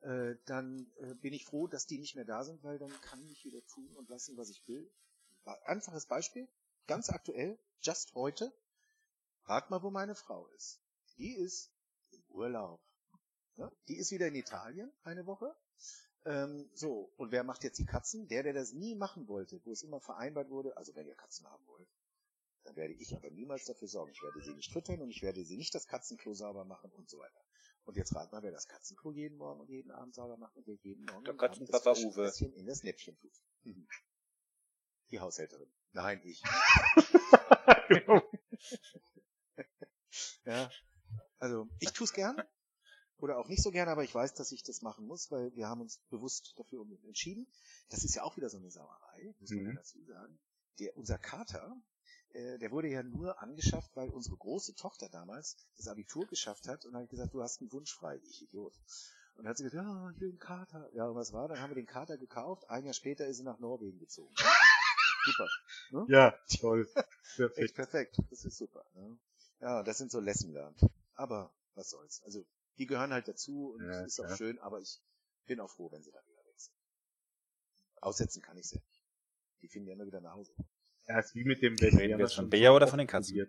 [0.00, 3.26] äh, dann äh, bin ich froh, dass die nicht mehr da sind, weil dann kann
[3.28, 4.90] ich wieder tun und lassen, was ich will.
[5.64, 6.48] Einfaches Beispiel,
[6.86, 8.52] ganz aktuell, just heute,
[9.44, 10.80] rat mal, wo meine Frau ist.
[11.18, 11.72] Die ist
[12.10, 12.80] im Urlaub.
[13.56, 15.54] Ja, die ist wieder in Italien eine Woche.
[16.24, 18.28] Ähm, so, und wer macht jetzt die Katzen?
[18.28, 21.46] Der, der das nie machen wollte, wo es immer vereinbart wurde, also wenn ihr Katzen
[21.46, 21.88] haben wollt,
[22.64, 24.12] dann werde ich aber niemals dafür sorgen.
[24.12, 27.08] Ich werde sie nicht füttern und ich werde sie nicht das Katzenklo sauber machen und
[27.10, 27.40] so weiter.
[27.84, 30.66] Und jetzt rat mal, wer das Katzenklo jeden Morgen und jeden Abend sauber macht und
[30.66, 32.30] wer jeden Morgen Der Katzenpapa das Uwe.
[32.30, 33.32] Fischchen in das Näpfchen tut.
[33.64, 33.86] Mhm.
[35.10, 35.70] Die Haushälterin.
[35.92, 36.42] Nein, ich.
[40.44, 40.70] Ja.
[41.38, 42.36] Also, ich tue es gern.
[43.18, 45.68] Oder auch nicht so gern, aber ich weiß, dass ich das machen muss, weil wir
[45.68, 47.46] haben uns bewusst dafür entschieden.
[47.88, 49.66] Das ist ja auch wieder so eine Sauerei, muss man Mhm.
[49.70, 50.38] ja dazu sagen.
[50.80, 51.80] Der, unser Kater,
[52.34, 56.84] äh, der wurde ja nur angeschafft, weil unsere große Tochter damals das Abitur geschafft hat
[56.84, 58.74] und hat gesagt, du hast einen Wunsch frei, ich Idiot.
[59.34, 60.90] Und dann hat sie gesagt, ja, ich will einen Kater.
[60.94, 61.48] Ja, und was war?
[61.48, 62.68] Dann haben wir den Kater gekauft.
[62.68, 64.34] Ein Jahr später ist sie nach Norwegen gezogen.
[65.24, 65.48] Super.
[66.08, 66.88] Ja, toll.
[66.94, 67.74] Echt Perfekt.
[67.74, 68.16] perfekt.
[68.30, 68.84] Das ist super.
[68.94, 69.18] Ne?
[69.60, 70.80] Ja, das sind so Lesson learned.
[71.14, 72.22] Aber was soll's.
[72.24, 72.44] Also,
[72.78, 74.36] die gehören halt dazu und Ja, ist auch ja.
[74.36, 75.00] schön, aber ich
[75.46, 76.74] bin auch froh, wenn sie dann wieder weg sind.
[78.00, 79.02] Aussetzen kann ich sie ja nicht.
[79.62, 80.52] Die finden ja immer wieder nach Hause.
[81.08, 83.48] Ja, ist wie mit dem Reden wir jetzt von Bea oder von den Katzen?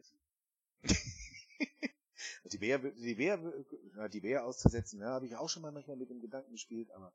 [2.52, 3.40] die Bär, die Bär,
[3.96, 6.90] ja, die Bär auszusetzen, ja, habe ich auch schon mal manchmal mit dem Gedanken gespielt,
[6.92, 7.14] aber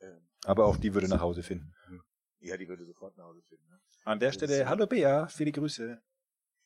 [0.00, 1.74] ähm, Aber auch die würde nach Hause finden.
[2.40, 3.66] ja, die würde sofort nach Hause finden.
[3.68, 3.80] Ne?
[4.04, 6.00] An der Stelle, hallo Bea, viele Grüße.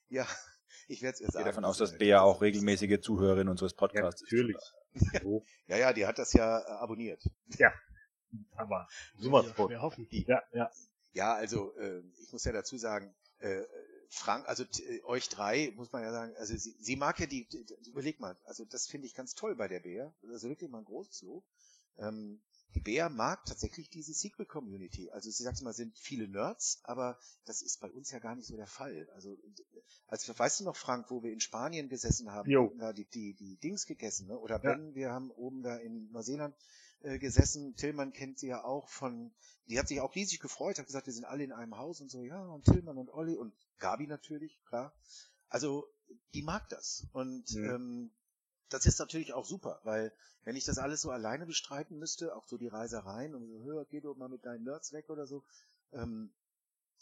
[0.09, 0.27] Ja,
[0.89, 1.45] ich werde es erst Ich gehe sagen.
[1.47, 4.57] davon aus, dass Bea auch regelmäßige Zuhörerin unseres Ja, Podcasts natürlich.
[4.57, 4.75] ist.
[5.23, 7.23] So, Ja, ja, die hat das ja äh, abonniert.
[8.57, 9.69] aber Will sowas ja von.
[9.69, 10.07] schwer hoffen.
[10.11, 10.71] Ja, ja.
[11.19, 13.64] Ja, also äh, ich muss ja dazu sagen, äh,
[14.09, 17.27] Frank, also t- äh, euch drei, muss man ja sagen, also sie, sie mag ja
[17.27, 20.71] die, die, überleg mal, also das finde ich ganz toll bei der Bär, also wirklich
[20.71, 21.45] mal ein großes Lob.
[21.99, 22.41] Ähm,
[22.75, 25.11] die Bär mag tatsächlich diese Sequel-Community.
[25.11, 28.47] Also sie sagt immer, sind viele Nerds, aber das ist bei uns ja gar nicht
[28.47, 29.09] so der Fall.
[29.14, 32.73] Also, äh, als weißt du noch, Frank, wo wir in Spanien gesessen haben, Jo.
[32.79, 34.39] da die, die, die Dings gegessen, ne?
[34.39, 34.75] Oder Ja.
[34.75, 36.55] Ben, wir haben oben da in Neuseeland
[37.03, 37.75] äh, gesessen.
[37.77, 39.33] Tillmann kennt sie ja auch von,
[39.67, 42.11] die hat sich auch riesig gefreut, hat gesagt, wir sind alle in einem Haus und
[42.11, 44.95] so, ja, und Tillmann und Olli und Gabi natürlich, klar.
[45.49, 45.89] Also,
[46.35, 47.07] die mag das.
[47.13, 47.71] Und Mhm.
[47.71, 48.11] ähm,
[48.69, 50.13] das ist natürlich auch super, weil
[50.45, 53.85] wenn ich das alles so alleine bestreiten müsste, auch so die Reisereien und so, hör,
[53.87, 55.45] geh doch mal mit deinen Nerds weg oder so,
[55.93, 56.33] ähm,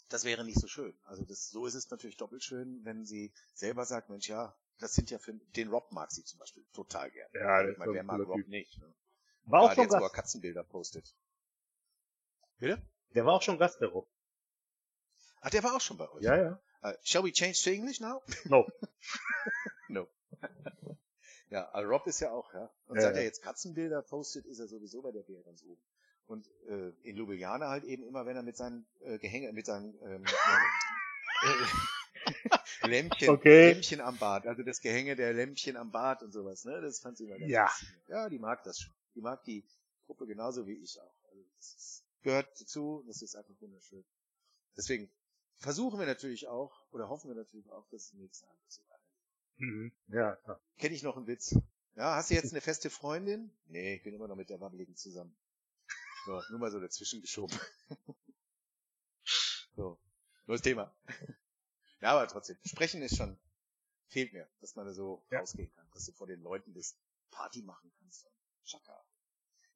[0.09, 0.97] das wäre nicht so schön.
[1.03, 4.93] Also das, so ist es natürlich doppelt schön, wenn sie selber sagt, Mensch, ja, das
[4.93, 7.29] sind ja für den Rob mag sie zum Beispiel total gern.
[7.33, 8.47] Ja, ich meine, wer mag Rob Typ.
[8.47, 8.79] nicht?
[8.79, 8.93] Ne?
[9.47, 10.13] War auch Gerade schon jetzt, wo er Gast.
[10.13, 11.15] Katzenbilder postet.
[12.59, 12.81] Bitte?
[13.15, 14.07] Der war auch schon Gast, der Rob.
[15.41, 16.23] Ach, der war auch schon bei euch.
[16.23, 16.61] Ja, ja.
[16.83, 18.21] Uh, shall we change to English now?
[18.45, 18.67] No.
[19.87, 20.07] no.
[21.49, 22.69] ja, aber Rob ist ja auch, ja.
[22.87, 23.21] Und Ja, seit ja.
[23.21, 25.81] er jetzt Katzenbilder postet, ist er sowieso bei der Bär ganz oben.
[26.27, 29.97] Und äh, in Ljubljana halt eben immer, wenn er mit seinen äh, Gehänge, mit seinen
[30.03, 30.25] ähm,
[31.43, 31.47] äh,
[32.87, 33.71] Lämpchen, Okay.
[33.71, 36.81] Lämpchen am Bart, also das Gehänge der Lämpchen am Bart und sowas, ne?
[36.81, 37.71] Das fand sie immer ganz Ja.
[38.07, 38.93] Ja, die mag das schon.
[39.17, 39.65] Die mag die
[40.05, 41.23] Gruppe genauso wie ich auch.
[41.31, 44.05] Also das ist, gehört dazu, das ist einfach wunderschön.
[44.77, 45.09] Deswegen
[45.57, 49.07] versuchen wir natürlich auch, oder hoffen wir natürlich auch, dass es nächstes Jahr so weitergeht.
[49.55, 49.91] Mhm.
[50.09, 50.61] Ja, klar.
[50.77, 51.55] Kenne ich noch einen Witz?
[51.95, 53.51] Ja, hast du jetzt eine feste Freundin?
[53.65, 55.35] Nee, ich bin immer noch mit der Wabbeligen zusammen.
[56.27, 57.57] So, nur mal so dazwischen geschoben.
[59.75, 59.99] so,
[60.45, 60.95] neues Thema.
[62.01, 63.35] ja, aber trotzdem, sprechen ist schon,
[64.09, 65.39] fehlt mir, dass man da so Ja.
[65.39, 66.99] rausgehen kann, dass du vor den Leuten bist,
[67.31, 68.27] Party machen kannst.
[68.63, 69.06] Schaka.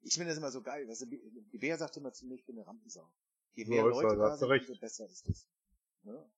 [0.04, 2.46] Ich finde das immer so geil, weißt du, die Bea sagt immer zu mir, ich
[2.46, 3.08] bin eine Rampensau.
[3.54, 5.48] Je So mehr ist Leute da sind, umso besser ist das.
[6.04, 6.32] Ne?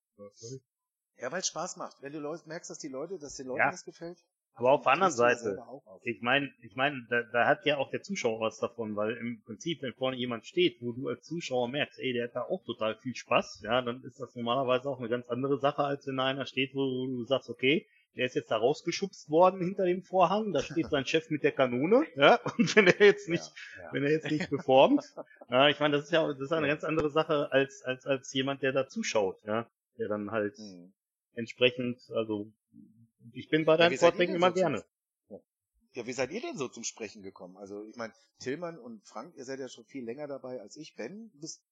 [1.16, 2.02] Ja, weil es Spaß macht.
[2.02, 3.70] Wenn du merkst, dass die Leute, dass den Leuten Ja.
[3.70, 4.18] das gefällt.
[4.56, 5.58] Aber auf der anderen Seite,
[6.02, 9.42] ich meine, ich meine, da, da hat ja auch der Zuschauer was davon, weil im
[9.42, 12.62] Prinzip, wenn vorne jemand steht, wo du als Zuschauer merkst, ey, der hat da auch
[12.64, 16.18] total viel Spaß, ja, dann ist das normalerweise auch eine ganz andere Sache, als wenn
[16.18, 20.02] da einer steht, wo du sagst, okay, der ist jetzt da rausgeschubst worden hinter dem
[20.02, 23.82] Vorhang, da steht sein Chef mit der Kanone, ja, und wenn er jetzt nicht, Ja,
[23.84, 23.92] ja.
[23.92, 25.02] wenn er jetzt nicht performt,
[25.50, 28.32] ja, ich meine, das ist ja, das ist eine ganz andere Sache als, als, als
[28.32, 30.92] jemand, der da zuschaut, ja, der dann halt Hm.
[31.34, 32.50] entsprechend, also,
[33.32, 34.84] ich bin bei deinen Vorträgen immer so zum- gerne.
[35.96, 37.56] Ja, wie seid ihr denn so zum Sprechen gekommen?
[37.56, 40.96] Also ich meine, Tillmann und Frank, ihr seid ja schon viel länger dabei als ich.
[40.96, 41.62] Ben, du bist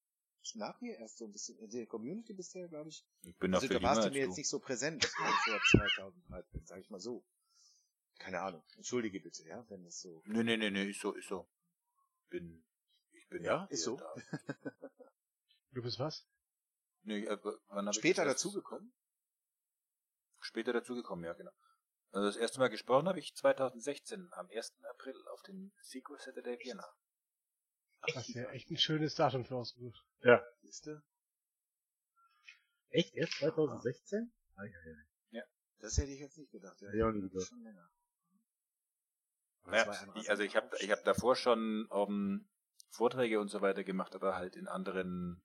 [0.54, 3.04] nach mir erst so ein bisschen in der Community ja, glaube ich.
[3.22, 4.28] Ich bin Also da warst du mir du.
[4.28, 7.24] jetzt nicht so präsent vor 2013, sag ich mal so.
[8.18, 8.62] Keine Ahnung.
[8.76, 10.22] Entschuldige bitte, ja, wenn das so.
[10.26, 11.48] Nee, nee, nee, nee, ist so, ist so.
[12.28, 12.64] Bin,
[13.12, 13.96] ich bin Ja, ist so.
[13.96, 14.14] Da.
[15.72, 16.26] Du bist was?
[17.02, 17.38] Nee, äh,
[17.68, 18.92] wann hab Später dazugekommen?
[20.40, 21.52] Später dazugekommen, ja, genau.
[22.10, 24.74] Also das erste Mal gesprochen habe ich 2016, am 1.
[24.90, 26.86] April, auf dem Sequel Saturday Vienna.
[28.14, 30.04] Das ist ja echt ein schönes Datum für ausgesucht.
[30.62, 31.02] Siehste?
[32.90, 33.14] Echt?
[33.14, 34.32] Erst 2016?
[35.78, 36.80] Das hätte ich jetzt nicht gedacht.
[36.80, 37.48] Ja, Ja, nicht das ist gedacht.
[37.48, 37.90] schon länger.
[39.64, 42.48] Ein ich, also ich habe ich hab davor schon ähm,
[42.90, 45.42] Vorträge und so weiter gemacht, aber halt in anderen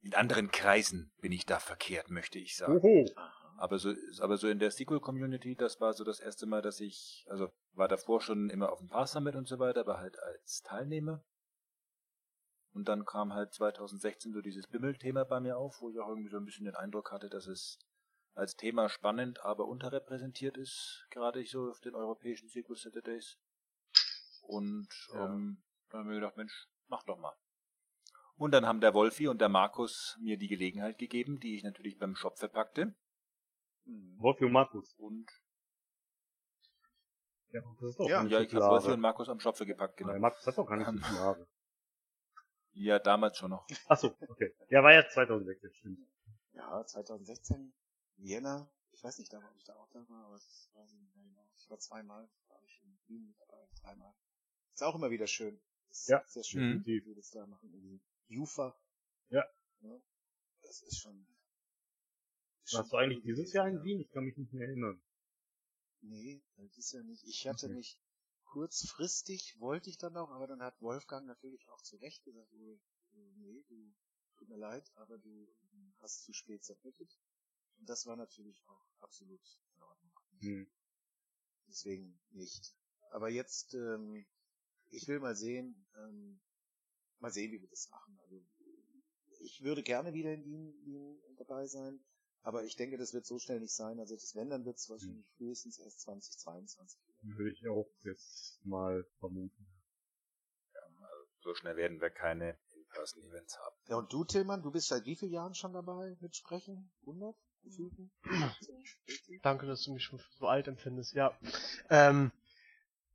[0.00, 2.78] in anderen Kreisen bin ich da verkehrt, möchte ich sagen.
[2.78, 3.06] Oho.
[3.58, 7.24] Aber so, aber so in der Sequel-Community, das war so das erste Mal, dass ich,
[7.28, 10.62] also war davor schon immer auf dem Pass Summit und so weiter, aber halt als
[10.62, 11.24] Teilnehmer.
[12.72, 16.28] Und dann kam halt 2016 so dieses Bimmel-Thema bei mir auf, wo ich auch irgendwie
[16.28, 17.78] so ein bisschen den Eindruck hatte, dass es
[18.34, 23.38] als Thema spannend, aber unterrepräsentiert ist, gerade so auf den europäischen Sequel Saturdays.
[24.42, 25.24] Und Ja.
[25.24, 27.34] ähm, dann haben wir gedacht, Mensch, mach doch mal.
[28.36, 31.96] Und dann haben der Wolfi und der Markus mir die Gelegenheit gegeben, die ich natürlich
[31.96, 32.94] beim Shop verpackte.
[33.86, 34.18] Mhm.
[34.20, 34.94] Wolfi und Markus.
[34.98, 35.30] Und
[37.50, 38.22] Ja, das ist doch Ja.
[38.22, 38.94] ja, so ich habe viele Wolfi Haare.
[38.94, 40.10] und Markus am Schopfe gepackt, Genau.
[40.10, 40.20] genau.
[40.20, 41.48] Markus hat doch gar nicht so viele Haare.
[42.72, 43.66] Ja, damals schon noch.
[43.86, 44.54] Achso, okay.
[44.68, 45.98] Ja, war ja 2016, stimmt.
[46.52, 47.72] Ja, 2016,
[48.16, 48.70] Vienna.
[48.92, 51.24] Ich weiß nicht, ob ich da auch da war, aber das weiß ich nicht mehr
[51.24, 51.48] genau.
[51.56, 54.14] Ich war zweimal, glaube ich, in Wien mit dabei, dreimal.
[54.74, 55.60] Ist auch immer wieder schön.
[55.90, 56.22] Ist Ja.
[56.26, 56.86] sehr schön, Mhm.
[56.86, 57.72] wie wir das da machen.
[57.72, 58.78] Irgendwie Jufa.
[59.28, 59.44] Ja.
[60.62, 61.26] Das ist schon.
[62.72, 63.82] Warst du eigentlich dieses Jahr in.
[63.84, 64.00] Wien?
[64.00, 65.00] Ich kann mich nicht mehr erinnern.
[66.00, 67.24] Nee, das ist ja nicht.
[67.24, 67.74] Ich hatte Okay.
[67.74, 67.98] mich
[68.44, 72.78] kurzfristig, wollte ich dann noch, aber dann hat Wolfgang natürlich auch zu Recht gesagt, äh,
[73.36, 73.92] nee, du,
[74.36, 75.48] tut mir leid, aber du
[76.00, 77.18] hast zu spät submitted.
[77.78, 79.42] Und das war natürlich auch absolut
[79.74, 80.20] in Ordnung.
[80.40, 80.66] Hm.
[81.68, 82.74] Deswegen nicht.
[83.10, 84.26] Aber jetzt, ähm,
[84.90, 86.40] ich will mal sehen, ähm,
[87.18, 88.18] mal sehen, wie wir das machen.
[88.22, 88.42] Also,
[89.40, 92.00] ich würde gerne wieder in Wien, Wien dabei sein,
[92.46, 93.98] aber ich denke, das wird so schnell nicht sein.
[93.98, 97.00] Also das wenn, dann wird es wahrscheinlich frühestens erst 2022.
[97.22, 99.66] Würde ich auch jetzt mal vermuten.
[101.40, 103.76] So schnell werden wir keine In-Person-Events haben.
[103.88, 106.88] Ja, und du, Tillmann, du bist seit wie vielen Jahren schon dabei mit Sprechen?
[107.00, 107.34] 100?
[107.64, 108.12] Gefühlten?
[109.42, 111.14] Danke, dass du mich schon so alt empfindest.
[111.14, 111.36] Ja.
[111.90, 112.30] Ähm,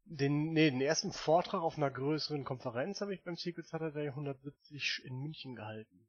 [0.03, 5.03] den, nee, den ersten Vortrag auf einer größeren Konferenz habe ich beim Secret Saturday 170
[5.05, 6.05] in München gehalten.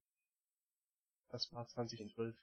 [1.29, 2.37] Das war 2012.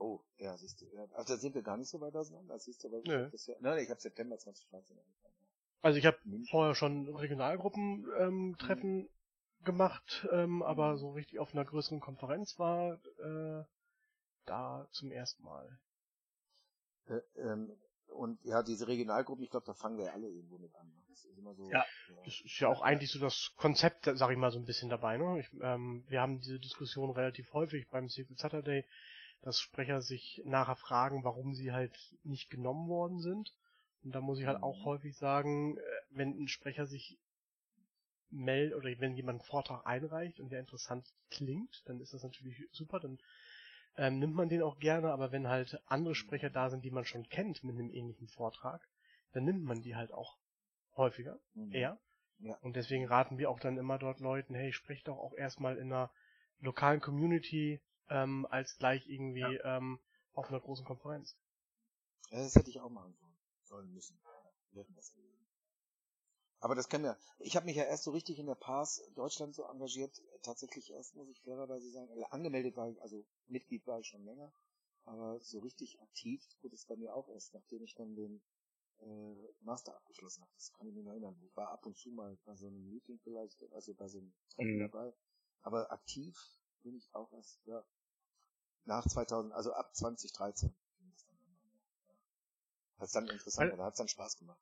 [0.00, 0.86] Oh, ja, siehst du.
[0.94, 1.06] Ja.
[1.12, 2.58] Also da sind wir gar nicht so weit auseinander.
[2.58, 3.28] Siehst du, aber Nö.
[3.30, 5.34] das ja, nein, ich habe September 2013 angefangen.
[5.82, 6.18] Also ich habe
[6.50, 9.08] vorher schon Regionalgruppen ähm, Treffen
[9.64, 13.64] gemacht, ähm, aber so richtig auf einer größeren Konferenz war äh,
[14.46, 15.78] da zum ersten Mal.
[17.06, 17.70] Äh, ähm,
[18.08, 20.88] und ja, diese Regionalgruppen, ich glaube, da fangen wir ja alle irgendwo mit an.
[20.88, 20.94] ne?
[21.10, 21.70] Das ist immer so.
[21.70, 21.84] Ja.
[22.24, 25.18] Das ist ja auch eigentlich so das Konzept, sag ich mal, so ein bisschen dabei.
[25.18, 25.40] Ne?
[25.40, 28.86] Ich, ähm, wir haben diese Diskussion relativ häufig beim Secret Saturday,
[29.42, 33.54] dass Sprecher sich nachher fragen, warum sie halt nicht genommen worden sind.
[34.02, 35.80] Und da muss ich halt auch häufig sagen, äh,
[36.10, 37.18] wenn ein Sprecher sich
[38.30, 42.68] meldet oder wenn jemand einen Vortrag einreicht und der interessant klingt, dann ist das natürlich
[42.70, 43.18] super, dann
[43.96, 47.04] ähm, nimmt man den auch gerne, aber wenn halt andere Sprecher da sind, die man
[47.04, 48.86] schon kennt mit einem ähnlichen Vortrag,
[49.32, 50.38] dann nimmt man die halt auch
[50.96, 51.72] häufiger, Mhm.
[51.72, 51.98] eher.
[52.38, 52.56] Ja.
[52.62, 55.92] Und deswegen raten wir auch dann immer dort Leuten, hey, sprecht doch auch erstmal in
[55.92, 56.10] einer
[56.60, 57.80] lokalen Community,
[58.10, 59.98] ähm, als gleich irgendwie ähm,
[60.34, 61.36] auf einer großen Konferenz.
[62.30, 64.20] Ja, das hätte ich auch machen sollen, sollen müssen.
[64.72, 65.46] Wir das gewesen.
[66.60, 67.16] Aber das kann ja.
[67.38, 70.22] Ich habe mich ja erst so richtig in der Pars Deutschland so engagiert.
[70.42, 74.24] Tatsächlich erst, muss ich fairerweise sagen, äh, angemeldet war ich, also Mitglied war ich schon
[74.24, 74.52] länger.
[75.04, 78.42] Aber so richtig aktiv wurde es bei mir auch erst, nachdem ich dann den
[79.00, 80.52] äh, Master abgeschlossen habe.
[80.54, 81.40] Das kann ich mir noch erinnern.
[81.42, 84.32] Ich war ab und zu mal bei so einem Meeting vielleicht, also bei so einem
[84.50, 84.90] Treffen Mhm.
[84.90, 85.14] dabei.
[85.62, 86.38] Aber aktiv
[86.82, 87.82] bin ich auch erst, ja,
[88.84, 90.74] nach 2000, also ab 2013.
[90.98, 91.56] ging das dann an.
[91.64, 93.00] Ja.
[93.00, 94.60] Hat's dann interessant, da hat's dann Spaß gemacht.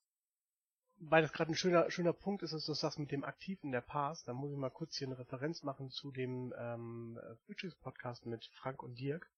[1.00, 3.70] Weil das gerade ein schöner, schöner Punkt ist, dass du sagst mit dem Aktiv in
[3.70, 7.76] der Pars, da muss ich mal kurz hier eine Referenz machen zu dem ähm, Frühstücks
[7.76, 9.30] Podcast mit Frank und Dirk.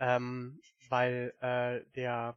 [0.00, 2.36] Ähm, weil äh, der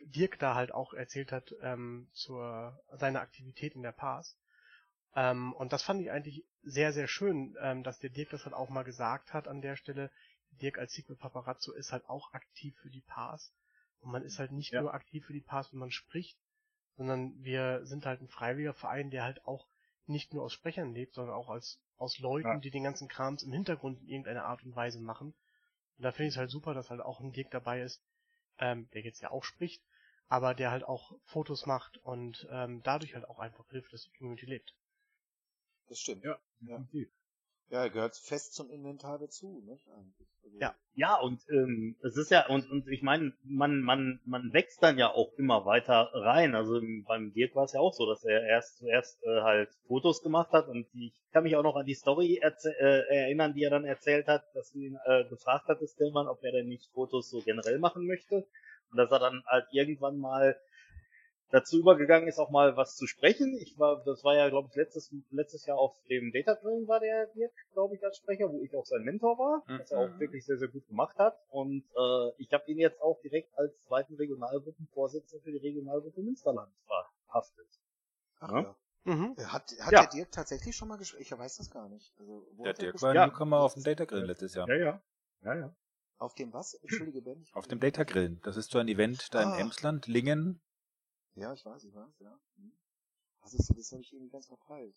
[0.00, 4.36] Dirk da halt auch erzählt hat ähm, zur seiner Aktivität in der Pars.
[5.14, 8.54] Ähm, und das fand ich eigentlich sehr, sehr schön, ähm, dass der Dirk das halt
[8.54, 10.10] auch mal gesagt hat an der Stelle.
[10.52, 13.52] Dirk als Sequel Paparazzo ist halt auch aktiv für die Pars.
[14.00, 14.80] Und man ist halt nicht Ja.
[14.82, 16.38] nur aktiv für die Pars, wenn man spricht,
[16.96, 19.66] sondern wir sind halt ein freiwilliger Verein, der halt auch
[20.06, 22.58] nicht nur aus Sprechern lebt, sondern auch als aus Leuten, Ja.
[22.58, 25.34] die den ganzen Krams im Hintergrund in irgendeiner Art und Weise machen.
[25.98, 28.02] Und da finde ich es halt super, dass halt auch ein Dirk dabei ist,
[28.58, 29.82] ähm, der jetzt ja auch spricht,
[30.28, 34.10] aber der halt auch Fotos macht und ähm, dadurch halt auch einfach hilft, dass die
[34.18, 34.74] Community lebt.
[35.86, 36.24] Das stimmt.
[36.24, 36.40] Ja.
[36.60, 36.78] Ja.
[36.78, 37.12] definitiv.
[37.70, 39.62] Ja, er gehört fest zum Inventar dazu,
[39.96, 40.28] eigentlich.
[40.44, 40.74] Also, Ja.
[40.94, 44.98] Ja, und ähm, es ist ja, und, und ich meine, man, man, man wächst dann
[44.98, 46.54] ja auch immer weiter rein.
[46.54, 49.70] Also im- beim Dirk war es ja auch so, dass er erst zuerst äh, halt
[49.86, 53.62] Fotos gemacht hat und ich kann mich auch noch an die Story äh, erinnern, die
[53.62, 56.90] er dann erzählt hat, dass du ihn äh, gefragt hattest, Tillmann, ob er denn nicht
[56.92, 58.46] Fotos so generell machen möchte.
[58.90, 60.54] Und dass er dann halt irgendwann mal
[61.52, 63.56] dazu übergegangen ist, auch mal was zu sprechen.
[63.60, 66.98] Ich war, das war ja, glaube ich, letztes, letztes Jahr auf dem Data Drilling war
[66.98, 70.08] der Dirk, glaube ich, als Sprecher, wo ich auch sein Mentor war, was er auch
[70.08, 70.18] Mhm.
[70.18, 71.38] wirklich sehr, sehr gut gemacht hat.
[71.50, 76.72] Und äh, ich habe ihn jetzt auch direkt als zweiten Regionalgruppenvorsitzenden für die Regionalgruppe Münsterland
[76.86, 77.68] verhaftet.
[78.40, 78.60] Ach Ja.
[78.62, 78.76] ja.
[79.04, 79.34] Mhm.
[79.36, 80.00] Äh, Hat, hat Ja.
[80.02, 81.22] der Dirk tatsächlich schon mal gesprochen?
[81.22, 82.12] Ich weiß das gar nicht.
[82.18, 83.26] Also, wo Der er Dirk war Ja.
[83.26, 84.68] Newcomer auf dem Data Grill letztes Jahr.
[84.68, 85.02] Ja, ja.
[85.42, 85.76] Ja, ja.
[86.18, 86.74] Auf dem was?
[86.82, 87.42] Entschuldige, Ben.
[87.42, 88.38] ich- Auf dem Data Grill.
[88.44, 89.54] Das ist so ein Event da Ah.
[89.56, 90.60] in Emsland, Lingen.
[91.34, 92.38] Ja, ich weiß, ich weiß, ja.
[92.56, 92.72] Hm.
[93.40, 93.76] Was ist das?
[93.76, 94.94] Das habe ich irgendwie ganz verpeilt.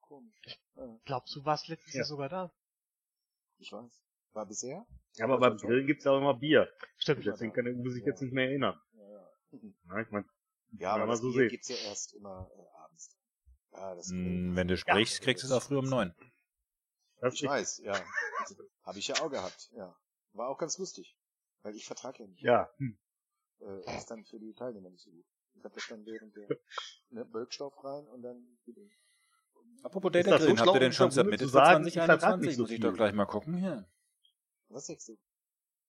[0.00, 0.60] Komisch.
[0.74, 1.98] Ja, Glaubst du, warst letztes Ja.
[2.00, 2.52] Jahr sogar da?
[3.58, 4.02] ich weiß.
[4.32, 4.86] War bisher?
[5.14, 5.68] Ja, aber beim schon.
[5.68, 6.68] Grillen gibt's ja auch immer Bier.
[6.98, 7.24] Stimmt.
[7.26, 8.08] Deswegen kann muss ich Ja.
[8.08, 8.80] jetzt nicht mehr erinnern.
[8.92, 9.30] Ja, ja.
[9.88, 10.24] Ja, ich mein,
[10.72, 11.50] Ja, Wenn aber man das so Bier sieht.
[11.50, 13.16] gibt's ja erst immer äh, abends.
[13.72, 16.14] Ja, das Hm, Wenn du sprichst, kriegst du es auch früh um neun.
[17.20, 17.94] das Ich weiß, ja.
[18.84, 19.96] Habe ich ja auch gehabt, ja.
[20.32, 21.16] War auch ganz lustig.
[21.62, 22.42] Weil ich vertrag ja nicht.
[22.42, 22.70] Ja.
[22.76, 22.98] Hm.
[23.60, 25.26] Äh, ist dann für die Teilnehmer nicht so gut.
[25.58, 26.48] Ich habe das dann während der
[27.10, 28.82] ne, Bölkstoff rein und dann wieder.
[29.82, 32.56] Apropos Ist Data Grill, habt schlau, ihr den in schon vertrag nicht 2021?
[32.56, 33.88] so Muss ich doch gleich mal gucken hier.
[34.68, 35.18] Was sagst du?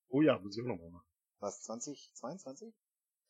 [0.10, 1.06] Oh ja, muss ich auch noch mal machen.
[1.40, 2.74] Was, 2022?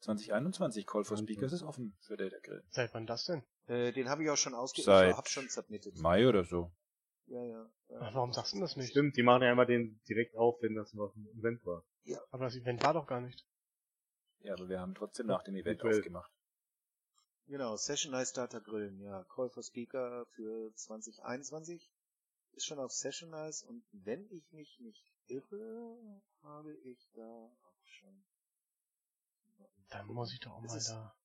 [0.02, 1.36] 2021 Call for 21.
[1.36, 2.64] Speakers ist offen für Data Grill.
[2.70, 3.44] Seit wann das denn?
[3.68, 4.82] Äh, den habe ich auch schon ausge...
[4.82, 5.98] Seit ich hab schon submitted.
[5.99, 6.72] Mai oder so.
[7.26, 7.70] Ja, ja.
[7.90, 7.98] ja.
[7.99, 8.90] Ach, warum sagst du das nicht?
[8.90, 11.84] Stimmt, die machen ja immer den direkt auf, wenn das was ein Event war.
[12.32, 13.45] Aber das Event war doch gar nicht.
[14.41, 15.98] Ja, aber wir haben trotzdem nach dem Event Grill.
[15.98, 16.32] aufgemacht.
[17.48, 19.24] Genau, Session Nice Data Grillen, ja.
[19.26, 21.91] Call for Speaker für 2021
[22.53, 27.22] ist schon auf Session Nice und wenn ich mich nicht irre, habe ich da
[27.64, 28.24] auch schon.
[29.90, 31.16] Dann muss ich doch auch Das mal ist da.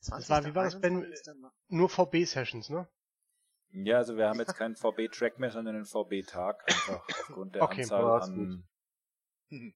[0.00, 0.30] 20.
[0.30, 0.96] war- wie war das, Ben?
[0.96, 1.24] 21.
[1.24, 2.88] dann ma- Nur VB-Sessions, ne?
[3.70, 7.82] Ja, also wir haben jetzt keinen VB-Track mehr, sondern einen VB-Tag, einfach aufgrund der Okay,
[7.82, 8.68] Anzahl an.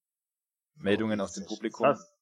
[0.77, 1.47] Meldungen aus dem.
[1.47, 1.85] Publikum.
[1.87, 2.15] Das.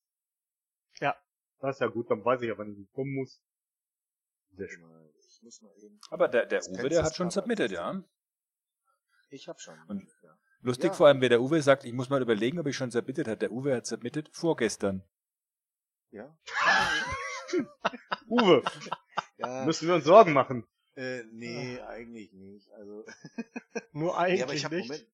[1.60, 3.40] Das ist ja gut, dann weiß ich ja, wann ich kommen muss.
[4.52, 4.82] Sehr schön.
[4.82, 6.00] Mal, Ich muss mal eben.
[6.10, 8.02] Aber der, der Uwe, der hat schon submitted, ja.
[9.30, 9.78] Ich hab schon.
[9.88, 10.38] Und- ja.
[10.60, 10.92] Lustig Ja.
[10.94, 13.42] vor allem, wer der Uwe sagt, ich muss mal überlegen, ob ich schon submitted hat.
[13.42, 15.02] Der Uwe hat submitted vorgestern.
[16.10, 16.36] ja.
[18.28, 18.62] Uwe,
[19.38, 20.66] ja müssen wir uns Sorgen machen.
[20.96, 22.70] äh, nee, eigentlich nicht.
[22.72, 23.04] Also,
[23.92, 24.88] Nur nee, eigentlich aber ich habe nicht.
[24.88, 25.06] Moment,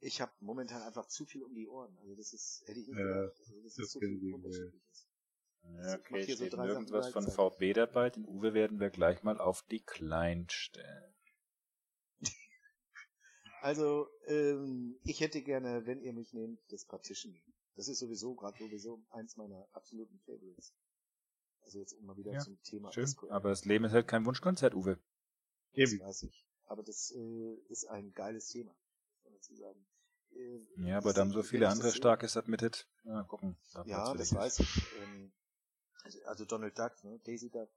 [0.00, 1.96] ich habe momentan einfach zu viel um die Ohren.
[1.98, 3.36] Also das ist, hätte ich nicht Ja, gedacht.
[3.40, 5.08] Also, das das ist so viel unterschiedliches.
[5.64, 7.26] Ja, Also ich okay, hier so nirgendwas von.
[7.30, 8.10] VB dabei.
[8.10, 11.14] Den Uwe werden wir gleich mal auf die Client stellen.
[13.62, 17.40] Also, ähm, ich hätte gerne, wenn ihr mich nehmt, das Partition.
[17.76, 20.74] Das ist sowieso, gerade sowieso, eins meiner absoluten Favorites.
[21.60, 23.30] Also jetzt mal wieder Ja, zum Thema Schön, SQL.
[23.30, 24.98] aber das Leben ist halt kein Wunschkonzert, Uwe.
[25.74, 26.00] Das Eben.
[26.00, 26.44] weiß ich.
[26.64, 29.86] Aber das äh, ist ein geiles Thema, muss man dazu sagen.
[30.32, 32.88] Äh, Ja, aber das- da haben so viele ich das andere sehe- starke submitted.
[33.04, 33.56] Mal gucken.
[33.74, 34.76] da Ja, das weiß ist.
[34.76, 34.82] ich.
[35.02, 35.32] Ähm,
[36.04, 37.18] also, also Donald Duck, ne?
[37.20, 37.68] Daisy Duck.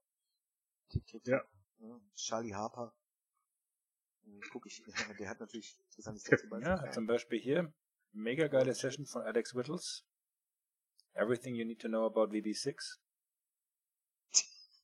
[0.89, 1.41] Tick, tick, Ja.
[1.77, 1.99] ne?
[2.15, 2.93] Charlie Harper.
[4.23, 4.83] Hm, Guck ich,
[5.19, 6.91] der hat natürlich interessantes dazu Ja, beigetragen.
[6.93, 7.73] zum Beispiel hier,
[8.11, 10.05] mega geile Session von Alex Whittles.
[11.13, 12.97] Everything you need to know about VB6.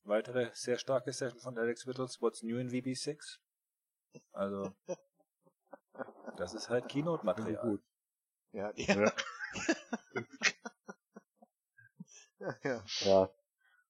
[0.04, 3.38] Weitere sehr starke Session von Alex Whittles, What's New in VB6.
[4.32, 4.74] Also,
[6.36, 7.78] das ist halt Keynote-Material.
[8.52, 9.12] Ja, die, Ja.
[12.42, 13.32] ja, ja, Ja.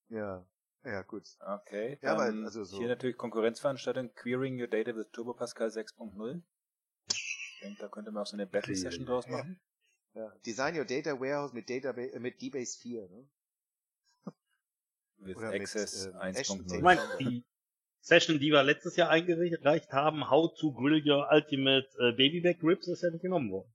[0.09, 0.47] ja,
[0.85, 1.25] ja, gut.
[1.41, 5.69] Okay, Ja, aber dann also so- hier natürlich Konkurrenzveranstaltung Querying Your Data with Turbo Pascal
[5.69, 6.43] 6.0.
[7.09, 9.61] Ich denke, da könnte man auch so eine Battle-Session draus machen.
[10.15, 10.29] Ja.
[10.45, 13.29] Design Your Data Warehouse mit, Database, äh, mit DBase 4, ne?
[15.19, 16.75] With Oder mit, Access ähm, 1.0.
[16.77, 17.45] Ich meine, die
[18.01, 22.89] Session, die wir letztes Jahr eingereicht haben, How to Grill Your Ultimate äh, Babyback Ribs,
[22.89, 23.73] ist ja nicht genommen worden.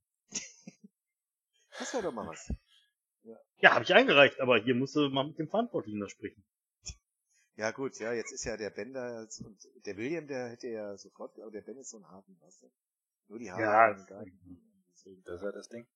[1.78, 2.52] Das wäre doch mal was.
[3.60, 6.44] Ja, habe ich eingereicht, aber hier musst du mal mit dem Verantwortlichen da sprechen.
[7.56, 10.68] Ja gut, ja, jetzt ist ja der Ben da jetzt- und der William, der hätte
[10.68, 12.70] ja sofort, aber der Ben ist so ein Haken, weißt du.
[13.26, 14.32] Nur die Haare Ja, sind geil.
[14.92, 15.86] Deswegen Das ist halt das Ding.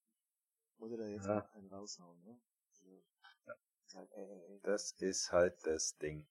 [0.78, 1.48] muss er da jetzt Ja.
[1.54, 2.40] einen raushauen, ne?
[2.72, 3.04] So.
[3.86, 4.60] Ist halt, ey, ey, ey.
[4.64, 6.26] Das ist halt das Ding.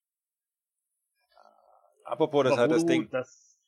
[2.04, 3.08] Apropos, das ist halt das Ding.
[3.10, 3.58] Das,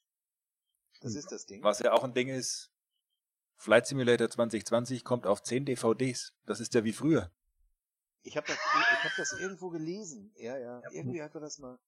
[1.00, 1.62] Das ist das Ding.
[1.62, 2.73] Was ja auch ein Ding ist,
[3.64, 6.34] Flight Simulator 2020 kommt auf 10 DVDs.
[6.44, 7.30] Das ist ja wie früher.
[8.22, 10.32] Ich habe das, ich hab das irgendwo gelesen.
[10.36, 10.82] Ja, ja.
[10.92, 11.78] Irgendwie hat er das mal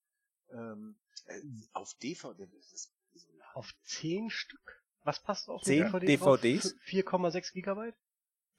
[0.50, 0.96] ähm,
[1.26, 1.38] äh,
[1.74, 2.46] auf DVD.
[2.46, 3.28] Das ist so.
[3.52, 4.82] Auf 10 Stück?
[5.04, 6.56] Was passt auf 10 eine DVD?
[6.56, 6.74] DVDs?
[6.86, 7.94] 4,6 Gigabyte?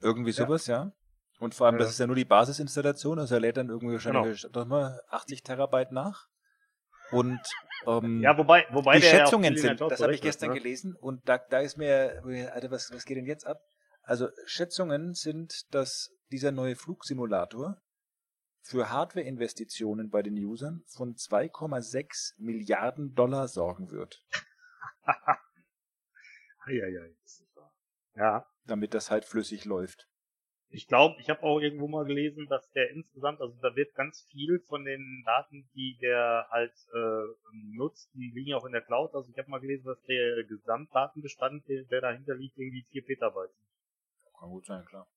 [0.00, 0.92] Irgendwie sowas, ja.
[1.40, 1.80] Und vor allem, Ja.
[1.80, 4.60] das ist ja nur die Basisinstallation, also er lädt dann irgendwie wahrscheinlich Genau.
[4.60, 6.28] nochmal 80 Terabyte nach.
[7.10, 7.40] Und
[7.86, 10.56] ähm, ja, wobei, wobei die ja Schätzungen in sind, das habe ich gestern ne?
[10.56, 12.22] gelesen und da, da ist mir,
[12.52, 13.60] Alter, was, was geht denn jetzt ab?
[14.02, 17.80] Also Schätzungen sind, dass dieser neue Flugsimulator
[18.62, 24.22] für Hardware-Investitionen bei den Usern von 2,6 Milliarden Dollar sorgen wird,
[26.66, 27.16] Eieiei.
[28.14, 30.08] Ja, damit das halt flüssig läuft.
[30.70, 34.22] Ich glaube, ich habe auch irgendwo mal gelesen, dass der insgesamt, also da wird ganz
[34.30, 38.82] viel von den Daten, die der halt äh, nutzt, die liegen ja auch in der
[38.82, 39.14] Cloud.
[39.14, 43.50] Also ich habe mal gelesen, dass der Gesamtdatenbestand, der, der dahinter liegt, irgendwie 4 Petabyte.
[43.50, 44.32] sind.
[44.38, 45.08] Kann gut sein, klar.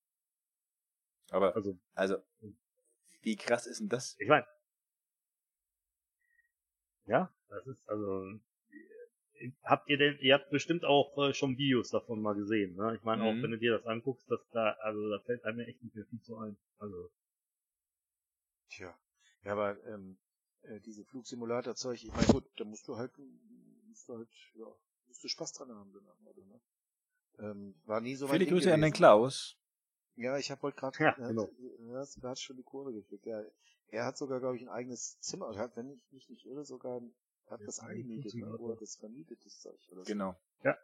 [1.31, 2.17] Aber, Also, also,
[3.21, 4.15] wie krass ist denn das?
[4.19, 4.45] ich meine,
[7.05, 8.39] ja, das ist also.
[9.41, 12.95] Äh, Habt ihr denn, ihr habt bestimmt auch äh, schon Videos davon mal gesehen, ne?
[12.95, 13.27] Ich meine, Mhm.
[13.27, 16.05] auch wenn du dir das anguckst, dass da, also da fällt einem echt nicht mehr
[16.05, 16.57] viel zu ein.
[16.79, 17.09] Also,
[18.69, 18.97] Tja.
[19.43, 20.17] Ja, aber ähm,
[20.63, 23.11] äh, diese Flugsimulator-Zeug, ich meine, gut, da musst du halt,
[23.87, 24.65] musst du halt, ja,
[25.07, 26.61] musst du Spaß dran haben, so Motto, ne?
[27.39, 28.93] Ähm, war nie so Viele Grüße an den gewesen.
[28.97, 29.57] Klaus.
[30.15, 31.43] Ja, ich habe heute gerade, Ja, er genau.
[31.43, 31.49] hat,
[31.89, 33.25] er hat- er hat schon die Kurve gekriegt.
[33.25, 33.41] Ja,
[33.87, 36.63] er hat sogar, glaube ich, ein eigenes Zimmer, er hat, wenn ich mich nicht irre,
[36.65, 37.13] sogar, ein-
[37.51, 38.59] hat Ja, das ein angemietet, ne, Flugsimulator.
[38.67, 40.11] wo er das vermietet, das Zeug, oder so.
[40.11, 40.35] Genau.
[40.63, 40.77] Ja,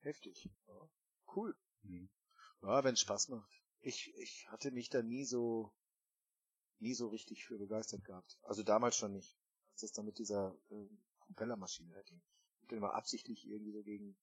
[0.00, 0.48] heftig.
[0.66, 0.88] Ja,
[1.34, 1.56] cool.
[1.82, 2.08] hm.
[2.62, 3.50] Ja, wenn Spaß macht.
[3.80, 5.72] Ich, ich hatte mich da nie so
[6.78, 8.38] nie so richtig für begeistert gehabt.
[8.42, 9.36] Also damals schon nicht.
[9.72, 10.88] Als das dann mit dieser äh,
[11.20, 12.22] Propellermaschine da ging.
[12.62, 14.16] Ich bin immer absichtlich irgendwie so gegen,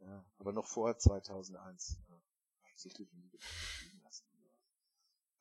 [0.00, 1.98] ja, aber noch vor 2001.
[2.08, 2.22] Ja,
[2.70, 3.38] absichtlich lassen.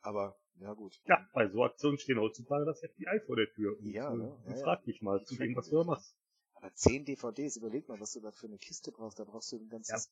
[0.08, 0.98] Aber, ja gut.
[1.06, 3.78] Ja, bei so Aktionen stehen heutzutage das FBI vor der Tür.
[3.78, 4.32] Und, Ja, äh, ne?
[4.32, 4.64] und Ja, ja.
[4.64, 6.16] frag mich mal zu dem, was du da machst.
[6.54, 9.20] Aber 10 DVDs, überleg mal, was du da für eine Kiste brauchst.
[9.20, 10.10] Da brauchst du ein ganzes,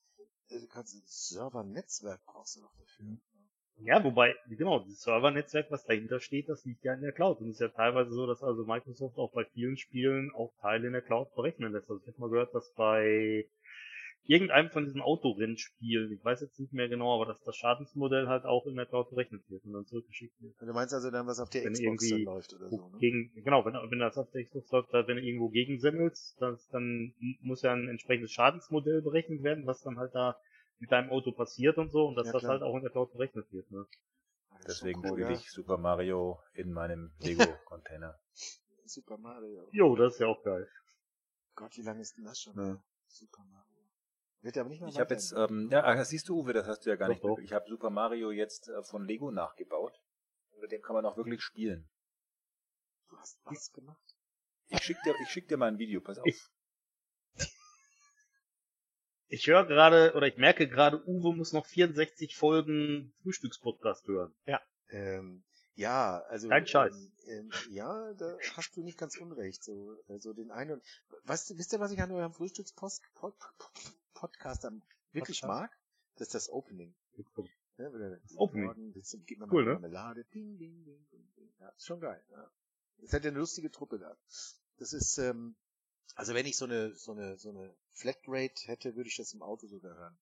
[0.49, 3.17] äh, du kannst ein Server-Netzwerk brauchst du noch dafür.
[3.77, 7.39] Ja, wobei, genau, das Servernetzwerk, was dahinter steht, das liegt ja in der Cloud.
[7.39, 10.87] Und es ist ja teilweise so, dass also Microsoft auch bei vielen Spielen auch Teile
[10.87, 11.89] in der Cloud berechnen lässt.
[11.89, 13.47] Also ich habe mal gehört, dass bei
[14.27, 18.45] irgendeinem von diesen Autorennspielen, ich weiß jetzt nicht mehr genau, aber dass das Schadensmodell halt
[18.45, 20.55] auch in der Cloud berechnet wird und dann zurückgeschickt wird.
[20.59, 22.97] Du meinst also dann, was auf der Wenn Xbox dann läuft oder so, ne?
[22.99, 26.67] Gegen, genau, wenn, wenn das auf der Xbox läuft, da- wenn du irgendwo gegensemmelst, das,
[26.69, 30.37] dann muss ja ein entsprechendes Schadensmodell berechnet werden, was dann halt da
[30.79, 32.53] mit deinem Auto passiert und so, und dass Ja, das klar.
[32.53, 33.69] halt auch in der Cloud berechnet wird.
[33.71, 33.85] Ne?
[34.67, 35.39] Deswegen cool, spiele ja.
[35.39, 38.17] ich Super Mario in meinem Lego-Container.
[38.85, 39.67] Super Mario.
[39.71, 40.67] Jo, das ist ja auch geil.
[41.55, 42.55] Gott, wie lange ist denn das schon?
[42.57, 42.83] Ja.
[43.07, 43.74] Super Mario.
[44.41, 46.85] Wird aber nicht mehr Ich habe jetzt, ähm, ja, das siehst du, Uwe, das hast
[46.85, 47.37] du ja gar Doch, nicht doch.
[47.39, 49.99] Ich habe Super Mario jetzt äh, von Lego nachgebaut.
[50.51, 51.89] Und mit dem kann man auch wirklich spielen.
[53.09, 54.15] Du hast was gemacht?
[54.67, 56.25] Ich schick dir, ich schick dir mal ein Video, pass auf.
[56.25, 56.49] Ich-
[59.27, 64.35] Ich höre gerade, oder ich merke gerade, Uwe muss noch 64 Folgen Frühstückspodcast hören.
[64.89, 65.43] Ähm,
[65.73, 66.93] ja, also Kein Scheiß.
[66.95, 69.63] Ähm, ähm, ja, da hast du nicht ganz unrecht.
[69.63, 70.79] So, also den einen.
[71.23, 73.01] Was, wisst ihr, was ich an eurem Frühstückspost
[74.15, 74.81] Pod, Pod, Podcast am
[75.11, 75.61] wirklich Podcast?
[75.61, 75.77] mag?
[76.15, 76.95] Das ist das Opening.
[77.77, 77.89] Ja,
[78.37, 78.65] Opening.
[78.65, 79.79] Morgen, jetzt gibt man Cool, mal ne?
[79.79, 80.23] Marmelade.
[80.33, 81.53] Ding, ding, ding, ding, ding.
[81.59, 82.23] Ja, ist schon geil.
[82.31, 82.49] Ja.
[82.99, 84.15] Das hat ja eine lustige Truppe da.
[84.77, 85.57] Das ist, ähm,
[86.15, 89.41] also wenn ich so eine, so eine, so eine Flatrate hätte, würde ich das im
[89.41, 90.17] Auto sogar hören.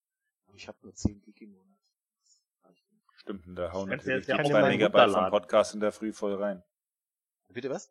[0.46, 1.78] Aber ich habe nur 10 Gig im Monat.
[3.16, 5.30] Stimmt, da hauen du natürlich jetzt ja die auch zwei mal Megabyte vom.
[5.30, 6.62] Podcast in der Früh voll rein.
[7.48, 7.90] Bitte was?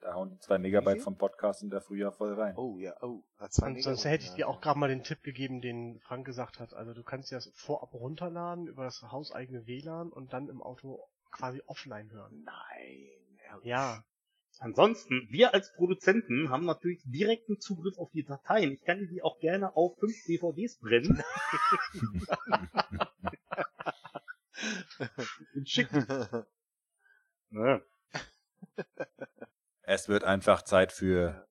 [0.00, 2.56] Da hauen die zwei Megabyte vom Podcast in der Früh ja voll rein.
[2.56, 3.22] Oh ja, oh.
[3.38, 4.60] Hat zwei Und sonst Megabyte, hätte ich ja, dir auch ja.
[4.60, 6.72] gerade mal den Tipp gegeben, den Frank gesagt hat.
[6.72, 11.00] Also du kannst dir das vorab runterladen über das hauseigene WLAN und dann im Auto
[11.30, 12.44] quasi offline hören.
[12.44, 13.08] Nein.
[13.46, 13.64] ehrlich.
[13.64, 14.04] Ja,
[14.58, 18.72] Ansonsten, wir als Produzenten haben natürlich direkten Zugriff auf die Dateien.
[18.72, 21.22] Ich kann dir die auch gerne auf fünf DVDs brennen
[25.54, 26.06] und schicken.
[27.52, 27.82] Ne?
[29.92, 31.48] Es wird einfach Zeit für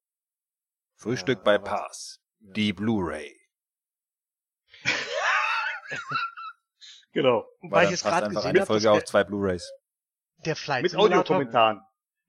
[0.96, 2.22] Frühstück Ja, bei Pass.
[2.40, 3.38] Die Blu-ray.
[7.12, 7.46] Genau.
[7.62, 9.70] Weil Weil ich passt gerade gesehen eine habe, Folge auf der, zwei Blu-rays.
[10.46, 11.82] der Flight Mit Simulator, Audiokommentaren.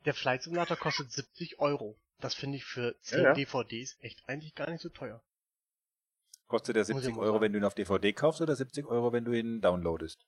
[0.04, 1.96] der Flight Simulator kostet 70 Euro.
[2.18, 3.32] Das finde ich für 10 ja.
[3.34, 5.22] DVDs echt eigentlich gar nicht so teuer.
[6.48, 7.42] Kostet der Muss ich 70 mal Euro, sagen.
[7.44, 10.26] wenn du ihn auf DVD kaufst oder 70 Euro, wenn du ihn downloadest?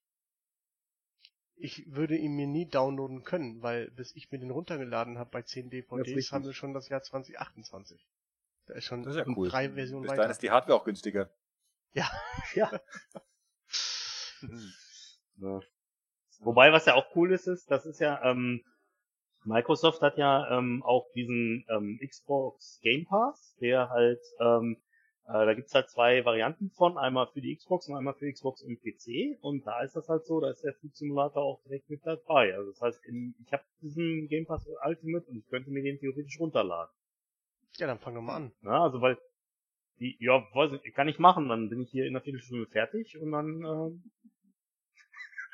[1.62, 5.43] Ich würde ihn mir nie downloaden können, weil bis ich mir den runtergeladen habe bei
[5.43, 8.05] 10 DVDs haben wir schon das Jahr 2028.
[8.66, 9.48] Da ist schon Das ist ja cool.
[9.48, 10.22] drei Versionen Bis weiter.
[10.22, 11.30] dahin ist die Hardware auch günstiger.
[11.93, 12.10] Ja.
[14.40, 14.72] Hm.
[15.36, 15.60] Ja.
[16.40, 18.64] Wobei, was ja auch cool ist, ist, das ist ja, ähm,
[19.44, 24.82] Microsoft hat ja ähm, auch diesen ähm, Xbox Game Pass, der halt, ähm,
[25.27, 28.62] äh, da gibt's halt zwei Varianten von, einmal für die Xbox und einmal für Xbox
[28.62, 29.39] und PC.
[29.40, 32.55] Und da ist das halt so, da ist der Flugsimulator auch direkt mit dabei.
[32.55, 35.99] Also das heißt, in, ich habe diesen Game Pass Ultimate und ich könnte mir den
[35.99, 36.93] theoretisch runterladen.
[37.77, 38.53] Ja, dann fang doch mal an.
[38.62, 39.16] Ja, also weil
[40.01, 43.19] die, ja, weiß ich, kann ich machen, dann bin ich hier in einer Viertelstunde fertig
[43.19, 44.03] und dann ähm,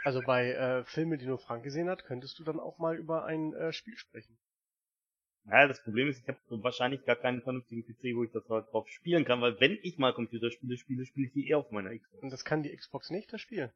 [0.04, 3.24] Also bei äh, Filmen, die nur Frank gesehen hat, könntest du dann auch mal über
[3.24, 4.38] ein äh, Spiel sprechen.
[5.48, 8.70] Naja, das Problem ist, ich habe wahrscheinlich gar keinen vernünftigen PC, wo ich das halt
[8.70, 11.96] drauf spielen kann, weil wenn ich mal Computerspiele spiele, spiele ich die eher auf meiner
[11.96, 12.22] Xbox.
[12.22, 13.72] Und das kann die Xbox nicht, das Spiel.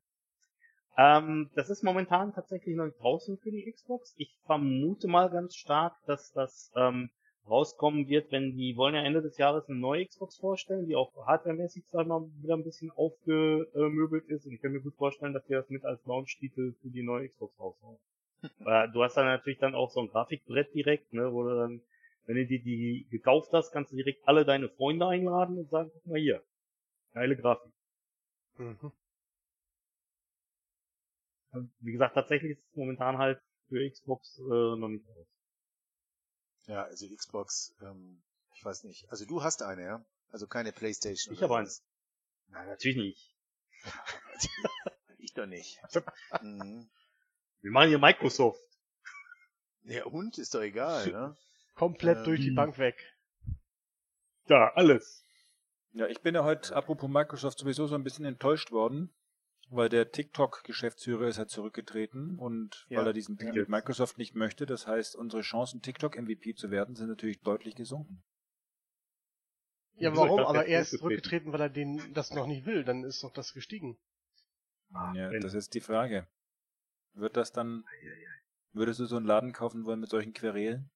[0.99, 4.15] Ähm, das ist momentan tatsächlich noch nicht draußen für die Xbox.
[4.19, 7.09] Ich vermute mal ganz stark, dass das ähm,
[7.49, 11.11] rauskommen wird, wenn die wollen ja Ende des Jahres eine neue Xbox vorstellen, die auch
[11.27, 14.45] hardwaremäßig sag mal wieder ein bisschen aufgemöbelt ist.
[14.45, 17.29] Und ich kann mir gut vorstellen, dass wir das mit als Launch-Titel für die neue
[17.29, 17.97] Xbox raushauen.
[18.43, 21.83] Du hast dann natürlich dann auch so ein Grafikbrett direkt, ne, wo du dann,
[22.27, 25.91] wenn du die, die gekauft hast, kannst du direkt alle deine Freunde einladen und sagen,
[25.93, 26.43] guck mal hier,
[27.13, 27.73] geile Grafik.
[28.59, 28.93] Mhm.
[31.81, 35.27] Wie gesagt, tatsächlich ist es momentan halt für Xbox äh, noch nicht raus.
[36.67, 38.23] Ja, also Xbox, ähm,
[38.55, 39.11] ich weiß nicht.
[39.11, 40.05] Also du hast eine, ja?
[40.31, 41.35] Also keine Playstation.
[41.35, 41.67] Ich habe eine.
[41.67, 41.85] sowas.
[42.49, 43.35] Nein, natürlich nicht.
[45.19, 45.81] ich doch nicht.
[46.43, 46.89] mhm.
[47.63, 48.61] Wir machen hier Microsoft.
[49.85, 51.37] Der Hund ist doch egal, ne?
[51.75, 52.97] Komplett Ähm, durch die Bank weg.
[54.47, 55.25] Ja, alles.
[55.93, 59.15] Ja, ich bin ja heute, apropos Microsoft, sowieso so ein bisschen enttäuscht worden,
[59.71, 62.99] weil der TikTok-Geschäftsführer ist ja zurückgetreten und Ja.
[63.01, 63.61] weil er diesen Deal Ja.
[63.63, 64.67] mit Microsoft nicht möchte.
[64.67, 68.23] Das heißt, unsere Chancen, TikTok-MVP zu werden, sind natürlich deutlich gesunken.
[69.95, 70.39] Ja, warum?
[70.39, 72.83] dachte, Aber er ist zurückgetreten, weil er den das noch nicht will.
[72.85, 73.99] Dann ist doch das gestiegen.
[75.15, 76.27] ja, das ist die Frage.
[77.15, 77.85] Wird das dann,
[78.73, 80.91] würdest du so einen Laden kaufen wollen mit solchen Querelen?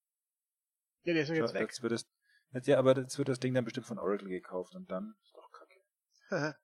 [1.02, 1.62] Ja, der ist ja jetzt weg.
[1.62, 2.08] Jetzt wird es,
[2.52, 5.34] jetzt, ja, aber jetzt wird das Ding dann bestimmt von Oracle gekauft und dann ist
[5.34, 6.56] doch kacke.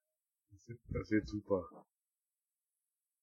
[0.50, 1.64] Das wird, das wird super.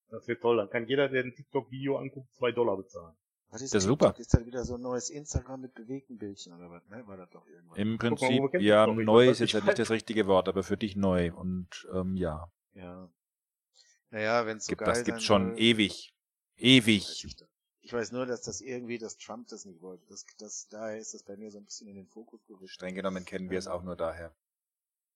[0.09, 0.57] Das wird toll.
[0.57, 3.15] Dann kann jeder, der ein TikTok-Video anguckt, zwei Dollar bezahlen.
[3.49, 4.13] Was ist Das ist super.
[4.17, 6.87] Ist dann wieder so ein neues Instagram mit bewegten Bildchen oder was?
[6.87, 7.05] Ne?
[7.07, 7.77] War das doch irgendwann.
[7.77, 10.47] Im mal, Prinzip, wir kennen ja, neu ist jetzt nicht, halt nicht das richtige Wort,
[10.47, 13.09] aber für dich neu und ähm, ja, Ja.
[14.11, 16.13] Naja, wenn es so gibt, geil das gibt's schon soll, ewig.
[16.59, 17.25] Ewig.
[17.81, 20.05] ich, weiß nur, dass das irgendwie, dass Trump das nicht wollte.
[20.07, 22.71] Das, das, daher ist das bei mir so ein bisschen in den Fokus gerückt.
[22.71, 24.35] Streng genommen kennen wir es auch nur daher.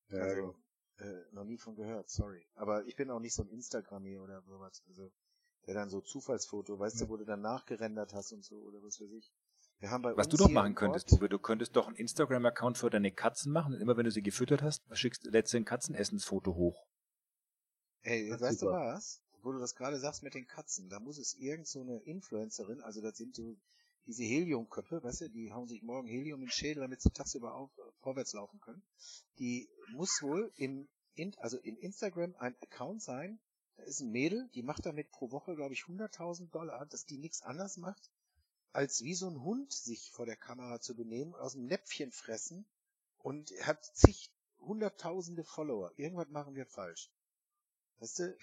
[0.10, 0.56] Also,
[0.98, 2.45] äh, noch nie von gehört, sorry.
[2.56, 4.84] Aber ich bin auch nicht so ein Instagrammer oder sowas.
[4.88, 5.11] Also,
[5.65, 8.99] der dann so Zufallsfoto, weißt du, wo du dann nachgerendert hast und so, oder was
[8.99, 9.32] weiß ich.
[9.80, 12.90] Wir haben bei Was du doch machen könntest, Uwe, du könntest doch einen Instagram-Account für
[12.90, 16.86] deine Katzen machen und immer wenn du sie gefüttert hast, schickst letzte ein Katzenessensfoto hoch.
[18.02, 18.94] Ey, weißt du super.
[18.94, 19.22] was?
[19.44, 22.82] Wo du das gerade sagst mit den Katzen, da muss es irgend so eine Influencerin,
[22.82, 23.56] also das sind so
[24.06, 27.53] diese Heliumköpfe, weißt du, die hauen sich morgen Helium in den Schädel, damit sie tagsüber
[27.53, 28.82] auf, vorwärts laufen können.
[29.40, 33.40] Die muss wohl im, in, also in Instagram ein Account sein,
[33.76, 37.18] da ist ein Mädel, die macht damit pro Woche, glaube ich, 100.000 Dollar, dass die
[37.18, 38.11] nichts anderes macht,
[38.72, 42.65] als wie so ein Hund sich vor der Kamera zu benehmen, aus dem Näpfchen fressen
[43.18, 45.91] und hat zig hunderttausende Follower.
[45.98, 47.10] Irgendwas machen wir falsch.
[47.99, 48.38] Weißt du,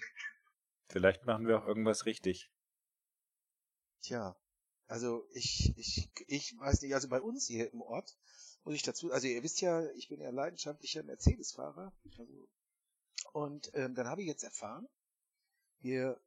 [0.90, 2.50] Vielleicht machen wir auch irgendwas richtig.
[4.02, 4.36] Tja,
[4.88, 8.16] also ich, ich, ich weiß nicht, also bei uns hier im Ort,
[8.64, 11.92] muss ich dazu, also ihr wisst ja, ich bin ja leidenschaftlicher Mercedes-Fahrer.
[12.18, 12.48] Also,
[13.32, 14.88] und ähm, dann habe ich jetzt erfahren,
[15.80, 16.20] wir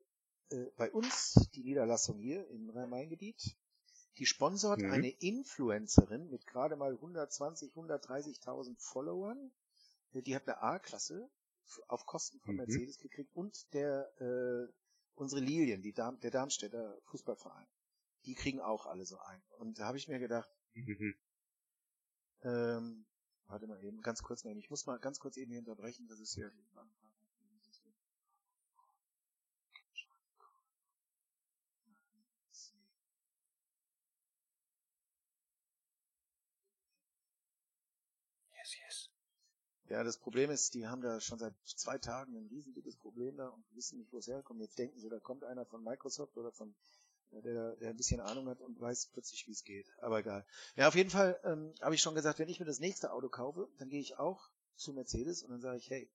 [0.50, 3.56] äh, bei uns, die Niederlassung hier im Rhein-Main-Gebiet,
[4.18, 4.92] die sponsort Mhm.
[4.92, 9.52] eine Influencerin mit gerade mal 120, 130.000 Followern.
[10.14, 11.30] Äh, Die hat eine A-Klasse
[11.88, 12.58] auf Kosten von Mhm.
[12.62, 14.72] Mercedes gekriegt und der äh,
[15.16, 17.68] unsere Lilien, die Darm, der Darmstädter Fußballverein,
[18.26, 19.42] die kriegen auch alle so ein.
[19.58, 21.16] Und da habe ich mir gedacht, Mhm.
[22.42, 23.06] ähm,
[23.48, 26.20] warte mal eben, ganz kurz, nein, ich muss mal ganz kurz eben hier unterbrechen, das
[26.20, 26.52] ist hier.
[39.94, 43.50] Ja, das Problem ist, die haben da schon seit zwei Tagen ein riesendickes Problem da
[43.50, 44.60] und wissen nicht, wo es herkommt.
[44.60, 46.74] Jetzt denken sie, da kommt einer von Microsoft oder von
[47.30, 49.86] äh, der, der ein bisschen Ahnung hat und weiß plötzlich, wie es geht.
[50.00, 50.48] Aber egal.
[50.76, 53.30] Ja, auf jeden Fall ähm, habe ich schon gesagt, wenn ich mir das nächste Auto
[53.30, 56.10] kaufe, dann gehe ich auch zu Mercedes und dann sage ich, hey,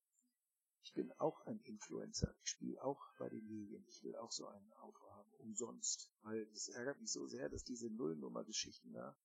[0.83, 2.35] ich bin auch ein Influencer.
[2.43, 3.85] Ich spiele auch bei den Lilien.
[3.87, 6.11] Ich will auch so ein Auto haben, umsonst.
[6.23, 9.17] Weil es ärgert mich so sehr, dass diese Nullnummer-Geschichten da,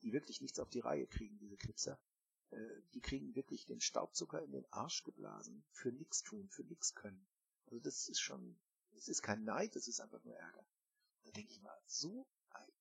[0.00, 1.98] die wirklich nichts auf die Reihe kriegen, diese Clipser,
[2.50, 6.94] äh, die kriegen wirklich den Staubzucker in den Arsch geblasen für nix tun, für nix
[6.94, 7.26] können.
[7.66, 8.58] Also das ist schon,
[8.96, 10.64] es ist kein Neid, das ist einfach nur Ärger.
[11.24, 12.72] Da denke ich mal, so ein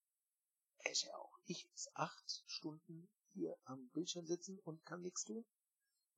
[0.80, 1.40] Esche auch.
[1.46, 5.46] Ich muss acht Stunden hier am Bildschirm sitzen und kann nichts tun.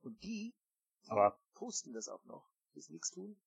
[0.02, 0.54] Und die,
[1.08, 3.40] Aber posten das auch noch, bis nichts tun.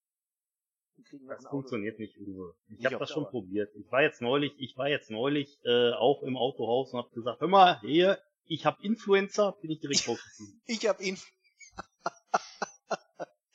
[1.27, 2.55] Das funktioniert nicht, Uwe.
[2.69, 3.31] Ich habe das schon Dauer.
[3.31, 3.75] probiert.
[3.77, 7.41] Ich war jetzt neulich, ich war jetzt neulich äh, auch im Autohaus und habe gesagt,
[7.41, 8.23] hör mal, hier,
[8.53, 10.63] ich habe Influencer, bin ich direkt rausgeflogen.
[10.67, 11.17] Ich hab ihn.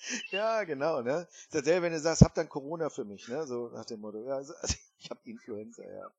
[0.31, 1.27] ja, genau, ne?
[1.29, 3.45] Ist dasselbe, wenn du sagst, hab dann Corona für mich, ne?
[3.45, 4.23] So nach dem Motto.
[4.23, 4.53] Ja, also,
[4.97, 6.11] ich hab Influenza, ja.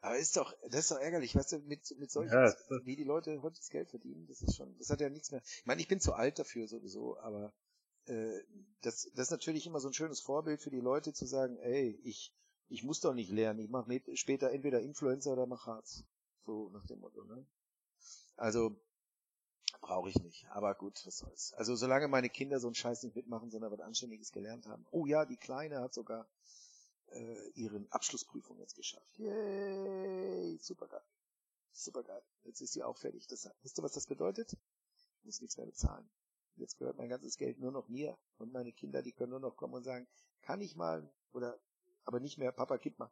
[0.00, 3.04] Aber ist doch, das ist doch ärgerlich, weißt du, mit, mit solchen, Ja, wie die
[3.04, 5.40] Leute heute das Geld verdienen, das ist schon, das hat ja nichts mehr.
[5.44, 7.54] Ich meine, ich bin zu alt dafür sowieso, aber
[8.04, 8.40] äh,
[8.82, 11.98] das, das ist natürlich immer so ein schönes Vorbild für die Leute zu sagen, ey,
[12.04, 12.34] ich,
[12.68, 16.04] ich muss doch nicht lernen, ich mache später entweder Influencer oder mach Harz.
[16.44, 17.46] So nach dem Motto, ne?
[18.36, 18.76] Also,
[19.80, 20.46] brauche ich nicht.
[20.50, 21.52] Aber gut, was soll's.
[21.54, 24.86] Also solange meine Kinder so einen Scheiß nicht mitmachen, sondern was Anständiges gelernt haben.
[24.90, 26.26] Oh ja, die Kleine hat sogar
[27.08, 29.18] äh, ihren Abschlussprüfung jetzt geschafft.
[29.18, 31.04] Yay, super geil.
[31.72, 32.22] Super geil.
[32.44, 33.26] Jetzt ist sie auch fertig.
[33.26, 34.56] Das, wisst ihr, was das bedeutet?
[35.18, 36.08] Ich muss nichts mehr bezahlen.
[36.56, 38.16] Jetzt gehört mein ganzes Geld nur noch mir.
[38.38, 40.06] Und meine Kinder, die können nur noch kommen und sagen,
[40.42, 41.58] kann ich mal, oder,
[42.04, 43.10] aber nicht mehr, Papa, gib mal.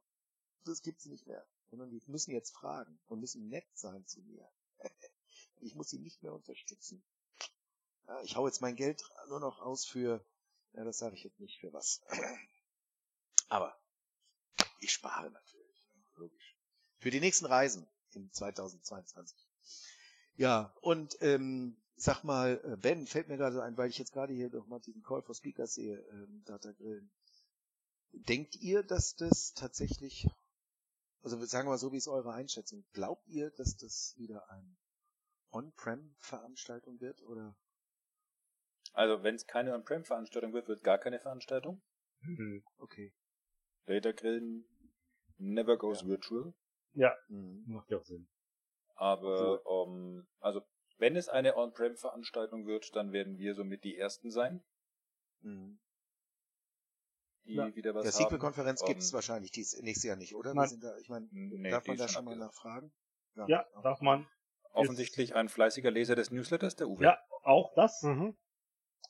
[0.65, 1.45] Das gibt's nicht mehr.
[1.71, 4.49] Sondern die müssen jetzt fragen und müssen nett sein zu mir.
[5.63, 7.03] ich muss sie nicht mehr unterstützen.
[8.07, 10.25] Ja, ich hau jetzt mein Geld nur noch aus für,
[10.73, 12.03] ja, das sage ich jetzt nicht für was.
[13.49, 13.79] Aber
[14.81, 16.57] ich spare natürlich, logisch.
[16.99, 19.39] Für die nächsten Reisen in 2022.
[20.35, 24.33] Ja, und ähm, sag mal, äh, Ben, fällt mir gerade ein, weil ich jetzt gerade
[24.33, 27.11] hier doch mal diesen Call for Speakers sehe, ähm, Data Grillen.
[28.13, 30.27] denkt ihr, dass das tatsächlich,
[31.23, 32.85] also sagen wir mal so, wie ist eure Einschätzung?
[32.93, 34.77] Glaubt ihr, dass das wieder eine
[35.53, 37.57] On-Prem-Veranstaltung wird oder?
[38.93, 41.83] Also wenn es keine On-Prem-Veranstaltung wird, wird gar keine Veranstaltung.
[42.21, 42.65] Mhm.
[42.79, 43.13] Okay.
[43.87, 44.65] Data Grillen
[45.39, 46.55] never goes virtual.
[46.93, 47.65] Ja, Mhm.
[47.67, 48.29] macht ja auch Sinn.
[48.95, 50.63] Aber ähm, also
[50.99, 54.63] wenn es eine On-Prem-Veranstaltung wird, dann werden wir somit die ersten sein,
[55.41, 55.81] Mhm.
[57.45, 57.75] die Ja.
[57.75, 58.27] wieder was Ja.
[58.27, 60.53] SQL-Konferenz gibt's Ähm, wahrscheinlich dies nächstes Jahr nicht, oder?
[60.53, 60.69] Wir Nein.
[60.69, 62.93] sind da, ich meine, Nee, darf man da schon mal nachfragen?
[63.35, 63.83] Ja, okay.
[63.83, 64.29] darf man.
[64.73, 67.05] Offensichtlich ein fleißiger Leser des Newsletters, der Uwe.
[67.05, 68.03] Ja, auch das.
[68.03, 68.37] Mhm.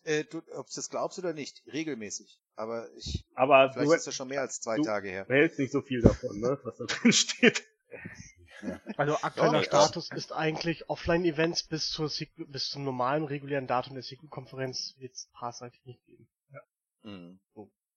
[0.04, 2.40] Äh, du, ob du das glaubst oder nicht, regelmäßig.
[2.56, 5.24] Aber ich, Aber vielleicht du ist das schon mehr als zwei du- Tage her.
[5.24, 7.64] behältst nicht so viel davon, ne, was da drin steht.
[8.96, 13.94] Also aktueller Doch, Status ist eigentlich Offline-Events bis zur SQL, bis zum normalen regulären Datum
[13.94, 16.28] der SQL-Konferenz wird es Pass eigentlich nicht geben.
[17.02, 17.40] Mhm.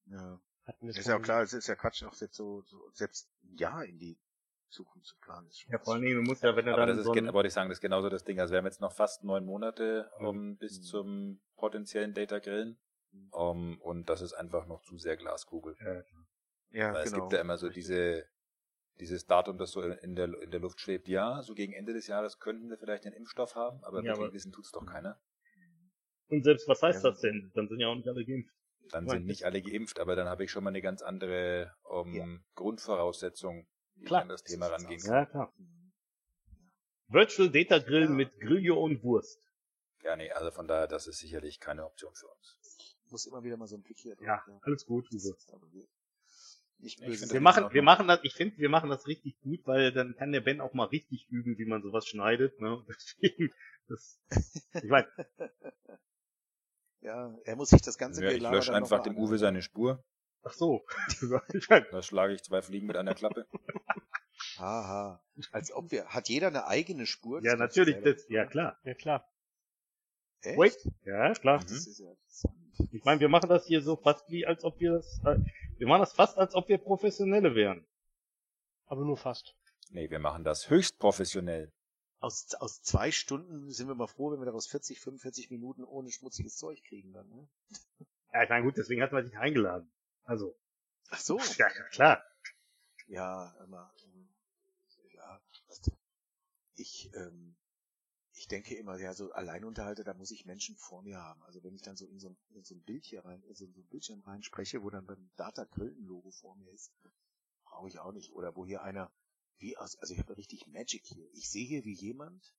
[0.08, 0.42] Ja.
[0.64, 2.90] Hatten wir es Ist ja auch klar, es ist ja Quatsch, auch jetzt so, so
[2.94, 4.18] selbst ein Jahr in die
[4.70, 5.48] Zukunft zu planen.
[5.48, 7.06] Ist schon Ja, vor allen Dingen, du musst ja, wenn du Aber dann das ist,
[7.06, 8.40] so ein, wollte ich sagen, das ist genauso das Ding.
[8.40, 10.84] Also wir haben jetzt noch fast neun Monate ähm, bis Mhm.
[10.84, 12.78] zum potenziellen Data Grillen.
[13.34, 15.76] Ähm, und das ist einfach noch zu sehr Glaskugel.
[16.72, 17.24] Ja, Weil es genau.
[17.24, 18.26] gibt ja immer so diese,
[19.00, 21.08] dieses Datum, das so in der, in der Luft schwebt.
[21.08, 24.26] Ja, so gegen Ende des Jahres könnten wir vielleicht den Impfstoff haben, aber Ja, wirklich
[24.26, 25.20] aber- wissen tut's doch keiner.
[26.28, 27.12] und selbst, was heißt Ja.
[27.12, 27.52] das denn?
[27.56, 28.54] Dann sind ja auch nicht alle geimpft.
[28.92, 31.72] Dann sind nicht alle geimpft, aber dann habe ich schon mal eine ganz andere
[32.12, 32.26] Ja.
[32.56, 33.68] Grundvoraussetzung,
[34.04, 34.22] Klar.
[34.22, 35.12] ich an das Thema rangehen kann.
[35.14, 35.54] Ja, klar.
[35.58, 35.94] Mhm.
[37.08, 38.10] Virtual Data Grill Ja.
[38.10, 39.40] mit Grillio und Wurst.
[40.04, 42.60] Ja, nee, also von daher, das ist sicherlich keine Option für uns.
[43.10, 45.36] Muss immer wieder mal so ein Blick hier Ja, alles gut, Uwe.
[46.80, 49.62] Ich böse find Wir machen, wir machen das, ich finde, wir machen das richtig gut,
[49.66, 52.84] weil dann kann der Ben auch mal richtig üben, wie man sowas schneidet, ne?
[52.88, 53.54] Deswegen,
[53.88, 54.20] das,
[54.74, 55.08] ich meine,
[57.02, 60.04] Ja, er muss sich das ganze Ja, ich lösche einfach dem Uwe seine Spur.
[60.46, 60.86] Ach so.
[61.92, 63.48] Da schlage ich zwei Fliegen mit einer Klappe.
[64.58, 65.22] Haha.
[65.52, 67.42] Als ob wir, hat jeder eine eigene Spur?
[67.42, 68.80] Das ja, natürlich, das, ja klar.
[68.84, 69.30] Ja klar.
[70.42, 70.58] Echt?
[70.58, 70.92] Wait.
[71.04, 71.60] Ja, klar.
[71.60, 71.64] Mhm.
[71.64, 72.56] Das ist ja interessant.
[72.92, 75.40] Ich meine, wir machen das hier so fast wie, als ob wir das, äh,
[75.78, 77.86] wir machen das fast, als ob wir Professionelle wären.
[78.86, 79.56] Aber nur fast.
[79.90, 81.72] Nee, wir machen das höchst professionell.
[82.20, 86.12] Aus, aus zwei Stunden sind wir mal froh, wenn wir daraus 40, 45 Minuten ohne
[86.12, 87.48] schmutziges Zeug kriegen dann, ne?
[88.34, 89.90] Ja, ich meine, gut, deswegen hat man dich eingeladen.
[90.26, 90.58] Also,
[91.10, 91.38] Ach so.
[91.58, 92.24] ja, klar.
[93.08, 94.30] Ja, immer, ähm,
[95.14, 95.82] ja, was,
[96.76, 97.56] ich, ähm,
[98.34, 101.42] ich denke immer, ja, so Alleinunterhalter, da muss ich Menschen vor mir haben.
[101.44, 103.56] Also wenn ich dann so in so ein, in so ein Bild hier rein, in
[103.56, 106.92] so ein Bildschirm reinspreche, wo dann beim Data Grillen Logo vor mir ist,
[107.64, 108.34] brauche ich auch nicht.
[108.34, 109.12] Oder wo hier einer,
[109.60, 111.30] wie aus, also ich habe ja richtig Magic hier.
[111.34, 112.54] Ich sehe hier, wie jemand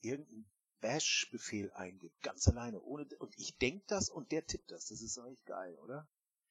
[0.00, 0.48] irgendeinen
[0.80, 4.86] Bash-Befehl eingibt, ganz alleine, ohne, und ich denk das und der tippt das.
[4.86, 6.08] Das ist eigentlich geil, oder?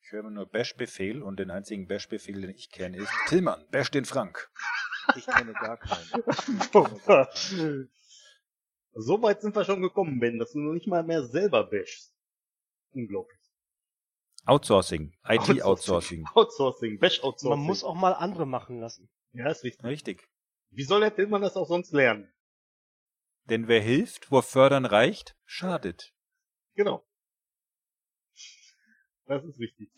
[0.08, 3.92] Ich höre immer nur Bash-Befehl und den einzigen Bash-Befehl, den ich kenne, ist Tillmann, bash
[3.92, 4.50] den Frank.
[5.18, 6.24] Ich kenne gar keinen.
[8.94, 12.16] so weit sind wir schon gekommen, Ben, dass du noch nicht mal mehr selber bashst.
[12.94, 13.38] Unglaublich.
[14.46, 16.26] Outsourcing, IT-Outsourcing.
[16.36, 17.50] Outsourcing, Bash-Outsourcing.
[17.50, 19.10] Man muss auch mal andere machen lassen.
[19.34, 19.84] Ja, ist richtig.
[19.86, 20.30] Richtig.
[20.70, 22.34] Wie soll der Tillmann das auch sonst lernen?
[23.50, 26.14] Denn wer hilft, wo Fördern reicht, schadet.
[26.76, 27.06] Genau.
[29.28, 29.90] Das ist wichtig.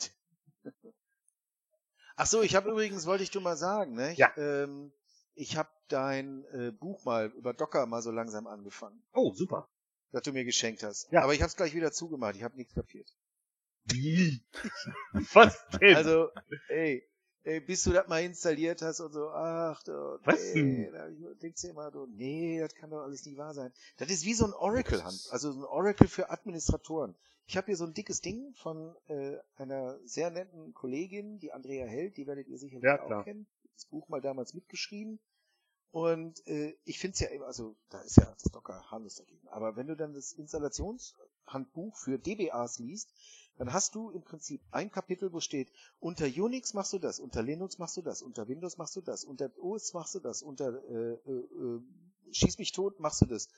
[2.15, 4.13] Ach so, ich habe übrigens, wollte ich dir mal sagen, ne?
[4.15, 4.31] Ja.
[4.37, 4.91] Ähm,
[5.35, 9.69] ich habe dein äh, Buch mal über Docker mal so langsam angefangen, Oh, super.
[10.11, 11.09] das du mir geschenkt hast.
[11.11, 11.21] Ja.
[11.23, 12.35] Aber ich habe es gleich wieder zugemacht.
[12.35, 13.09] Ich habe nichts kapiert.
[13.85, 14.43] Wie?
[15.33, 15.95] Was denn?
[15.95, 16.29] Also,
[16.67, 17.07] ey,
[17.43, 19.91] ey, bis du das mal installiert hast und so, ach du,
[20.23, 20.91] Was denn?
[20.91, 21.07] da
[21.41, 23.71] denkst du immer, du, nee, das kann doch alles nicht wahr sein.
[23.97, 27.15] Das ist wie so ein Oracle-Hand, also ein Oracle für Administratoren.
[27.49, 31.87] Ich habe hier so ein dickes Ding von äh, einer sehr netten Kollegin, die Andrea
[31.87, 33.23] Held, die werdet ihr sicherlich Ja, auch klar.
[33.23, 33.47] kennen.
[33.73, 35.19] Das Buch mal damals mitgeschrieben.
[35.89, 39.47] Und äh, ich finde es ja immer, also da ist ja das Docker harmlos dagegen.
[39.47, 43.11] Aber wenn du dann das Installationshandbuch für DBAs liest,
[43.57, 47.41] dann hast du im Prinzip ein Kapitel, wo steht, unter Unix machst du das, unter
[47.41, 50.83] Linux machst du das, unter Windows machst du das, unter OS machst du das, unter
[50.87, 51.81] äh, äh, äh,
[52.31, 53.49] Schieß mich tot machst du das.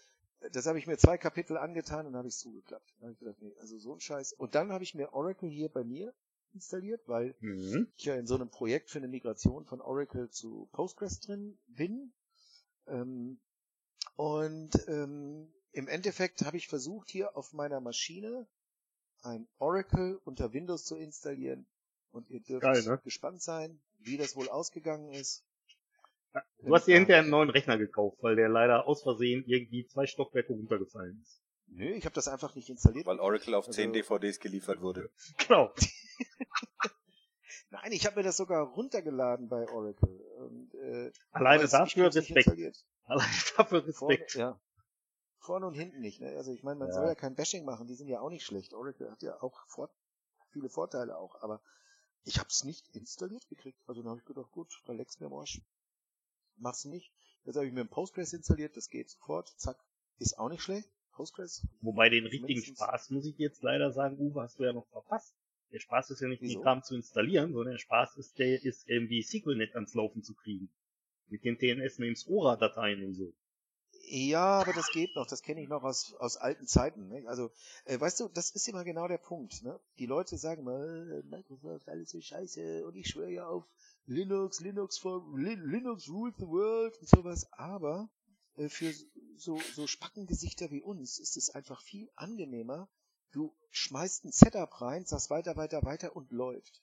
[0.53, 2.93] Das habe ich mir zwei Kapitel angetan und habe ich zugeklappt.
[2.99, 4.33] Dann hab ich gedacht, nee, also so ein Scheiß.
[4.33, 6.13] Und dann habe ich mir Oracle hier bei mir
[6.53, 7.91] installiert, weil Mhm.
[7.95, 12.13] ich ja in so einem Projekt für eine Migration von Oracle zu Postgres drin bin.
[12.87, 13.39] Ähm,
[14.15, 18.47] und ähm, im Endeffekt habe ich versucht, hier auf meiner Maschine
[19.21, 21.67] ein Oracle unter Windows zu installieren.
[22.11, 22.99] Und ihr dürft Geil, ne?
[23.03, 25.45] gespannt sein, wie das wohl ausgegangen ist.
[26.59, 30.05] Du hast dir hinterher einen neuen Rechner gekauft, weil der leider aus Versehen irgendwie zwei
[30.05, 31.41] Stockwerke runtergefallen ist.
[31.67, 33.05] Nö, ich habe das einfach nicht installiert.
[33.05, 35.09] Weil Oracle auf 10 Also- DVDs geliefert wurde.
[35.47, 35.73] Genau.
[37.69, 40.09] Nein, ich habe mir das sogar runtergeladen bei Oracle.
[40.39, 42.31] Und, äh, Alleine dafür Respekt.
[42.37, 42.85] installiert.
[43.05, 44.35] Alleine dafür Vorne, Respekt.
[44.35, 44.59] ja.
[45.39, 46.19] Vorne und hinten nicht.
[46.21, 46.35] Ne?
[46.37, 46.93] Also ich meine, man Ja.
[46.93, 48.73] soll ja kein Bashing machen, die sind ja auch nicht schlecht.
[48.73, 49.89] Oracle hat ja auch vor
[50.51, 51.61] viele Vorteile auch, aber
[52.25, 53.81] ich habe es nicht installiert gekriegt.
[53.87, 55.61] Also dann habe ich gedacht, gut, dann leck's mir am Arsch.
[56.61, 57.11] Mach's nicht.
[57.43, 59.77] Jetzt habe ich mir ein Postgres installiert, das geht sofort, zack.
[60.19, 60.87] Ist auch nicht schlecht.
[61.11, 61.67] Postgres.
[61.81, 65.35] Wobei den richtigen Spaß, muss ich jetzt leider sagen, Uwe, hast du ja noch verpasst.
[65.71, 66.61] Der Spaß ist ja nicht, die Wieso?
[66.61, 70.69] Kram zu installieren, sondern der Spaß ist, der ist irgendwie SQLnet ans Laufen zu kriegen.
[71.29, 73.33] Mit den TNS-Names ORA-Dateien und so.
[74.03, 77.07] Ja, aber das geht noch, das kenne ich noch aus, aus alten Zeiten.
[77.07, 77.23] Ne?
[77.27, 77.51] Also,
[77.85, 79.63] äh, weißt du, das ist immer genau der Punkt.
[79.63, 79.79] Ne?
[79.99, 83.65] Die Leute sagen mal, äh, Microsoft, alles so scheiße und ich schwöre ja auf
[84.05, 87.51] Linux, Linux for Lin, Linux rules the world und sowas.
[87.53, 88.09] Aber
[88.57, 88.93] äh, für
[89.37, 92.89] so, so Spackengesichter wie uns ist es einfach viel angenehmer.
[93.31, 96.81] Du schmeißt ein Setup rein, sagst weiter, weiter, weiter und läuft.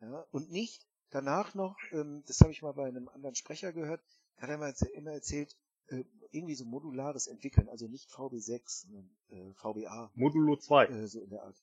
[0.00, 0.26] Ja?
[0.32, 4.02] Und nicht danach noch, ähm, das habe ich mal bei einem anderen Sprecher gehört,
[4.36, 5.56] hat er mal immer erzählt,
[5.88, 10.86] äh, irgendwie so modulares Entwickeln, also nicht VB6, sondern äh, VBA, Modulo 2.
[10.86, 11.56] äh, so in der Art.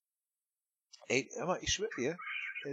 [1.08, 2.18] Ey, hör mal, ich schwöre dir,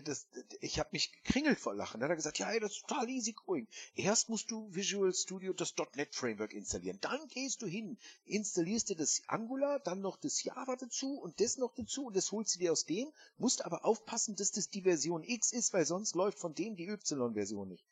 [0.03, 0.27] das,
[0.61, 2.01] ich habe mich gekringelt vor Lachen.
[2.01, 3.69] Da hat er gesagt, ja, ey, das ist total easy going.
[3.95, 6.99] Erst musst du Visual Studio das .NET Framework installieren.
[7.01, 11.59] Dann gehst du hin, installierst dir das Angular, dann noch das Java dazu und das
[11.59, 13.13] noch dazu und das holst du dir aus dem.
[13.37, 16.89] Musst aber aufpassen, dass das die Version X ist, weil sonst läuft von dem die
[16.89, 17.85] Y-Version nicht.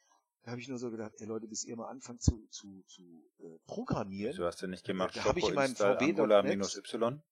[0.45, 3.03] Da habe ich nur so gedacht, ey Leute, bis ihr mal anfangt zu, zu, zu
[3.39, 4.33] äh, programmieren.
[4.33, 5.17] Wieso hast du nicht gemacht?
[5.17, 7.23] Da hab ich in meinem VB.net Angular minus Y?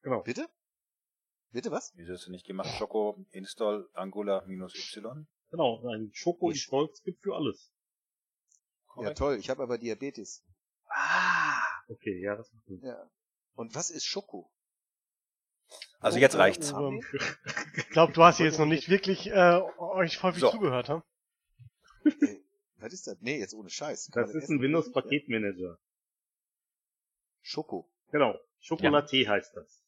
[0.00, 0.22] Genau.
[0.22, 0.48] Bitte?
[1.52, 1.92] Bitte was?
[1.96, 2.68] Wieso hast du nicht gemacht?
[2.78, 5.26] Choco install Angular minus Y?
[5.50, 7.72] Genau, ein Schoko Ich- Stolz gibt für alles.
[8.88, 9.18] Ja Korrekt.
[9.18, 10.42] toll, ich habe aber Diabetes.
[10.88, 12.80] Ah, okay, ja, das macht Sinn.
[12.82, 13.10] Ja.
[13.54, 14.50] Und was ist Schoko?
[16.00, 16.72] Also jetzt reicht's.
[17.76, 20.50] Ich glaube, du hast jetzt noch nicht wirklich äh, euch häufig So.
[20.50, 21.02] zugehört, hm?
[22.20, 22.44] Ey,
[22.78, 23.16] was ist das?
[23.20, 24.08] Nee, jetzt ohne Scheiß.
[24.12, 25.78] Das ist ein Windows-Paketmanager.
[27.42, 27.90] Schoko.
[28.12, 28.38] Genau.
[28.62, 29.82] Schokolaté heißt das.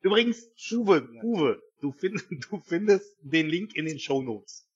[0.00, 4.66] Übrigens, Uwe, Uwe, du, find, du findest den Link in den Show Notes.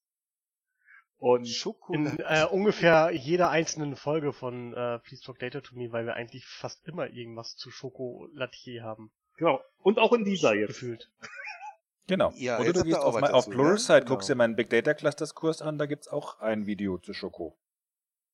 [1.18, 1.46] Und.
[1.90, 6.14] In äh, ungefähr jeder einzelnen Folge von äh, Please Talk Data to Me, weil wir
[6.14, 9.12] eigentlich fast immer irgendwas zu Chocolatier haben.
[9.36, 9.60] genau.
[9.82, 10.68] Und auch in dieser jetzt.
[10.68, 11.10] Gefühlt.
[12.08, 12.32] Genau.
[12.34, 14.02] Ja, Oder du gehst auf, mein, auf Pluralsight?
[14.02, 14.16] Genau.
[14.16, 17.56] guckst dir meinen Big Data Clusters Kurs an, da gibt's auch ein Video zu Schoko.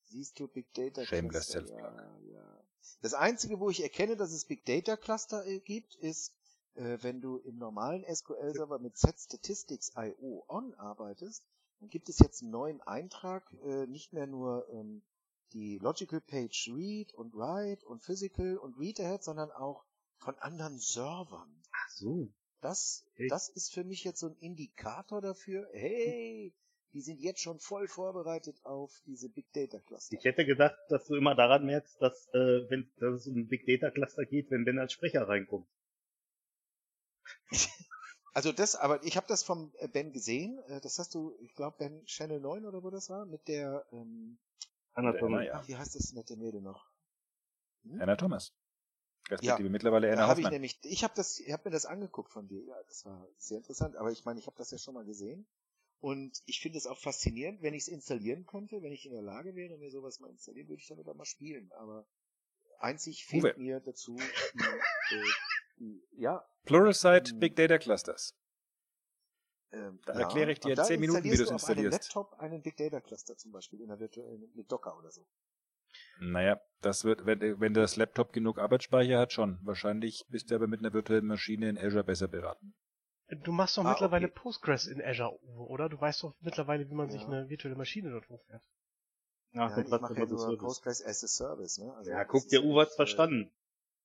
[0.05, 1.67] Siehst du Big Data Shameless Cluster?
[1.67, 1.95] Self-Plug.
[1.95, 2.65] Ja, ja.
[3.03, 6.35] Das einzige, wo ich erkenne, dass es Big Data Cluster äh, gibt, ist,
[6.79, 11.45] äh, wenn du im normalen SQL-Server mit Set Statistics IO on arbeitest,
[11.81, 15.03] dann gibt es jetzt einen neuen Eintrag, äh, nicht mehr nur ähm,
[15.53, 19.85] die Logical Page Read und Write und Physical und Read Ahead, sondern auch
[20.19, 21.63] von anderen Servern.
[21.73, 22.29] Ach so.
[22.61, 26.53] Das, das ist für mich jetzt so ein Indikator dafür, hey,
[26.93, 30.17] die sind jetzt schon voll vorbereitet auf diese Big Data Cluster.
[30.19, 33.65] Ich hätte gedacht, dass du immer daran merkst, dass, äh, wenn, dass es um Big
[33.67, 35.69] Data Cluster geht, wenn Ben als Sprecher reinkommt.
[38.35, 40.59] Also das, aber ich habe das vom äh, Ben gesehen.
[40.69, 43.87] äh, Das hast du, ich glaube, Ben Channel 9 oder wo das war, mit der,
[43.93, 44.39] ähm.
[44.95, 45.55] Anna, ja.
[45.55, 46.89] ach, wie heißt das nette Mädel noch?
[47.99, 48.53] Anna Thomas.
[49.31, 50.53] Respektive mittlerweile Da Anna habe ich Hoffmann.
[50.55, 52.63] nämlich, ich habe das, ich habe mir das angeguckt von dir.
[52.65, 53.97] Ja, das war sehr interessant.
[53.97, 55.47] Aber ich meine, ich habe das ja schon mal gesehen.
[56.01, 59.23] Und ich finde es auch faszinierend, wenn ich es installieren könnte, wenn ich in der
[59.23, 61.71] Lage wäre, mir sowas mal installieren, würde ich damit auch mal spielen.
[61.79, 62.07] Aber
[62.79, 63.55] einzig fehlt Uwe.
[63.59, 65.25] mir dazu, die, äh,
[66.13, 67.39] ja, Pluralsight Hm.
[67.41, 68.35] Big Data Clusters.
[69.71, 71.65] Ähm, Da ja, erkläre ich dir in da 10 Minuten, wie du es du auf
[71.65, 72.15] einem installierst.
[72.15, 75.27] Laptop einen Big Data Cluster zum Beispiel in der virtuellen, mit Docker oder so.
[76.21, 79.59] Naja, das wird, wenn, wenn das Laptop genug Arbeitsspeicher hat, schon.
[79.63, 82.75] Wahrscheinlich bist du aber mit einer virtuellen Maschine in Azure besser beraten.
[83.45, 84.35] Du machst doch Ah, mittlerweile okay.
[84.35, 85.89] Postgres in Azure, oder?
[85.89, 87.29] Du weißt doch mittlerweile, wie man sich Ja.
[87.29, 88.63] eine virtuelle Maschine dort hochfährt.
[89.55, 90.59] Ach, ja, das ich mache ja so nur.
[90.59, 91.79] Postgres as a Service.
[91.79, 91.95] Ne?
[91.95, 93.51] Also Ja, guck, der Uwe hat's äh, verstanden.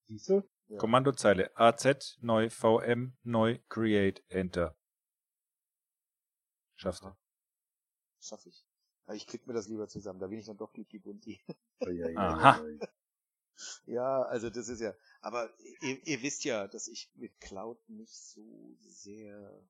[0.08, 0.44] Siehst du?
[0.68, 0.78] Ja.
[0.78, 4.76] Kommandozeile AZ, neu VM, neu create, enter.
[6.76, 7.16] Schaffst du.
[8.20, 8.66] Schaff ich.
[9.06, 11.42] Aber ich klick mir das lieber zusammen, da bin ich dann doch Geeky Bunti.
[12.16, 12.64] Aha.
[13.86, 18.16] ja, also das ist ja, aber ihr, ihr wisst ja, dass ich mit Cloud nicht
[18.16, 19.62] so sehr,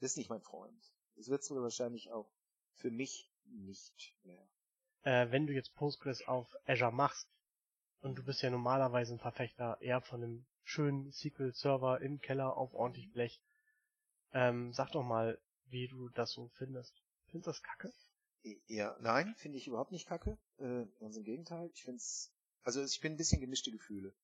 [0.00, 0.92] das ist nicht mein Freund.
[1.16, 2.32] Das wird wohl wahrscheinlich auch
[2.74, 4.48] für mich nicht mehr.
[5.02, 7.28] Äh, wenn du jetzt Postgres auf Azure machst,
[8.00, 12.74] und du bist ja normalerweise ein Verfechter eher von einem schönen SQL-Server im Keller auf
[12.74, 13.42] ordentlich Blech,
[14.32, 16.94] ähm, sag doch mal, wie du das so findest.
[17.26, 17.92] Findest du das kacke?
[18.66, 20.38] Ja, nein, finde ich überhaupt nicht kacke.
[20.58, 21.70] Äh, ganz im Gegenteil.
[21.74, 22.32] Ich finde es,
[22.62, 24.14] also ich bin ein bisschen gemischte Gefühle.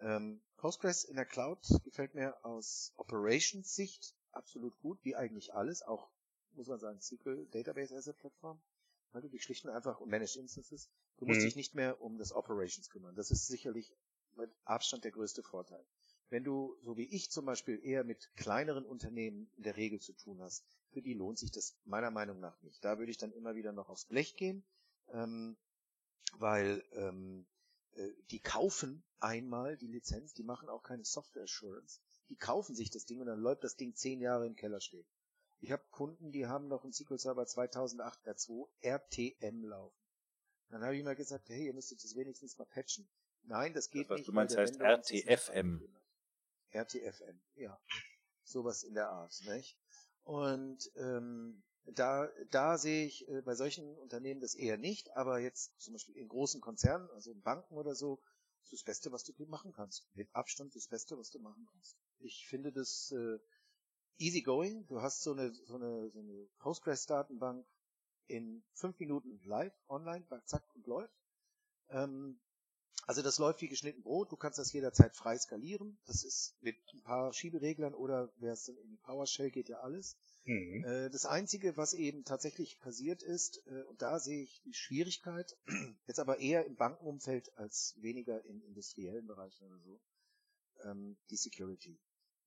[0.00, 6.10] Ähm, Postgres in der Cloud gefällt mir aus Operations-Sicht absolut gut, wie eigentlich alles, auch
[6.52, 8.60] muss man sagen, SQL Database as a Plattform,
[9.12, 11.44] weil du dich schlicht und einfach um Managed Instances, du musst Mhm.
[11.44, 13.14] dich nicht mehr um das Operations kümmern.
[13.16, 13.92] Das ist sicherlich
[14.36, 15.84] mit Abstand der größte Vorteil.
[16.28, 20.12] Wenn du, so wie ich zum Beispiel, eher mit kleineren Unternehmen in der Regel zu
[20.12, 22.84] tun hast, für die lohnt sich das meiner Meinung nach nicht.
[22.84, 24.64] Da würde ich dann immer wieder noch aufs Blech gehen,
[25.12, 25.56] ähm,
[26.38, 27.46] weil ähm,
[27.94, 32.90] äh, die kaufen einmal die Lizenz, die machen auch keine Software Assurance, die kaufen sich
[32.90, 35.06] das Ding und dann läuft das Ding zehn Jahre im Keller stehen.
[35.60, 39.96] Ich habe Kunden, die haben noch einen SQL Server 2008 R2 RTM laufen.
[40.70, 43.08] Dann habe ich mal gesagt, hey, ihr müsstet das wenigstens mal patchen.
[43.42, 44.28] Nein, das geht was nicht.
[44.28, 45.82] du meinst, heißt das RTFM.
[46.70, 47.78] RTFM, ja.
[48.44, 49.76] Sowas in der Art, nicht?
[50.22, 55.78] Und ähm, da, da sehe ich äh, bei solchen Unternehmen das eher nicht, aber jetzt
[55.80, 58.20] zum Beispiel in großen Konzernen, also in Banken oder so,
[58.62, 60.08] ist das Beste, was du machen kannst.
[60.14, 61.96] Mit Abstand das Beste, was du machen kannst.
[62.18, 63.38] Ich finde das äh,
[64.20, 64.86] easy going.
[64.86, 67.66] Du hast so eine, so eine, so eine Postgres-Datenbank
[68.26, 71.14] in fünf Minuten live, online, zack und läuft.
[71.88, 72.38] Ähm,
[73.06, 74.30] also das läuft wie geschnitten Brot.
[74.30, 75.98] Du kannst das jederzeit frei skalieren.
[76.06, 80.16] Das ist mit ein paar Schiebereglern oder wer es dann in PowerShell geht ja alles.
[80.44, 80.84] Mhm.
[80.84, 85.56] Äh, Das Einzige, was eben tatsächlich passiert ist, äh, und da sehe ich die Schwierigkeit,
[86.06, 90.00] jetzt aber eher im Bankenumfeld als weniger im industriellen Bereich oder so,
[90.84, 91.98] ähm, die Security.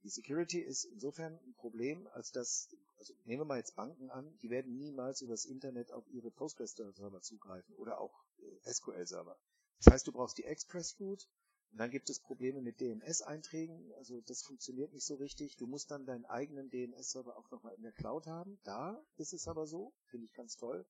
[0.03, 4.37] Die Security ist insofern ein Problem, als dass, also nehmen wir mal jetzt Banken an,
[4.41, 9.37] die werden niemals übers Internet auf ihre Postgres-Server zugreifen oder auch äh, SQL-Server.
[9.77, 11.25] Das heißt, du brauchst die Express-Route,
[11.73, 15.57] und dann gibt es Probleme mit DNS-Einträgen, also das funktioniert nicht so richtig.
[15.57, 18.59] Du musst dann deinen eigenen DNS-Server auch nochmal in der Cloud haben.
[18.63, 20.85] Da ist es aber so, finde ich ganz toll.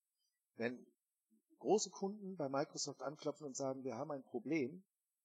[0.57, 0.85] Wenn
[1.59, 4.83] große Kunden bei Microsoft anklopfen und sagen, wir haben ein Problem,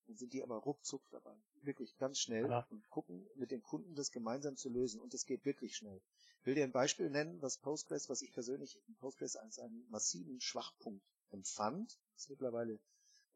[0.08, 1.36] dann sind die aber ruckzuck dabei.
[1.62, 2.66] Wirklich ganz schnell Ja.
[2.70, 5.00] und gucken mit den Kunden das gemeinsam zu lösen.
[5.00, 6.00] Und es geht wirklich schnell.
[6.40, 9.86] Ich will dir ein Beispiel nennen, was Postgres, was ich persönlich in Postgres als einen
[9.90, 11.98] massiven Schwachpunkt empfand.
[12.14, 12.80] Das ist mittlerweile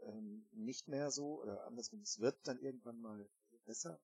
[0.01, 3.29] ähm, nicht mehr so, oder andersrum, es wird dann irgendwann mal
[3.67, 4.01] besser,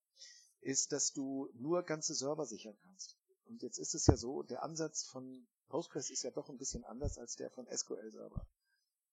[0.60, 3.16] ist, dass du nur ganze Server sichern kannst.
[3.46, 6.84] Und jetzt ist es ja so, der Ansatz von Postgres ist ja doch ein bisschen
[6.84, 8.46] anders als der von SQL-Server.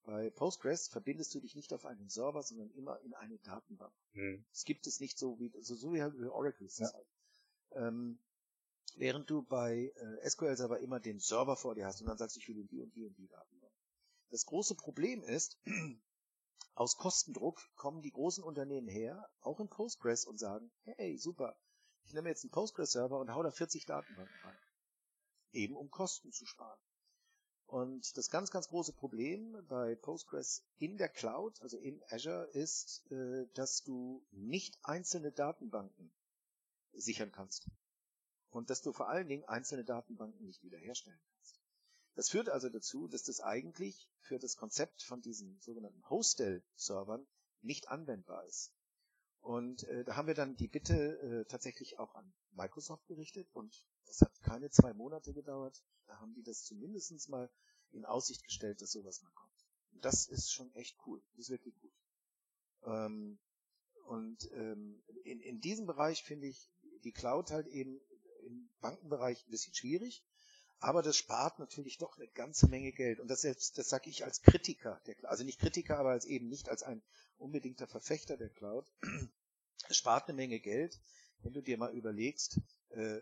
[0.05, 3.93] Bei Postgres verbindest du dich nicht auf einen Server, sondern immer in eine Datenbank.
[4.13, 4.45] Mhm.
[4.51, 6.93] Es gibt es nicht so wie, so, so wie halt bei Oracle ist Ja.
[6.93, 7.07] halt.
[7.71, 8.19] Ähm,
[8.97, 12.39] während du bei äh, SQL-Server immer den Server vor dir hast und dann sagst du,
[12.39, 13.73] ich will in die und die und die Datenbank.
[14.29, 15.59] Das große Problem ist,
[16.75, 21.57] aus Kostendruck kommen die großen Unternehmen her, auch in Postgres und sagen, hey, super,
[22.03, 24.59] ich nehme jetzt einen Postgres-Server und hau da 40 Datenbanken rein.
[25.51, 26.79] Eben um Kosten zu sparen.
[27.67, 33.09] Und das ganz, ganz große Problem bei Postgres in der Cloud, also in Azure, ist,
[33.11, 36.11] äh, dass du nicht einzelne Datenbanken
[36.93, 37.67] sichern kannst.
[38.49, 41.59] Und dass du vor allen Dingen einzelne Datenbanken nicht wiederherstellen kannst.
[42.13, 47.27] Das führt also dazu, dass das eigentlich für das Konzept von diesen sogenannten Hostel-Servern
[47.61, 48.71] nicht anwendbar ist.
[49.45, 53.85] Und äh, da haben wir dann die Bitte äh, tatsächlich auch an Microsoft gerichtet und
[54.07, 55.83] das hat keine zwei Monate gedauert.
[56.07, 57.47] Da haben die das zumindest mal
[57.91, 59.67] in Aussicht gestellt, dass sowas mal kommt.
[59.91, 61.21] Und das ist schon echt cool.
[61.33, 61.93] Das ist wirklich gut.
[62.85, 63.37] Ähm,
[64.07, 66.71] und ähm, in, in diesem Bereich finde ich
[67.03, 68.01] die Cloud halt eben
[68.47, 70.23] im Bankenbereich ein bisschen schwierig.
[70.85, 73.19] Aber das spart natürlich doch eine ganze Menge Geld.
[73.19, 75.15] Und das selbst, das sage ich als Kritiker der.
[75.23, 77.01] Also nicht Kritiker, aber als eben nicht als ein
[77.39, 78.85] unbedingter Verfechter der Cloud.
[79.89, 80.99] Es spart eine Menge Geld,
[81.41, 82.59] wenn du dir mal überlegst,
[82.89, 83.19] äh,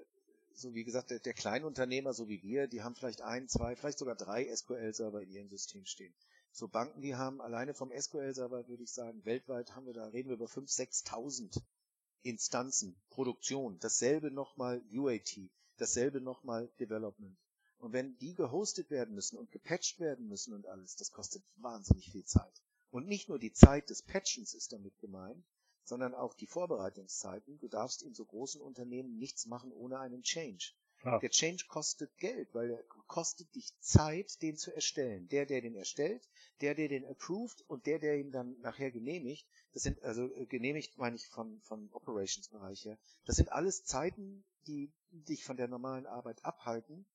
[0.54, 4.00] so wie gesagt, der, der Kleinunternehmer, so wie wir, die haben vielleicht ein, zwei, vielleicht
[4.00, 6.14] sogar drei SQL-Server in ihrem System stehen.
[6.52, 10.28] So Banken, die haben alleine vom SQL-Server, würde ich sagen, weltweit haben wir da, reden
[10.28, 11.62] wir über 5.000, 6.000
[12.24, 15.40] Instanzen, Produktion, dasselbe nochmal UAT,
[15.78, 17.38] dasselbe nochmal Development.
[17.84, 22.10] Und wenn die gehostet werden müssen und gepatcht werden müssen und alles, das kostet wahnsinnig
[22.12, 22.62] viel Zeit.
[22.92, 25.46] Und nicht nur die Zeit des Patchens ist damit gemeint,
[25.84, 27.60] sondern auch die Vorbereitungszeiten.
[27.60, 30.72] Du darfst in so großen Unternehmen nichts machen ohne einen Change.
[31.02, 31.20] Klar.
[31.20, 35.28] Der Change kostet Geld, weil er kostet dich Zeit, den zu erstellen.
[35.28, 36.26] Der, der den erstellt,
[36.62, 39.46] der, der den approved und der, der ihn dann nachher genehmigt.
[39.74, 42.98] Das sind also äh, genehmigt, meine ich, von, von Operations-Bereich her.
[43.26, 47.06] Das sind alles Zeiten, die dich von der normalen Arbeit abhalten.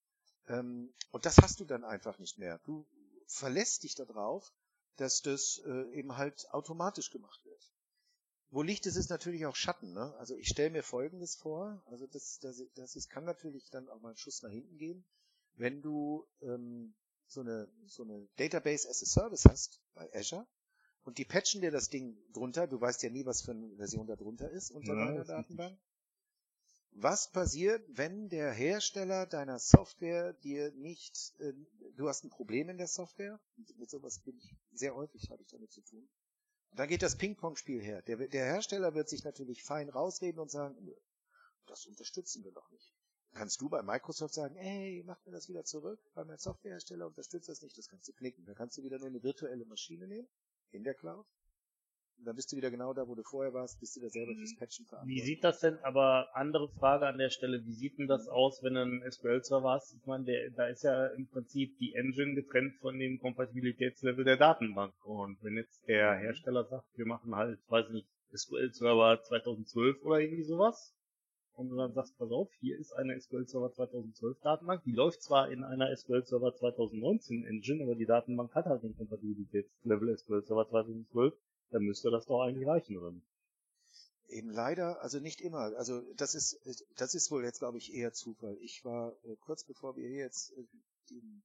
[0.49, 2.59] Ähm, und das hast du dann einfach nicht mehr.
[2.65, 2.87] Du
[3.27, 4.53] verlässt dich darauf,
[4.97, 7.73] dass das äh, eben halt automatisch gemacht wird.
[8.51, 9.93] Wo Licht ist, ist natürlich auch Schatten.
[9.93, 10.15] Ne?
[10.19, 11.83] Also ich stelle mir Folgendes vor.
[11.87, 15.05] Also das, das, das ist, kann natürlich dann auch mal ein Schuss nach hinten gehen,
[15.55, 16.95] wenn du ähm,
[17.27, 20.47] so eine so eine Database as a Service hast bei Azure
[21.03, 22.67] und die patchen dir das Ding drunter.
[22.67, 25.25] Du weißt ja nie, was für eine Version da drunter ist unter Ja, deiner.
[25.25, 25.79] Datenbank.
[26.93, 31.53] Was passiert, wenn der Hersteller deiner Software dir nicht, äh,
[31.97, 33.41] du hast ein Problem in der Software,
[33.77, 36.09] mit sowas bin ich sehr häufig, habe ich damit zu tun.
[36.71, 38.03] Und dann geht das Ping-Pong-Spiel her.
[38.03, 40.77] Der, der Hersteller wird sich natürlich fein rausreden und sagen,
[41.67, 42.93] das unterstützen wir doch nicht.
[43.35, 47.49] Kannst du bei Microsoft sagen, hey, mach mir das wieder zurück, weil mein Softwarehersteller unterstützt
[47.49, 48.45] das nicht, das kannst du knicken.
[48.47, 50.29] Da kannst du wieder nur eine virtuelle Maschine nehmen,
[50.71, 51.27] in der Cloud.
[52.25, 54.57] Dann bist du wieder genau da, wo du vorher warst, bist du da selber fürs
[54.57, 55.23] Patchen verantwortlich.
[55.23, 58.63] Wie sieht das denn, aber andere Frage an der Stelle, wie sieht denn das aus,
[58.63, 59.95] wenn du einen SQL-Server hast?
[59.95, 64.37] Ich meine, der, da ist ja im Prinzip die Engine getrennt von dem Kompatibilitätslevel der
[64.37, 64.95] Datenbank.
[65.05, 70.21] Und wenn jetzt der Hersteller sagt, wir machen halt, weiß ich nicht, SQL-Server 2012 oder
[70.21, 70.95] irgendwie sowas,
[71.59, 75.23] und du dann sagst, pass auf, hier ist eine SQL Server 2012 Datenbank, die läuft
[75.23, 80.43] zwar in einer SQL Server 2019 Engine, aber die Datenbank hat halt den Kompatibilitätslevel SQL
[80.43, 81.35] Server 2012,
[81.71, 83.27] dann müsste das doch eigentlich reichen, oder nicht?
[84.29, 85.75] Eben leider, also nicht immer.
[85.77, 86.61] Also das ist,
[86.97, 88.59] das ist wohl jetzt, glaube ich, eher Zufall.
[88.61, 90.65] Ich war äh, kurz bevor wir hier jetzt äh,
[91.11, 91.43] den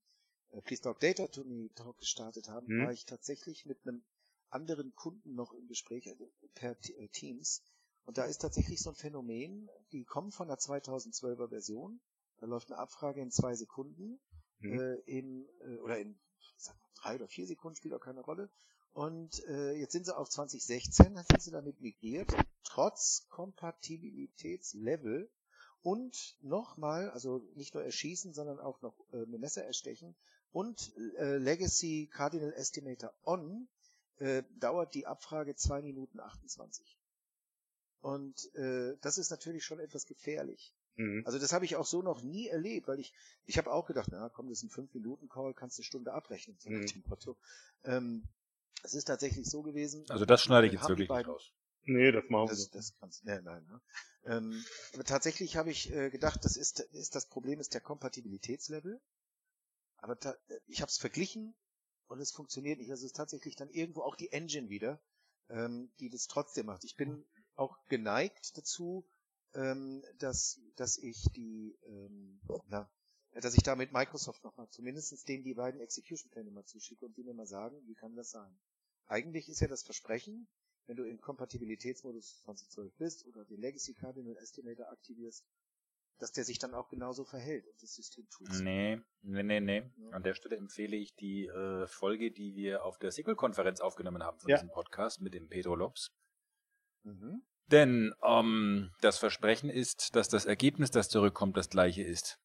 [0.52, 2.80] äh, Please Talk Data to Me Talk gestartet haben, Hm.
[2.80, 4.04] war ich tatsächlich mit einem
[4.50, 7.64] anderen Kunden noch im Gespräch also per äh, Teams.
[8.06, 12.02] Und da ist tatsächlich so ein Phänomen, die kommen von der 2012er Version,
[12.40, 14.20] da läuft eine Abfrage in zwei Sekunden,
[14.60, 14.80] Hm.
[14.80, 18.22] äh, in, äh, oder in ich sag mal, drei oder vier Sekunden, spielt auch keine
[18.22, 18.50] Rolle.
[18.94, 22.32] Und äh, jetzt sind sie auf 2016, dann sind sie damit migriert,
[22.64, 25.30] trotz Kompatibilitätslevel
[25.82, 30.16] und nochmal, also nicht nur erschießen, sondern auch noch äh, mit Messer erstechen
[30.52, 33.68] und äh, Legacy Cardinal Estimator on
[34.18, 37.00] äh, dauert die Abfrage 2 Minuten 28.
[38.02, 40.72] Und äh, das ist natürlich schon etwas gefährlich.
[40.98, 41.24] Mhm.
[41.26, 43.12] Also das habe ich auch so noch nie erlebt, weil ich,
[43.46, 46.56] ich habe auch gedacht, na komm, das ist ein 5-Minuten-Call, kannst du eine Stunde abrechnen,
[46.60, 46.86] so nach Mhm.
[46.86, 47.38] dem Motto.
[47.86, 48.24] Ähm,
[48.84, 50.06] es ist tatsächlich so gewesen.
[50.10, 51.52] Also das schneide ich wir jetzt wirklich nicht raus.
[51.86, 52.70] Nee, das machen wir Das, so.
[52.72, 53.66] das kannst nein, nein.
[53.66, 53.82] Ne?
[54.26, 59.02] Ähm, aber tatsächlich habe ich äh, gedacht, das ist, ist das Problem ist der Kompatibilitätslevel.
[59.98, 60.36] Aber ta
[60.68, 61.56] ich habe es verglichen
[62.08, 62.92] und es funktioniert nicht.
[62.92, 65.02] Also es ist tatsächlich dann irgendwo auch die Engine wieder,
[65.50, 66.84] ähm, die das trotzdem macht.
[66.84, 67.26] Ich bin
[67.56, 69.06] auch geneigt dazu,
[69.54, 72.90] ähm, dass, dass ich die, ähm, na,
[73.42, 77.24] dass ich da mit Microsoft nochmal zumindest denen die beiden Execution-Pläne mal zuschicke und die
[77.24, 78.56] mir mal sagen, wie kann das sein?
[79.08, 80.48] Eigentlich ist ja das Versprechen,
[80.88, 85.46] wenn du im Kompatibilitätsmodus 2012 bist oder den Legacy Cardinal Estimator aktivierst,
[86.20, 88.50] dass der sich dann auch genauso verhält und das System tut.
[88.62, 89.84] Nee, nee, nee, nee.
[89.98, 90.10] Ja.
[90.12, 94.40] An der Stelle empfehle ich die äh, Folge, die wir auf der SQL-Konferenz aufgenommen haben
[94.40, 94.58] von Ja.
[94.58, 96.12] diesem Podcast mit dem Pedro Lopes.
[97.04, 97.44] Mhm.
[97.68, 102.38] Denn ähm, das Versprechen ist, dass das Ergebnis, das zurückkommt, das gleiche ist.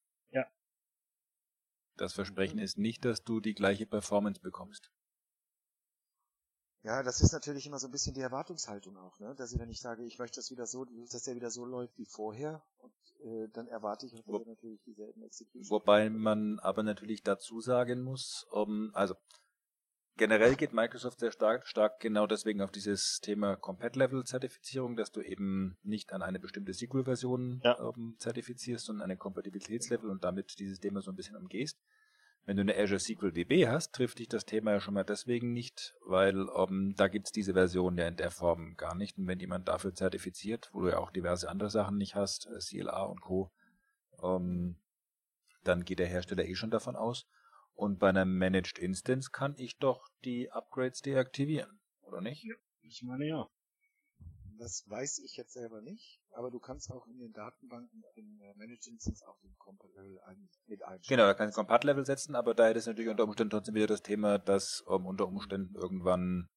[1.98, 4.90] Das Versprechen ist nicht, dass du die gleiche Performance bekommst.
[6.84, 9.34] Ja, das ist natürlich immer so ein bisschen die Erwartungshaltung auch, ne?
[9.36, 11.98] Dass ich, wenn ich sage, ich möchte das wieder so, dass der wieder so läuft
[11.98, 12.92] wie vorher, und
[13.24, 15.68] äh, dann erwarte ich, Wo- natürlich dieselben Execution.
[15.70, 19.16] Wobei man aber natürlich dazu sagen muss, um, also
[20.18, 25.78] generell geht Microsoft sehr stark, stark genau deswegen auf dieses Thema Compat-Level-Zertifizierung, dass du eben
[25.82, 27.78] nicht an eine bestimmte SQL-Version Ja.
[27.80, 31.80] ähm, zertifizierst, sondern eine Kompatibilitätslevel und damit dieses Thema so ein bisschen umgehst.
[32.44, 35.52] Wenn du eine Azure SQL DB hast, trifft dich das Thema ja schon mal deswegen
[35.52, 39.18] nicht, weil ähm, da gibt's diese Version ja in der Form gar nicht.
[39.18, 42.58] Und wenn jemand dafür zertifiziert, wo du ja auch diverse andere Sachen nicht hast, äh,
[42.58, 43.50] CLA und Co.,
[44.22, 44.76] ähm,
[45.62, 47.26] dann geht der Hersteller eh schon davon aus.
[47.78, 52.44] Und bei einer Managed Instance kann ich doch die Upgrades deaktivieren, oder nicht?
[52.82, 53.48] Ich meine ja.
[54.58, 58.88] Das weiß ich jetzt selber nicht, aber du kannst auch in den Datenbanken in Managed
[58.88, 61.18] Instance auch den Compat-Level ein, mit einstellen.
[61.18, 63.86] Genau, da kann ich Compat-Level setzen, aber da hätte es natürlich unter Umständen trotzdem wieder
[63.86, 66.48] das Thema, dass ähm, unter Umständen irgendwann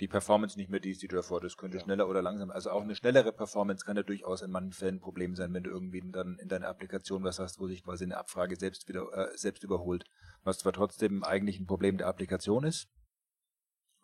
[0.00, 1.56] die Performance nicht mehr die ist, die du davor hattest.
[1.56, 1.84] Könnte Ja.
[1.84, 2.50] schneller oder langsam.
[2.50, 5.62] Also auch eine schnellere Performance kann ja durchaus in manchen Fällen ein Problem sein, wenn
[5.62, 9.06] du irgendwie dann in deiner Applikation was hast, wo sich quasi eine Abfrage selbst wieder
[9.12, 10.04] äh, selbst überholt.
[10.42, 12.88] Was zwar trotzdem eigentlich ein Problem der Applikation ist,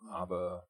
[0.09, 0.67] aber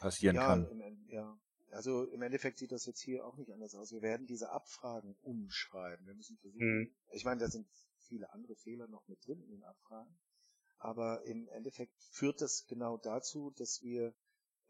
[0.00, 0.66] passieren ja, kann.
[0.66, 1.38] Im, ja,
[1.70, 3.92] also im Endeffekt sieht das jetzt hier auch nicht anders aus.
[3.92, 6.06] Wir werden diese Abfragen umschreiben.
[6.06, 6.94] Wir müssen versuchen, Mhm.
[7.12, 7.66] ich meine, da sind
[8.08, 10.18] viele andere Fehler noch mit drin in den Abfragen,
[10.82, 14.14] aber im Endeffekt führt das genau dazu, dass wir,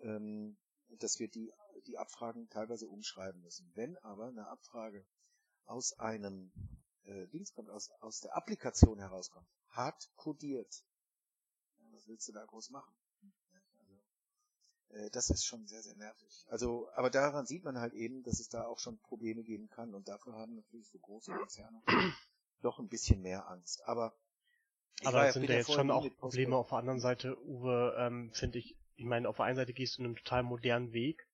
[0.00, 0.58] ähm,
[0.88, 1.52] dass wir die,
[1.86, 3.70] die Abfragen teilweise umschreiben müssen.
[3.74, 5.06] Wenn aber eine Abfrage
[5.64, 6.52] aus einem
[7.04, 10.84] äh, Dings kommt, aus, aus der Applikation herauskommt, hart codiert,
[11.78, 12.94] ja, was willst du da groß machen?
[13.78, 14.02] Also,
[14.90, 16.44] äh, das ist schon sehr, sehr nervig.
[16.50, 19.94] Also, aber daran sieht man halt eben, dass es da auch schon Probleme geben kann
[19.94, 21.82] und dafür haben natürlich so große Konzerne
[22.60, 23.82] doch ein bisschen mehr Angst.
[23.86, 24.14] Aber
[25.00, 28.30] ich Aber das sind ja jetzt schon auch Probleme auf der anderen Seite, Uwe, ähm,
[28.32, 28.76] finde ich.
[28.96, 31.26] Ich meine, auf der einen Seite gehst du einen total modernen Weg,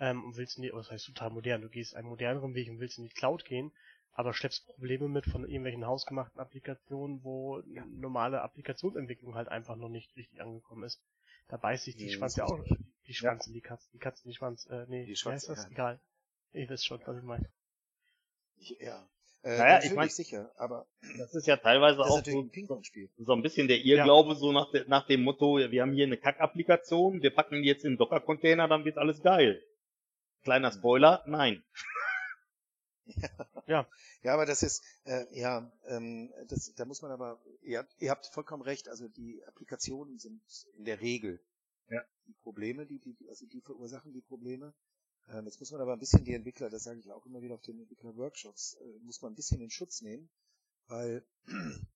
[0.00, 2.80] ähm, und willst in die, was heißt total modern, du gehst einen moderneren Weg und
[2.80, 3.72] willst in die Cloud gehen,
[4.12, 7.84] aber schleppst Probleme mit von irgendwelchen hausgemachten Applikationen, wo ja.
[7.86, 11.02] normale Applikationsentwicklung halt einfach noch nicht richtig angekommen ist.
[11.48, 12.64] Da beißt sich die nee, Schwanz ja auch,
[13.06, 13.52] die Schwanz ja.
[13.52, 15.64] die Katze, die Katze, die Schwanz, äh, nee, die Schwanz, ist das?
[15.64, 15.70] Ja.
[15.70, 16.00] Egal.
[16.52, 17.48] Ihr wisst schon, was ich meine.
[18.56, 19.08] Ja.
[19.46, 22.50] Äh, naja, ich meine, sicher, aber das ist ja teilweise auch so, ein
[23.16, 24.34] so, ein bisschen der Irrglaube, ja.
[24.34, 27.84] so nach, de, nach dem Motto, wir haben hier eine Kack-Applikation, wir packen die jetzt
[27.84, 29.62] in Docker-Container, dann wird alles geil.
[30.42, 31.62] Kleiner Spoiler, nein.
[33.04, 33.28] Ja.
[33.68, 33.88] ja.
[34.24, 38.26] Ja, aber das ist, äh, ja, ähm, das, da muss man aber, ihr, ihr habt
[38.26, 40.42] vollkommen recht, also die Applikationen sind
[40.76, 41.40] in der Regel
[41.88, 42.02] ja.
[42.26, 44.74] die Probleme, die, die, also die verursachen die Probleme.
[45.28, 47.54] Ähm, jetzt muss man aber ein bisschen die Entwickler, das sage ich auch immer wieder
[47.54, 50.30] auf den Entwickler-Workshops, äh, muss man ein bisschen in Schutz nehmen,
[50.86, 51.26] weil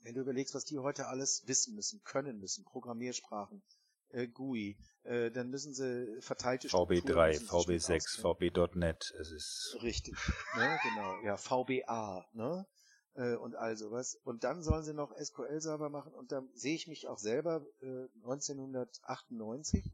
[0.00, 3.62] wenn du überlegst, was die heute alles wissen müssen, können müssen, Programmiersprachen,
[4.10, 10.14] äh, GUI, äh, dann müssen sie verteilte VB3, VB6, VB.NET, es ist richtig,
[10.56, 12.66] ne, genau, ja VBA, ne,
[13.14, 14.14] äh, und all sowas.
[14.22, 18.06] Und dann sollen sie noch SQL-Server machen und dann sehe ich mich auch selber äh,
[18.22, 19.84] 1998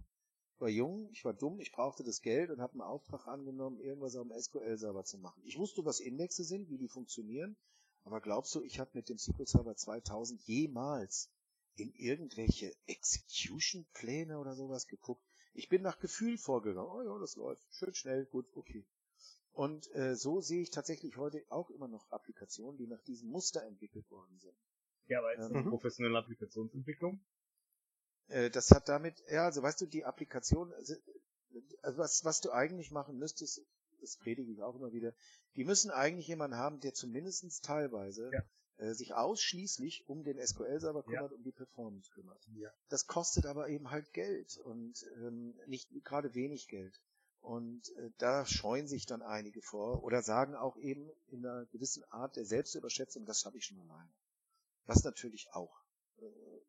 [0.58, 4.16] war jung, ich war dumm, ich brauchte das Geld und habe einen Auftrag angenommen, irgendwas
[4.16, 5.42] auf dem SQL-Server zu machen.
[5.44, 7.56] Ich wusste, was Indexe sind, wie die funktionieren,
[8.04, 11.30] aber glaubst du, ich habe mit dem SQL Server 2000 jemals
[11.76, 15.24] in irgendwelche Execution-Pläne oder sowas geguckt?
[15.54, 16.90] Ich bin nach Gefühl vorgegangen.
[16.90, 17.62] Oh ja, das läuft.
[17.70, 18.84] Schön schnell, gut, okay.
[19.52, 23.62] Und äh, so sehe ich tatsächlich heute auch immer noch Applikationen, die nach diesem Muster
[23.64, 24.56] entwickelt worden sind.
[25.06, 27.24] Ja, aber ist ähm, professionelle Applikationsentwicklung?
[28.28, 30.94] Äh, das hat damit, ja, also weißt du, die Applikation, also,
[31.82, 33.62] also was, was du eigentlich machen müsstest,
[34.00, 35.12] das predige ich auch immer wieder,
[35.56, 38.42] die müssen eigentlich jemanden haben, der zumindestens teilweise ja.
[38.84, 41.36] äh, sich ausschließlich um den SQL-Server kümmert, ja.
[41.36, 42.42] um die Performance kümmert.
[42.54, 42.70] Ja.
[42.88, 47.00] Das kostet aber eben halt Geld und ähm, nicht gerade wenig Geld.
[47.40, 52.02] Und äh, da scheuen sich dann einige vor oder sagen auch eben in einer gewissen
[52.04, 54.10] Art der Selbstüberschätzung, das schaffe ich schon alleine.
[54.86, 55.78] Was natürlich auch
[56.18, 56.60] äh,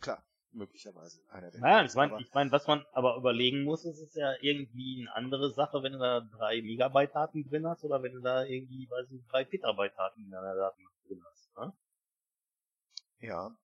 [0.00, 0.24] klar
[0.54, 1.60] möglicherweise einer der.
[1.60, 5.14] Naja, ich meine, ich mein, was man aber überlegen muss, ist es ja irgendwie eine
[5.14, 8.88] andere Sache, wenn du da drei Megabyte Daten drin hast oder wenn du da irgendwie,
[8.90, 11.56] weiß ich, drei Petabyte Daten in deiner Daten drin hast.
[11.56, 11.72] Ne?
[13.20, 13.56] Ja.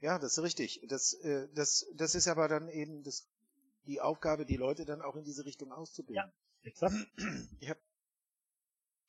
[0.00, 0.80] Ja, das ist richtig.
[0.88, 3.28] Das, äh, das, das ist aber dann eben das,
[3.86, 6.24] die Aufgabe, die Leute dann auch in diese Richtung auszubilden.
[6.24, 6.32] Ja,
[6.62, 6.94] exakt.
[7.60, 7.78] Ich hab,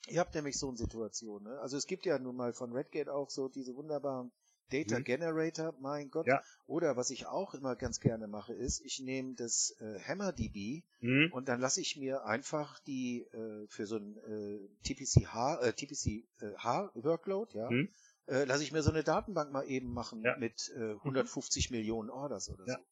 [0.07, 1.59] ihr habt nämlich so eine Situation, ne?
[1.59, 4.31] Also es gibt ja nun mal von Redgate auch so diese wunderbaren
[4.69, 5.03] Data mhm.
[5.03, 6.27] Generator, mein Gott.
[6.27, 6.41] Ja.
[6.65, 11.29] Oder was ich auch immer ganz gerne mache, ist, ich nehme das äh, HammerDB mhm.
[11.31, 17.57] und dann lasse ich mir einfach die äh, für so ein äh, TPC-H, äh, TPC-H-Workload,
[17.57, 17.89] äh, ja, mhm.
[18.27, 20.35] äh, lasse ich mir so eine Datenbank mal eben machen ja.
[20.37, 21.77] mit äh, 150 mhm.
[21.77, 22.75] Millionen Orders oder ja.
[22.75, 22.83] so.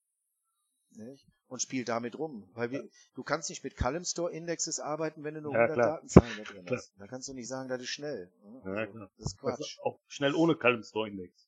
[0.97, 1.25] Nicht?
[1.47, 2.49] Und spiel damit rum.
[2.53, 5.87] Weil wir, du kannst nicht mit Column Store Indexes arbeiten, wenn du nur 100 klar.
[5.95, 6.93] Datenzahlen da drin hast.
[6.97, 8.31] Da kannst du nicht sagen, das ist schnell.
[8.43, 8.61] Ne?
[8.63, 9.11] Also, ja, klar.
[9.17, 9.59] Das ist Quatsch.
[9.59, 11.47] Also auch schnell ohne Column Store Index.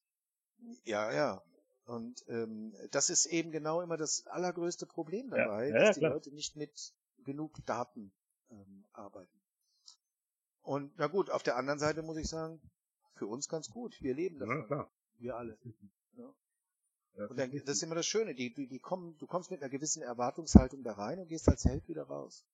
[0.84, 1.44] Ja, ja.
[1.86, 6.02] Und ähm, das ist eben genau immer das allergrößte Problem dabei, ja, ja, dass die
[6.02, 6.14] klar.
[6.14, 6.94] Leute nicht mit
[7.24, 8.12] genug Daten
[8.50, 9.42] ähm, arbeiten.
[10.62, 12.60] Und na gut, auf der anderen Seite muss ich sagen,
[13.14, 13.96] für uns ganz gut.
[14.02, 14.58] Wir leben davon.
[14.58, 14.92] Ja, klar.
[15.18, 15.58] Wir alle.
[16.18, 17.26] Ja.
[17.26, 19.70] Und dann, das ist immer das Schöne, die, die, die kommen, du kommst mit einer
[19.70, 22.46] gewissen Erwartungshaltung da rein und gehst als Held wieder raus.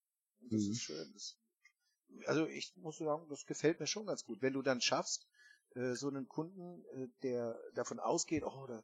[0.42, 0.72] Und das mhm.
[0.72, 1.12] ist schön.
[1.14, 1.38] Das,
[2.28, 4.42] also ich muss sagen, das gefällt mir schon ganz gut.
[4.42, 5.28] Wenn du dann schaffst,
[5.76, 8.84] äh, so einen Kunden, äh, der davon ausgeht, oh, da,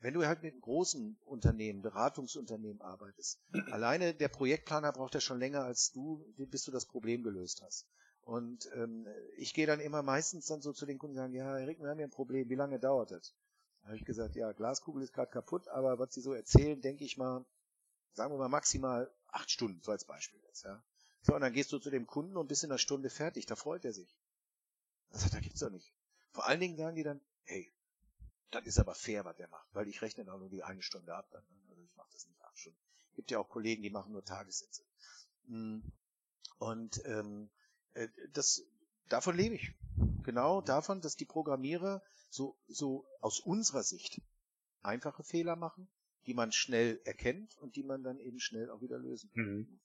[0.00, 3.40] wenn du halt mit einem großen Unternehmen, Beratungsunternehmen arbeitest,
[3.70, 7.86] alleine der Projektplaner braucht ja schon länger als du, bis du das Problem gelöst hast.
[8.22, 9.06] Und ähm,
[9.36, 11.88] ich gehe dann immer meistens dann so zu den Kunden und sagen, ja, Erik, wir
[11.88, 13.34] haben hier ein Problem, wie lange dauert das?
[13.82, 17.04] Da habe ich gesagt, ja, Glaskugel ist gerade kaputt, aber was sie so erzählen, denke
[17.04, 17.44] ich mal,
[18.14, 20.82] sagen wir mal maximal acht Stunden, so als Beispiel jetzt, ja.
[21.20, 23.56] So, und dann gehst du zu dem Kunden und bist in einer Stunde fertig, da
[23.56, 24.16] freut er sich.
[25.14, 25.92] Das sagt, da gibt's doch nicht.
[26.32, 27.72] Vor allen Dingen sagen die dann, hey,
[28.50, 31.14] das ist aber fair, was der macht, weil ich rechne auch nur die eine Stunde
[31.14, 31.28] ab.
[31.30, 31.44] Dann.
[31.68, 32.78] Also ich mache das nicht acht Stunden.
[33.14, 34.82] Gibt ja auch Kollegen, die machen nur Tagessätze.
[35.46, 35.84] Hm.
[36.58, 37.48] Und ähm,
[37.92, 38.64] äh, das
[39.08, 39.72] davon lebe ich.
[40.24, 44.20] Genau davon, dass die Programmierer so, so aus unserer Sicht
[44.82, 45.86] einfache Fehler machen,
[46.26, 49.44] die man schnell erkennt und die man dann eben schnell auch wieder lösen kann.
[49.44, 49.80] Mhm.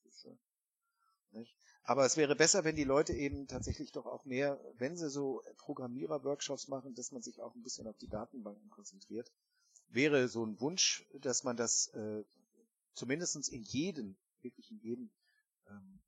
[1.83, 5.41] Aber es wäre besser, wenn die Leute eben tatsächlich doch auch mehr, wenn sie so
[5.57, 9.31] Programmierer-Workshops machen, dass man sich auch ein bisschen auf die Datenbanken konzentriert.
[9.87, 12.23] Wäre so ein Wunsch, dass man das äh,
[12.93, 15.09] zumindest in jedem, wirklich in jedem
[15.67, 15.99] ähm,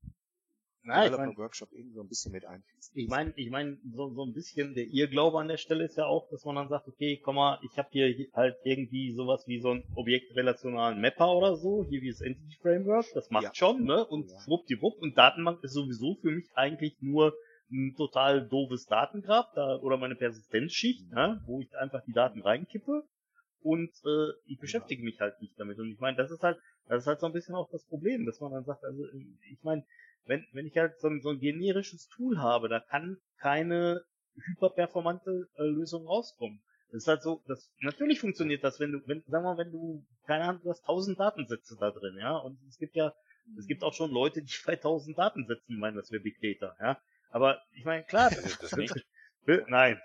[0.83, 2.97] Na, ich mein- Workshop irgendwie so ein bisschen mit einfließen.
[2.97, 6.05] Ich meine, ich meine, so, so ein bisschen der Irrglaube an der Stelle ist ja
[6.05, 9.59] auch, dass man dann sagt, okay, komm mal, ich habe hier halt irgendwie sowas wie
[9.59, 13.53] so ein objektrelationalen Mapper oder so, hier wie das Entity Framework, das macht Ja.
[13.53, 14.05] schon, ne?
[14.07, 14.39] Und Ja.
[14.39, 17.35] schwuppdiwupp, und Datenbank ist sowieso für mich eigentlich nur
[17.71, 21.15] ein total doofes Datengrab da, oder meine Persistenzschicht, Mhm.
[21.15, 21.41] ne?
[21.45, 23.03] wo ich einfach die Daten reinkippe
[23.61, 25.77] und äh, ich beschäftige mich halt nicht damit.
[25.79, 28.25] Und ich meine, das ist halt, das ist halt so ein bisschen auch das Problem,
[28.25, 29.03] dass man dann sagt, also
[29.49, 29.85] ich meine,
[30.25, 34.03] wenn, wenn ich halt so ein, so ein generisches Tool habe, da kann keine
[34.35, 36.61] hyperperformante äh, Lösung rauskommen.
[36.91, 39.71] Das ist halt so, das, natürlich funktioniert das, wenn du, wenn, sagen wir mal, wenn
[39.71, 43.13] du, keine Ahnung, du hast tausend Datensätze da drin, ja, und es gibt ja,
[43.57, 47.01] es gibt auch schon Leute, die bei tausend Datensätzen meinen, das wäre Big Data, ja.
[47.29, 48.93] Aber ich meine, klar, Ist das nicht?
[49.67, 50.01] nein,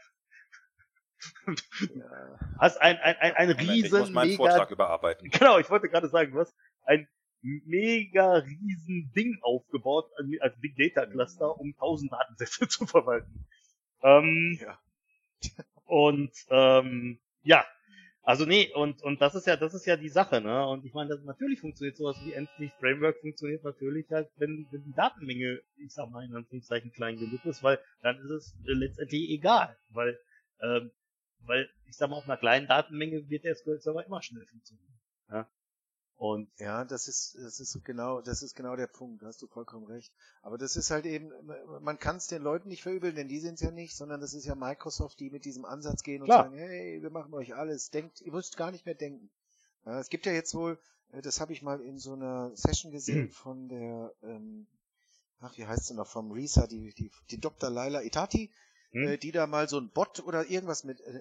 [1.95, 5.31] Ja, hast ein, ein, ein, ein Moment, ich riesen, muss meinen Vortrag überarbeiten.
[5.39, 7.09] Genau, ich wollte gerade sagen, du hast ein
[7.43, 13.47] mega riesen Ding aufgebaut äh, als Big Data Cluster, um 1000 Datensätze zu verwalten.
[14.03, 14.79] Ähm, ja.
[15.85, 17.65] und ähm, ja,
[18.23, 20.67] also nee, und und das ist ja das ist ja die Sache, ne?
[20.67, 24.83] Und ich meine, das, natürlich funktioniert sowas wie Entity Framework funktioniert natürlich halt, wenn, wenn
[24.83, 28.73] die Datenmenge, ich sag mal in Anführungszeichen klein genug ist, weil dann ist es äh,
[28.73, 30.19] letztendlich egal, weil
[30.61, 30.91] ähm,
[31.47, 34.99] weil ich sag mal auf einer kleinen Datenmenge wird der SQL-Server immer schnell funktionieren.
[35.31, 35.49] Ja?
[36.17, 39.47] Und Ja, das ist, das ist genau, das ist genau der Punkt, da hast du
[39.47, 40.15] vollkommen recht.
[40.41, 41.31] Aber das ist halt eben,
[41.83, 44.33] man kann es den Leuten nicht verübeln, denn die sind es ja nicht, sondern das
[44.33, 46.45] ist ja Microsoft, die mit diesem Ansatz gehen und Klar.
[46.45, 49.31] sagen, hey, wir machen euch alles, denkt, ihr müsst gar nicht mehr denken.
[49.85, 50.79] Ja, es gibt ja jetzt wohl,
[51.13, 54.67] äh, das habe ich mal in so einer Session gesehen von der, ähm,
[55.41, 57.69] ach, wie heißt sie noch, vom Risa, die, die, die Dr.
[57.69, 58.51] Laila Itati,
[58.93, 59.13] Hm?
[59.13, 61.21] äh, die da mal so ein Bot oder irgendwas mit, äh,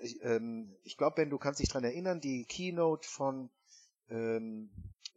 [0.00, 3.50] ich, ähm, ich glaube, Ben, du kannst dich dran erinnern, die Keynote von,
[4.10, 4.70] ähm,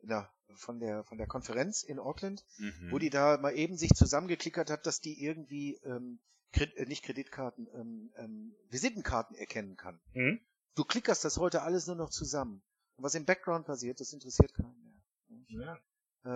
[0.03, 2.91] na, von der, von der Konferenz in Auckland, Mhm.
[2.91, 6.20] wo die da mal eben sich zusammengeklickert hat, dass die irgendwie, ähm,
[6.52, 9.99] Kred äh, nicht Kreditkarten, ähm, ähm, Visitenkarten erkennen kann.
[10.14, 10.40] hm?
[10.76, 12.61] Du klickerst das heute alles nur noch zusammen.
[12.95, 15.45] Und was im Background passiert, das interessiert keinen mehr.
[15.48, 15.80] ja.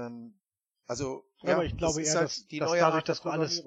[0.07, 0.35] Ähm,
[0.85, 3.07] also, Ja, ja, aber ich glaube das eher, halt dass- die dass neue dadurch, Art
[3.07, 3.63] der dass du alles-.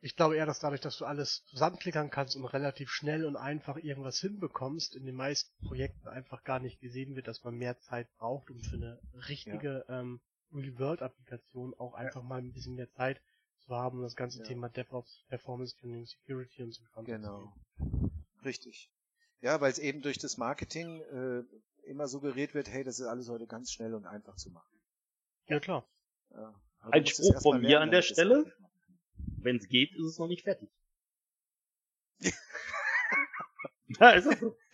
[0.00, 3.76] Ich glaube eher, dass dadurch, dass du alles zusammenklickern kannst und relativ schnell und einfach
[3.76, 8.08] irgendwas hinbekommst, in den meisten Projekten einfach gar nicht gesehen wird, dass man mehr Zeit
[8.16, 10.20] braucht, um für eine richtige ähm,
[10.52, 13.20] Real-World-Applikation auch einfach mal ein bisschen mehr Zeit
[13.58, 14.44] zu haben, um das ganze Ja.
[14.44, 17.52] Thema DevOps, Performance Tuning, Security und so Genau.
[18.44, 18.90] Richtig.
[19.40, 21.42] Ja, weil es eben durch das Marketing äh,
[21.88, 24.80] immer suggeriert wird, hey, das ist alles heute ganz schnell und einfach zu machen.
[25.46, 25.88] Ja klar.
[26.30, 26.54] Ja.
[26.80, 28.52] Aber Ein Spruch von mir an der Stelle.
[29.42, 30.68] Wenn es geht, ist es noch nicht fertig.
[34.00, 34.56] ja, ist das so.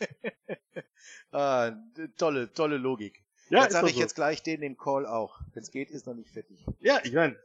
[1.33, 1.73] Ah,
[2.17, 3.25] tolle, tolle Logik.
[3.51, 4.01] Ja, sage doch ich so.
[4.01, 5.41] jetzt gleich den im Call auch.
[5.53, 6.65] Wenn es geht, ist noch nicht fertig.
[6.79, 7.37] Ja, ich meine.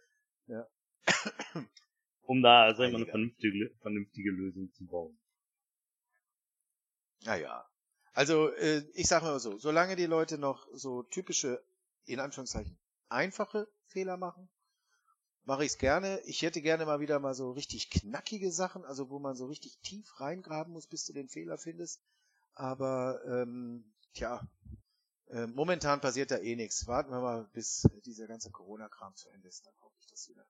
[0.45, 0.67] Ja.
[2.21, 3.11] um da also immer eine Heiliger.
[3.11, 5.17] vernünftige, vernünftige Lösung zu bauen.
[7.23, 7.67] Naja.
[8.13, 11.63] Also, äh, ich sage mal so, solange die Leute noch so typische,
[12.05, 12.77] in Anführungszeichen,
[13.09, 14.49] einfache Fehler machen,
[15.49, 16.21] mache ich es gerne.
[16.25, 19.79] Ich hätte gerne mal wieder mal so richtig knackige Sachen, also wo man so richtig
[19.79, 22.03] tief reingraben muss, bis du den Fehler findest.
[22.53, 24.47] Aber ähm, tja,
[25.29, 26.85] äh, momentan passiert da eh nichts.
[26.85, 30.45] Warten wir mal, bis dieser ganze Corona-Kram zu Ende ist, dann hoffe ich, dass wieder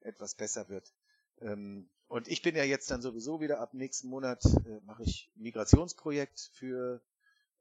[0.00, 0.92] etwas besser wird.
[1.40, 5.32] Ähm, und ich bin ja jetzt dann sowieso wieder ab nächsten Monat äh, mache ich
[5.34, 7.00] Migrationsprojekt für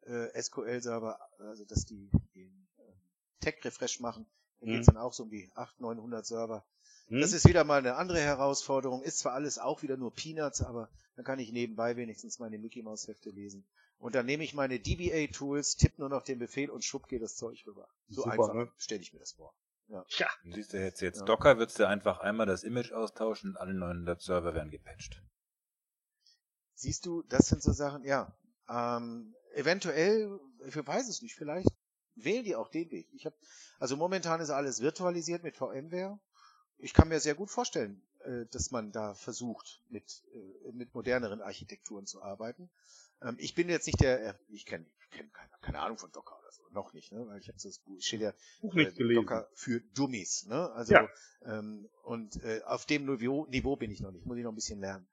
[0.01, 2.91] äh, SQL-Server, also dass die den äh,
[3.39, 4.25] Tech-Refresh machen.
[4.61, 4.73] Da Mhm.
[4.73, 6.65] geht's dann auch so um die 800, 900 Server.
[7.07, 7.19] Hm?
[7.19, 9.01] Das ist wieder mal eine andere Herausforderung.
[9.03, 12.81] Ist zwar alles auch wieder nur Peanuts, aber dann kann ich nebenbei wenigstens meine Mickey
[12.81, 13.65] Maus Hefte lesen.
[13.99, 17.21] Und dann nehme ich meine DBA Tools, tippe nur noch den Befehl und schwupp geht
[17.21, 17.87] das Zeug rüber.
[18.09, 18.71] So Super, einfach ne?
[18.77, 19.53] stelle ich mir das vor.
[20.07, 21.25] Tja, Und siehst du jetzt, jetzt Ja.
[21.25, 25.21] Docker, würdest du einfach einmal das Image austauschen und alle 900 Server werden gepatcht.
[26.75, 28.35] Siehst du, das sind so Sachen, ja.
[28.69, 31.67] Ähm, eventuell, ich weiß es nicht, vielleicht
[32.23, 33.07] wählen die auch den Weg.
[33.13, 33.33] Ich hab,
[33.79, 36.19] also momentan ist alles virtualisiert mit VMware.
[36.77, 41.41] Ich kann mir sehr gut vorstellen, äh, dass man da versucht, mit, äh, mit moderneren
[41.41, 42.69] Architekturen zu arbeiten.
[43.21, 46.39] Ähm, ich bin jetzt nicht der, äh, ich kenne kenn keine, keine Ahnung von Docker
[46.39, 47.27] oder so, noch nicht, ne?
[47.27, 49.21] weil ich habe das Buch, steht ja Buch nicht äh, gelesen.
[49.21, 50.71] Docker für Dummies, ne?
[50.71, 51.09] Also Ja.
[51.43, 54.55] ähm, und äh, auf dem Niveau, Niveau bin ich noch nicht, muss ich noch ein
[54.55, 55.07] bisschen lernen.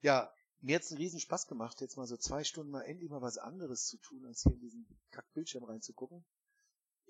[0.00, 3.22] Ja, mir hat's einen riesen Spaß gemacht, jetzt mal so zwei Stunden mal endlich mal
[3.22, 6.24] was anderes zu tun, als hier in diesen Kackbildschirm reinzugucken.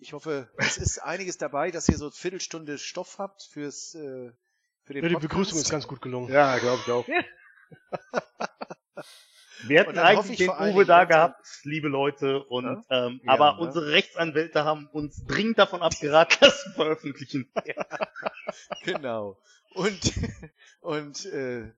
[0.00, 4.30] Ich hoffe, es ist einiges dabei, dass ihr so eine Viertelstunde Stoff habt fürs äh,
[4.84, 5.20] für den Ja, die Podcast.
[5.28, 6.32] Begrüßung ist ganz gut gelungen.
[6.32, 7.06] Ja, glaube ich auch.
[9.64, 13.60] Wir hätten eigentlich ich den Uwe da gehabt, liebe Leute, und ähm, Ja, aber ne?
[13.60, 17.52] unsere Rechtsanwälte haben uns dringend davon abgeraten, das zu veröffentlichen.
[18.84, 19.36] Genau.
[19.74, 20.12] Und,
[20.80, 21.70] und äh,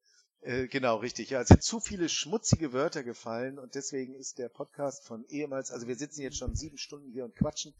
[0.42, 1.30] äh, genau, richtig.
[1.30, 5.72] Ja, es sind zu viele schmutzige Wörter gefallen und deswegen ist der Podcast von ehemals,
[5.72, 7.74] also wir sitzen jetzt schon sieben Stunden hier und quatschen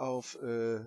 [0.00, 0.80] auf äh,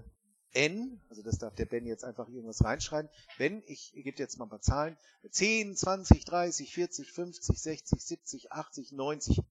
[0.54, 3.10] N, also das darf der Ben jetzt einfach irgendwas reinschreiben.
[3.38, 4.98] Ben, ich gebe dir jetzt mal ein paar Zahlen.
[5.30, 9.42] 10, 20, 30, 40, 50, 60, 70, 80, 90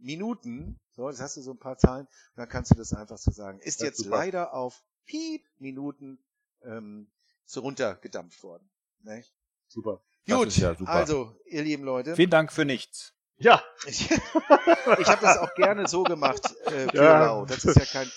[0.00, 0.78] Minuten.
[0.92, 2.06] So, jetzt hast du so ein paar Zahlen.
[2.06, 3.60] Und dann kannst du das einfach so sagen.
[3.60, 4.10] Ist Ja, jetzt super.
[4.10, 6.18] leider auf Piep Minuten
[6.62, 7.10] ähm,
[7.44, 8.70] so runtergedampft worden.
[9.02, 9.24] Ne?
[9.68, 10.02] Super.
[10.26, 10.90] Gut, ja super.
[10.90, 13.14] also, ihr lieben Leute, Vielen Dank für nichts.
[13.38, 14.18] Ja, ich, ich
[15.08, 17.44] habe das auch gerne so gemacht, äh, für Ja.
[17.46, 18.10] Das ist ja kein.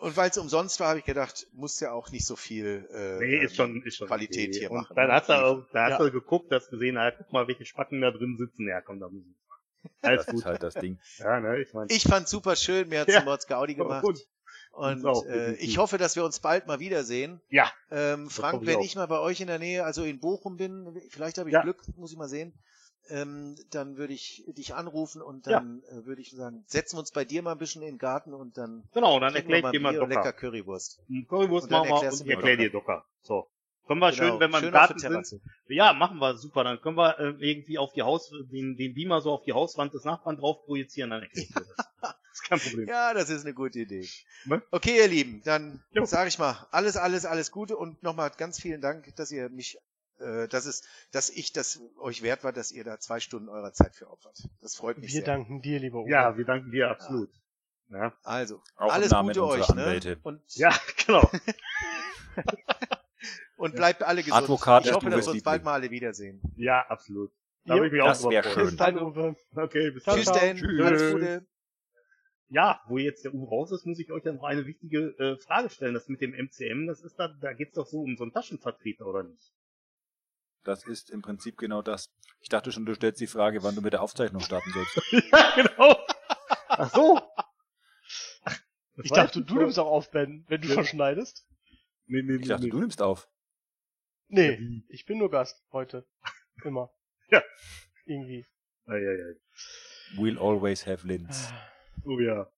[0.00, 3.18] Und weil es umsonst war, habe ich gedacht, muss ja auch nicht so viel äh,
[3.18, 4.58] nee, ist schon, ist schon Qualität okay.
[4.60, 4.94] hier Und machen.
[4.96, 6.04] Dann hast du, auch, da hast Ja.
[6.04, 8.68] du geguckt, hast gesehen, na, guck mal, welche Spacken da drin sitzen.
[8.68, 9.88] Ja, komm, da müssen wir.
[10.08, 10.40] Alles Das gut.
[10.40, 10.98] ist halt das Ding.
[11.18, 11.90] Ja, ne, ich meine.
[11.90, 13.20] Ich fand's super schön, mir hat's Ja.
[13.20, 13.24] ja.
[13.24, 14.02] Mords Gaudi gemacht.
[14.04, 14.18] Gut.
[14.72, 17.40] Und äh, ich hoffe, dass wir uns bald mal wiedersehen.
[17.48, 18.84] Ja, Ähm, Frank, ich wenn auch.
[18.84, 21.62] ich mal bei euch in der Nähe, also in Bochum bin, vielleicht habe ich Ja.
[21.62, 22.52] Glück, muss ich mal sehen,
[23.10, 27.12] ähm, dann würde ich dich anrufen und dann äh, würde ich sagen, setzen wir uns
[27.12, 29.80] bei dir mal ein bisschen in den Garten und dann genau, dann ich mal dir
[29.80, 30.32] mal Bier und lecker Docker.
[30.32, 31.00] Currywurst.
[31.08, 32.96] Ein Currywurst Und machen wir und ich erkläre dir Docker.
[32.96, 33.06] Docker.
[33.22, 33.48] So.
[33.88, 35.42] Können wir Genau, schön, wenn wir im schön auf Garten sind.
[35.68, 36.62] Ja, machen wir super.
[36.62, 39.94] Dann können wir äh, irgendwie auf die Haus, den, den Beamer so auf die Hauswand
[39.94, 41.76] des Nachbarn drauf projizieren, dann erkläre ich dir das.
[42.02, 42.86] das ist kein Problem.
[42.86, 44.06] Ja, das ist eine gute Idee.
[44.44, 44.62] Ne?
[44.70, 48.82] Okay, ihr Lieben, dann sage ich mal alles, alles, alles Gute und nochmal ganz vielen
[48.82, 49.78] Dank, dass ihr mich,
[50.20, 50.82] äh, dass es,
[51.12, 54.38] dass ich das euch wert war, dass ihr da zwei Stunden eurer Zeit für opfert.
[54.60, 55.34] Das freut mich Wir sehr.
[55.34, 56.10] danken dir, lieber Uwe.
[56.10, 57.30] Ja, wir danken dir absolut.
[57.90, 60.18] Ja, Also, Auch alles Namen Gute euch, ne?
[60.22, 60.74] Und, ja
[61.06, 61.30] genau.
[63.56, 64.42] und bleibt alle gesund.
[64.42, 66.42] Advokat ich hoffe, dass wir uns bald mal alle wiedersehen.
[66.56, 67.32] Ja, absolut.
[67.64, 68.54] Da Jo, ich mich auch das drüber wär freuen.
[68.54, 68.66] schön.
[68.66, 69.36] Bis dann, Uwe.
[69.56, 70.16] Okay, bis dann.
[70.16, 70.56] Tschüss, denn.
[70.56, 70.80] Tschüss.
[70.80, 71.46] Alles Gute.
[72.50, 75.36] Ja, wo jetzt der Uwe raus ist, muss ich euch dann noch eine wichtige äh,
[75.38, 75.94] Frage stellen.
[75.94, 79.06] Das mit dem MCM, das ist da, da geht's doch so um so einen Taschenvertreter,
[79.06, 79.52] oder nicht?
[80.68, 82.12] Das ist im Prinzip genau das.
[82.40, 85.00] Ich dachte schon, du stellst die Frage, wann du mit der Aufzeichnung starten sollst.
[85.32, 85.96] ja, genau.
[86.68, 87.18] Ach so.
[88.44, 88.60] Ach,
[89.02, 89.60] Ich dachte, du so.
[89.60, 90.74] nimmst auch auf, Ben, wenn du Ja.
[90.74, 91.46] schon schneidest.
[92.06, 92.70] Nee, nee, nee, Ich dachte, nee.
[92.70, 93.30] du nimmst auf.
[94.28, 96.06] Nee, ich bin nur Gast heute.
[96.62, 96.90] Immer.
[97.30, 97.42] Ja.
[98.04, 98.46] Irgendwie.
[98.86, 99.36] Ei, ei, ei.
[100.18, 101.50] We'll always have Linz.
[102.04, 102.50] Oh ja.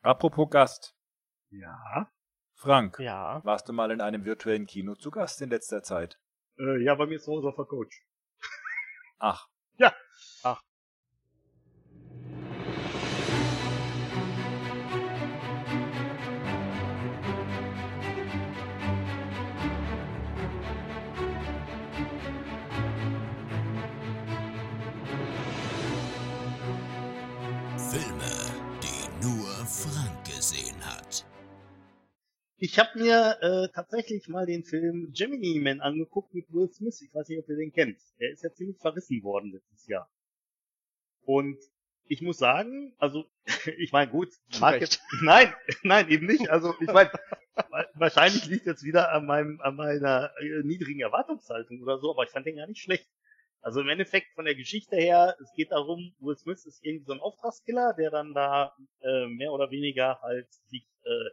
[0.00, 0.94] Apropos Gast.
[1.50, 2.10] Ja.
[2.54, 3.44] Frank, Ja.
[3.44, 6.18] warst du mal in einem virtuellen Kino zu Gast in letzter Zeit?
[6.58, 8.02] Äh, ja, bei mir ist zu Hause auf der.
[9.18, 9.48] Ach,
[10.42, 10.62] Filme,
[32.64, 37.02] Ich habe mir äh, tatsächlich mal den Film Gemini Man angeguckt mit Will Smith.
[37.02, 37.98] Ich weiß nicht, ob ihr den kennt.
[38.20, 40.08] Der ist ja ziemlich verrissen worden letztes Jahr.
[41.24, 41.58] Und
[42.04, 43.24] ich muss sagen, also
[43.78, 44.28] ich meine gut,
[44.60, 45.52] mag jetzt, nein,
[45.82, 46.50] nein, eben nicht.
[46.50, 47.10] Also ich meine,
[47.68, 52.22] wa- wahrscheinlich liegt jetzt wieder an meinem, an meiner äh, niedrigen Erwartungshaltung oder so, aber
[52.22, 53.08] ich fand den gar nicht schlecht.
[53.60, 57.12] Also im Endeffekt von der Geschichte her, es geht darum, Will Smith ist irgendwie so
[57.12, 61.30] ein Auftragskiller, der dann da äh, mehr oder weniger halt sich äh,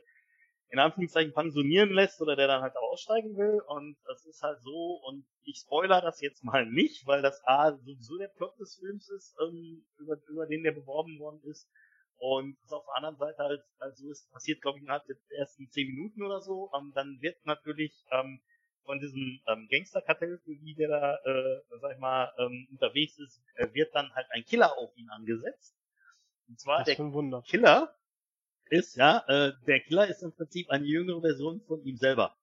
[0.69, 4.61] in Anführungszeichen pensionieren lässt oder der dann halt auch aussteigen will und das ist halt
[4.61, 8.77] so und ich spoiler das jetzt mal nicht, weil das A sowieso der Plot des
[8.79, 11.69] Films ist, ähm, über, über den der beworben worden ist
[12.17, 15.17] und das auf der anderen Seite halt, halt so ist, passiert glaube ich innerhalb der
[15.37, 18.41] ersten zehn Minuten oder so, ähm, dann wird natürlich ähm,
[18.89, 23.67] von diesem ähm, Gangsterkartell, die der da, äh, sag ich mal, ähm, unterwegs ist, äh,
[23.73, 25.75] wird dann halt ein Killer auf ihn angesetzt.
[26.47, 26.95] Und zwar der.
[27.43, 27.95] Killer
[28.69, 32.35] ist, ja, äh, der Killer ist im Prinzip eine jüngere Version von ihm selber.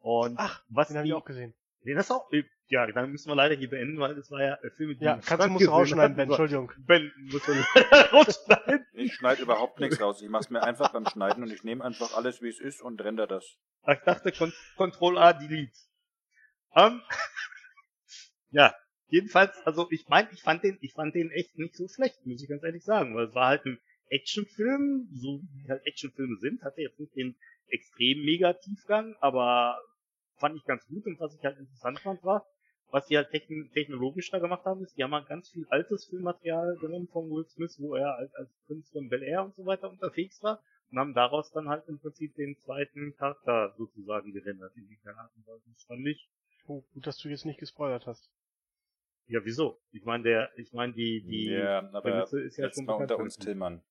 [0.00, 1.54] Und Ach, was Den habe ich auch gesehen.
[1.84, 4.42] den hast du auch, äh, ja, dann müssen wir leider hier beenden, weil das war
[4.42, 6.16] ja ein Film mit Ja, dem kannst du musst du rausschneiden.
[6.16, 6.72] Ben, Entschuldigung.
[6.86, 7.52] Ben, musst du
[8.12, 8.86] rausschneiden.
[8.92, 10.22] ich schneide überhaupt nichts raus.
[10.22, 13.00] Ich mach's mir einfach beim Schneiden und ich nehme einfach alles, wie es ist und
[13.02, 13.44] render das.
[13.88, 15.72] Ich dachte, Con Control A, Delete.
[16.76, 17.02] Ähm,
[18.50, 18.74] ja,
[19.08, 22.42] jedenfalls, also ich meine, ich fand den, ich fand den echt nicht so schlecht, muss
[22.42, 23.80] ich ganz ehrlich sagen, weil es war halt ein
[24.10, 27.36] Actionfilm, so wie halt Actionfilme sind, hatte jetzt nicht den
[27.68, 29.80] extrem mega Tiefgang, aber
[30.36, 32.46] fand ich ganz gut und was ich halt interessant fand war,
[32.90, 36.06] was die halt techn technologisch da gemacht haben, ist, die haben halt ganz viel altes
[36.06, 39.64] Filmmaterial genommen von Will Smith, wo er als, als Prinz von Bel Air und so
[39.64, 44.76] weiter unterwegs war und haben daraus dann halt im Prinzip den zweiten Charakter sozusagen gerendert
[44.76, 45.70] in die Art und Weise.
[45.72, 46.28] Das fand ich,
[46.70, 48.30] Oh, gut, dass du jetzt nicht gespoilert hast.
[49.26, 49.80] Ja, wieso?
[49.90, 52.94] Ich meine, der, ich meine, die, die ja, aber Prämisse ist ja jetzt schon mal
[52.94, 53.36] unter uns.
[53.36, 53.82] Tillmann.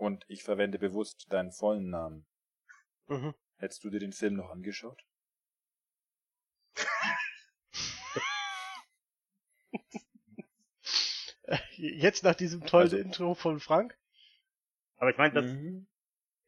[0.00, 2.26] Und ich verwende bewusst deinen vollen Namen.
[3.08, 3.34] Mhm.
[3.58, 5.04] Hättest du dir den Film noch angeschaut?
[11.76, 13.96] Jetzt nach diesem tollen Also- Intro von Frank.
[14.96, 15.86] Aber ich meine, das, Mhm.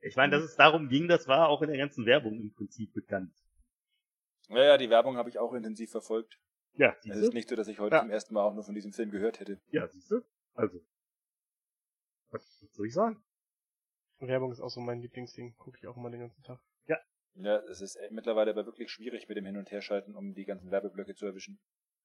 [0.01, 2.93] ich meine, dass es darum ging, das war auch in der ganzen Werbung im Prinzip
[2.93, 3.35] bekannt.
[4.49, 6.39] Ja, ja, die Werbung habe ich auch intensiv verfolgt.
[6.75, 8.03] Ja, Es siehst ist nicht so, dass ich heute Ja.
[8.03, 9.61] zum ersten Mal auch nur von diesem Film gehört hätte.
[9.69, 10.23] Ja, siehst du?
[10.55, 10.81] Also.
[12.31, 13.23] Was, was soll ich sagen?
[14.29, 15.57] Werbung ist auch so mein Lieblingsding.
[15.57, 16.61] Gucke ich auch immer den ganzen Tag.
[17.35, 20.45] Ja, es ist äh, mittlerweile aber wirklich schwierig mit dem Hin- und Herschalten, um die
[20.45, 21.59] ganzen Werbeblöcke zu erwischen.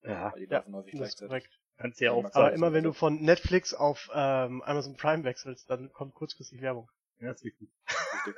[0.04, 1.28] Ja, Weil die Ja, laufen häufig Das ist gleichzeitig.
[1.28, 1.60] korrekt.
[1.78, 5.92] kannst ja auch Aber immer wenn du von Netflix auf ähm, Amazon Prime wechselst, dann
[5.92, 6.90] kommt kurzfristig Werbung.
[7.20, 7.70] Ja, ist richtig.
[8.14, 8.36] Richtig.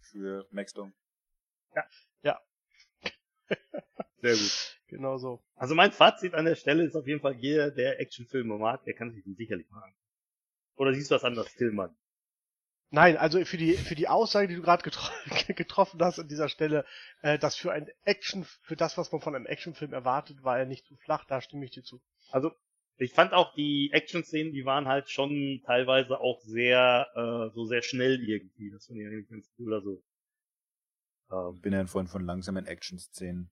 [0.00, 0.92] Für Maxdom.
[4.20, 4.68] Sehr gut.
[4.92, 5.42] Genau so.
[5.56, 8.92] Also mein Fazit an der Stelle ist auf jeden Fall, jeder, der Actionfilme mag, der
[8.92, 9.94] kann sich den sicherlich machen.
[10.76, 11.96] Oder siehst du was anderes, Tillmann?
[12.94, 15.08] Nein, also für die für die Aussage, die du gerade getro
[15.54, 16.84] getroffen hast an dieser Stelle,
[17.22, 20.66] äh, dass für ein Action, für das, was man von einem Actionfilm erwartet, war er
[20.66, 21.24] nicht zu flach.
[21.24, 22.02] Da stimme ich dir zu.
[22.30, 22.52] Also,
[22.98, 27.80] ich fand auch die Action-Szenen, die waren halt schon teilweise auch sehr, äh, so sehr
[27.80, 28.70] schnell irgendwie.
[28.70, 29.72] Das finde ich eigentlich ganz cool.
[29.72, 30.02] Also,
[31.30, 33.50] ähm, Bin ja ein Freund von langsamen Action-Szenen.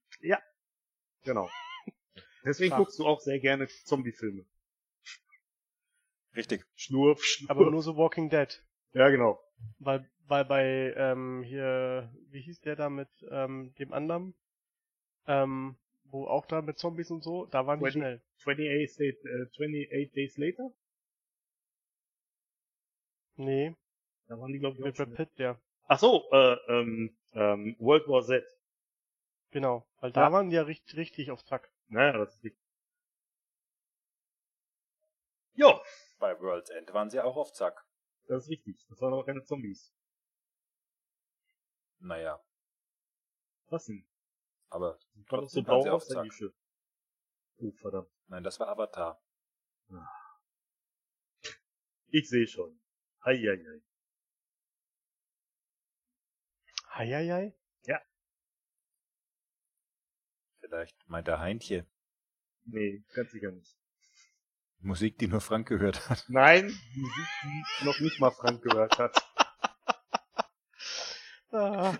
[1.23, 1.49] genau.
[2.45, 2.77] Deswegen Ach.
[2.77, 4.45] guckst du auch sehr gerne Zombie-Filme.
[6.35, 6.63] Richtig.
[6.75, 7.49] Schnurf, Schnurf.
[7.49, 8.63] Aber nur so Walking Dead.
[8.93, 9.39] Ja, genau.
[9.79, 14.33] Weil, weil bei ähm, hier, wie hieß der da mit ähm, dem anderen?
[15.27, 18.21] Ähm, wo auch da mit Zombies und so, da waren die Twenty- schnell.
[18.39, 20.71] 28, Days- äh, 28 Days Later?
[23.35, 23.75] Nee,
[24.27, 25.15] Da waren die, glaube ich, mit auch Brad.
[25.15, 25.59] Pitt, der.
[25.87, 28.45] Ach so, äh, ähm, ähm, World War Z.
[29.51, 29.85] Genau.
[29.99, 30.31] Weil da Ja.
[30.31, 31.71] waren die ja richtig, richtig auf Zack.
[31.87, 32.61] Naja, das ist richtig.
[35.53, 35.79] Jo,
[36.19, 37.83] Bei World's End waren sie auch auf Zack.
[38.31, 38.85] Das ist richtig.
[38.87, 39.93] Das waren aber keine Zombies.
[41.99, 42.41] Naja,
[43.67, 44.07] Was denn?
[44.69, 46.23] aber Das war doch so blau auf der.
[46.23, 46.53] Nische.
[47.57, 48.09] Oh, verdammt.
[48.27, 49.21] nein, das war Avatar.
[52.07, 52.81] Ich sehe schon.
[53.23, 53.81] Heieiei.
[56.95, 57.55] Heieiei.
[60.59, 61.85] Vielleicht meint er Heintje.
[62.63, 63.80] Nee, ganz sicher nicht.
[64.81, 66.25] Musik, die nur Frank gehört hat.
[66.27, 69.17] Nein, Musik, die noch nicht mal Frank gehört hat.
[71.51, 71.97] Ah.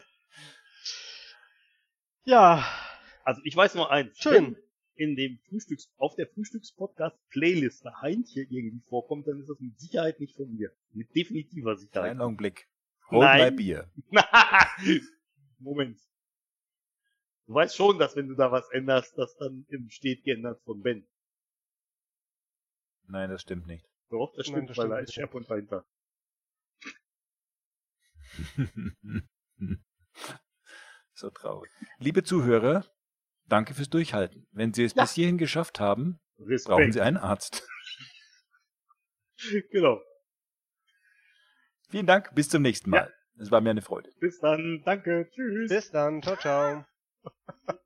[2.24, 2.66] Ja,
[3.24, 4.18] Also ich weiß nur eins.
[4.18, 4.34] Schön.
[4.34, 4.58] Wenn
[4.96, 10.36] in dem Frühstücks, auf der Frühstückspodcast-Playliste Heintje irgendwie vorkommt, dann ist das mit Sicherheit nicht
[10.36, 10.72] von mir.
[10.92, 12.12] Mit definitiver Sicherheit.
[12.12, 12.68] Einen Augenblick.
[13.10, 13.56] Hold Nein.
[13.56, 13.92] my beer.
[15.60, 16.00] Moment.
[17.48, 20.82] Du weißt schon, dass wenn du da was änderst, das dann im steht geändert von
[20.82, 21.08] Ben.
[23.12, 23.86] Nein, das stimmt nicht.
[24.10, 25.86] Doch, das Nein, stimmt, das weil stimmt da ist SharePoint dahinter.
[31.14, 31.70] so traurig.
[32.00, 32.86] Liebe Zuhörer,
[33.48, 34.48] danke fürs Durchhalten.
[34.52, 35.04] Wenn Sie es Ja.
[35.04, 36.70] bis hierhin geschafft haben, Respekt.
[36.70, 37.68] brauchen Sie einen Arzt.
[39.72, 40.00] Genau.
[41.90, 42.98] Vielen Dank, bis zum nächsten Mal.
[43.08, 43.42] Ja.
[43.42, 44.12] Es war mir eine Freude.
[44.20, 44.84] Bis dann.
[44.86, 45.32] Danke.
[45.34, 45.68] Tschüss.
[45.68, 46.22] bis dann.
[46.22, 46.86] Ciao, ciao.